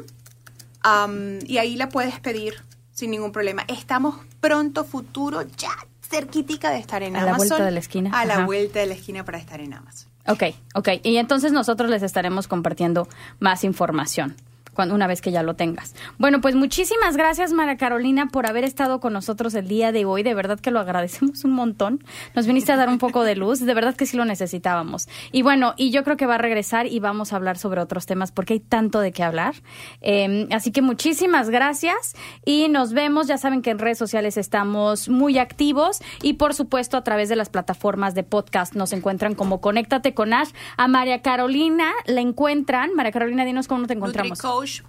um, 0.85 1.39
y 1.45 1.57
ahí 1.57 1.75
la 1.75 1.89
puedes 1.89 2.19
pedir 2.19 2.55
sin 2.93 3.11
ningún 3.11 3.31
problema. 3.31 3.63
Estamos 3.67 4.15
pronto, 4.39 4.83
futuro, 4.85 5.43
ya 5.57 5.71
cerquitica 6.09 6.71
de 6.71 6.79
estar 6.79 7.03
en 7.03 7.15
A 7.15 7.19
la 7.23 7.31
Amazon. 7.31 7.47
vuelta 7.49 7.65
de 7.65 7.71
la 7.71 7.79
esquina, 7.79 8.19
A 8.19 8.25
la 8.25 8.45
vuelta 8.45 8.79
de 8.79 8.87
la 8.87 8.93
esquina 8.93 9.23
para 9.23 9.37
estar 9.37 9.61
en 9.61 9.73
Amazon. 9.73 10.09
Ok, 10.27 10.43
ok. 10.75 10.89
Y 11.03 11.17
entonces 11.17 11.51
nosotros 11.51 11.89
les 11.89 12.03
estaremos 12.03 12.47
compartiendo 12.47 13.07
más 13.39 13.63
información. 13.63 14.35
Cuando, 14.73 14.95
una 14.95 15.07
vez 15.07 15.21
que 15.21 15.31
ya 15.31 15.43
lo 15.43 15.55
tengas. 15.55 15.95
Bueno, 16.17 16.41
pues 16.41 16.55
muchísimas 16.55 17.17
gracias, 17.17 17.51
Mara 17.51 17.77
Carolina, 17.77 18.27
por 18.27 18.45
haber 18.45 18.63
estado 18.63 18.99
con 18.99 19.13
nosotros 19.13 19.53
el 19.53 19.67
día 19.67 19.91
de 19.91 20.05
hoy. 20.05 20.23
De 20.23 20.33
verdad 20.33 20.59
que 20.59 20.71
lo 20.71 20.79
agradecemos 20.79 21.43
un 21.43 21.51
montón. 21.51 22.03
Nos 22.35 22.47
viniste 22.47 22.71
a 22.71 22.77
dar 22.77 22.89
un 22.89 22.97
poco 22.97 23.23
de 23.23 23.35
luz. 23.35 23.59
De 23.59 23.73
verdad 23.73 23.95
que 23.95 24.05
sí 24.05 24.17
lo 24.17 24.25
necesitábamos. 24.25 25.09
Y 25.31 25.41
bueno, 25.41 25.73
y 25.77 25.91
yo 25.91 26.03
creo 26.03 26.17
que 26.17 26.25
va 26.25 26.35
a 26.35 26.37
regresar 26.37 26.87
y 26.87 26.99
vamos 26.99 27.33
a 27.33 27.35
hablar 27.35 27.57
sobre 27.57 27.81
otros 27.81 28.05
temas 28.05 28.31
porque 28.31 28.53
hay 28.53 28.59
tanto 28.59 28.99
de 28.99 29.11
qué 29.11 29.23
hablar. 29.23 29.55
Eh, 30.01 30.47
así 30.51 30.71
que 30.71 30.81
muchísimas 30.81 31.49
gracias 31.49 32.15
y 32.45 32.69
nos 32.69 32.93
vemos. 32.93 33.27
Ya 33.27 33.37
saben 33.37 33.61
que 33.61 33.71
en 33.71 33.79
redes 33.79 33.97
sociales 33.97 34.37
estamos 34.37 35.09
muy 35.09 35.37
activos 35.37 35.99
y 36.21 36.33
por 36.33 36.53
supuesto 36.53 36.97
a 36.97 37.03
través 37.03 37.29
de 37.29 37.35
las 37.35 37.49
plataformas 37.49 38.15
de 38.15 38.23
podcast 38.23 38.75
nos 38.75 38.93
encuentran 38.93 39.35
como 39.35 39.61
Conéctate 39.61 40.13
con 40.13 40.33
Ash. 40.33 40.49
A 40.77 40.87
María 40.87 41.21
Carolina 41.21 41.91
la 42.05 42.21
encuentran. 42.21 42.93
María 42.95 43.11
Carolina, 43.11 43.45
dinos 43.45 43.67
cómo 43.67 43.87
te 43.87 43.93
encontramos. 43.93 44.39
NutriCoach 44.61 44.83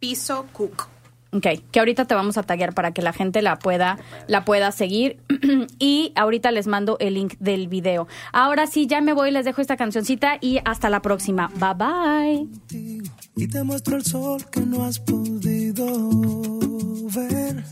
Piso 0.00 0.46
Cook. 0.52 0.88
Ok, 1.30 1.46
que 1.70 1.78
ahorita 1.78 2.06
te 2.06 2.14
vamos 2.14 2.38
a 2.38 2.42
taggear 2.42 2.72
para 2.72 2.92
que 2.92 3.02
la 3.02 3.12
gente 3.12 3.42
la 3.42 3.58
pueda, 3.58 3.98
la 4.28 4.46
pueda 4.46 4.72
seguir. 4.72 5.18
y 5.78 6.12
ahorita 6.16 6.50
les 6.52 6.66
mando 6.66 6.96
el 7.00 7.14
link 7.14 7.34
del 7.38 7.68
video. 7.68 8.08
Ahora 8.32 8.66
sí, 8.66 8.86
ya 8.86 9.02
me 9.02 9.12
voy, 9.12 9.30
les 9.30 9.44
dejo 9.44 9.60
esta 9.60 9.76
cancioncita 9.76 10.38
y 10.40 10.60
hasta 10.64 10.88
la 10.88 11.02
próxima. 11.02 11.50
Bye 11.56 11.74
bye. 11.74 12.48
y 13.36 13.48
te 13.48 13.62
muestro 13.62 13.96
el 13.96 14.04
sol 14.04 14.42
que 14.50 14.60
no 14.60 14.84
has 14.84 14.98
podido 15.00 15.86
ver. 17.14 17.64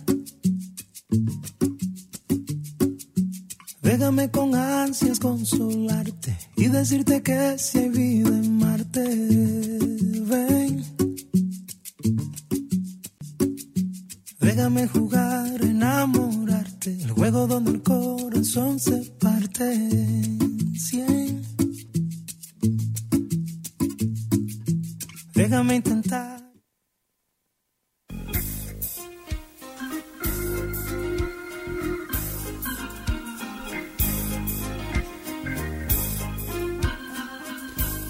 Pégame 3.80 4.30
con 4.30 4.54
ansias 4.54 5.18
consolarte 5.18 6.36
y 6.56 6.66
decirte 6.68 7.22
que 7.22 7.56
si 7.56 7.78
hay 7.78 7.88
vida 7.88 8.28
en 8.28 8.58
Marte, 8.58 9.02
ven. 10.28 10.95
Pégame 14.55 14.87
jugar, 14.87 15.63
enamorarte, 15.63 16.91
el 17.03 17.11
juego 17.11 17.47
donde 17.47 17.71
el 17.71 17.83
corazón 17.83 18.79
se 18.79 18.97
parte 19.19 19.73
en 19.73 20.75
cien. 20.75 21.41
Déjame 25.35 25.75
intentar. 25.75 26.41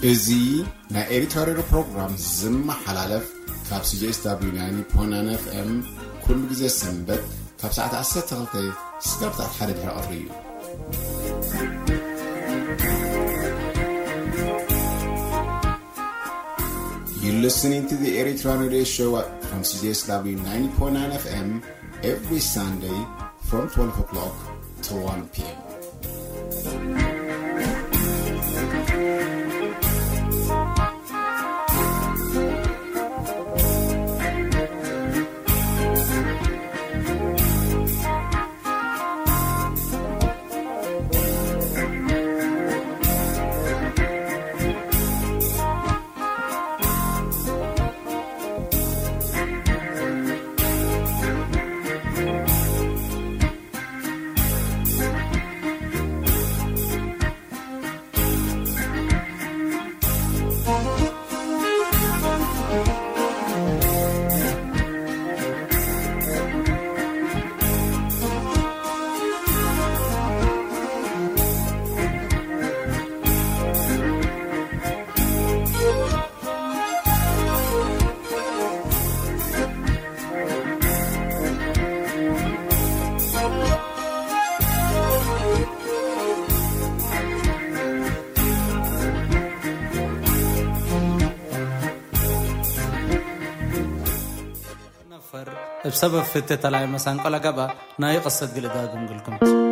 እዚ 0.10 0.28
ናይ 0.94 1.04
ኤሪትራ 1.16 1.42
ሬድዮ 1.48 1.64
ፕሮግራም 1.72 2.14
ዝመሓላለፍ 2.38 3.26
ካብ 3.68 3.84
ሲጅስw 3.90 4.48
9 5.02 5.36
fm 5.44 5.70
ኩሉ 6.26 6.42
ግዜ 6.52 6.64
ሰንበት 6.82 7.24
ካብ 7.62 7.74
ሰዓት 7.78 7.94
12 8.04 8.64
ስጋብ 9.10 9.34
ሰዓት 9.40 9.54
ሓደ 9.60 9.70
ድሕሪ 9.80 9.92
ቀሪ 9.98 10.14
እዩ 10.22 10.28
You're 17.24 17.42
listening 17.48 17.84
to 17.88 17.96
the 17.96 18.12
Eritrean 18.20 18.60
Radio 18.64 18.84
Show 18.84 19.10
from 19.48 19.62
CJSW 19.62 20.38
90.9 20.40 21.12
FM 21.26 21.50
every 22.04 22.40
Sunday 22.40 23.00
from 23.50 23.70
12 23.70 24.00
o'clock 24.00 24.36
to 24.84 24.96
1 24.96 25.28
p.m. 25.30 25.55
بسبب 95.97 96.23
فتة 96.23 96.57
طلعي 96.57 96.87
مثلا 96.87 97.23
قال 97.23 97.41
جبا 97.41 97.71
ناي 97.99 98.19
قصة 98.19 98.55
جلدها 98.55 98.87
قلكم. 98.87 99.66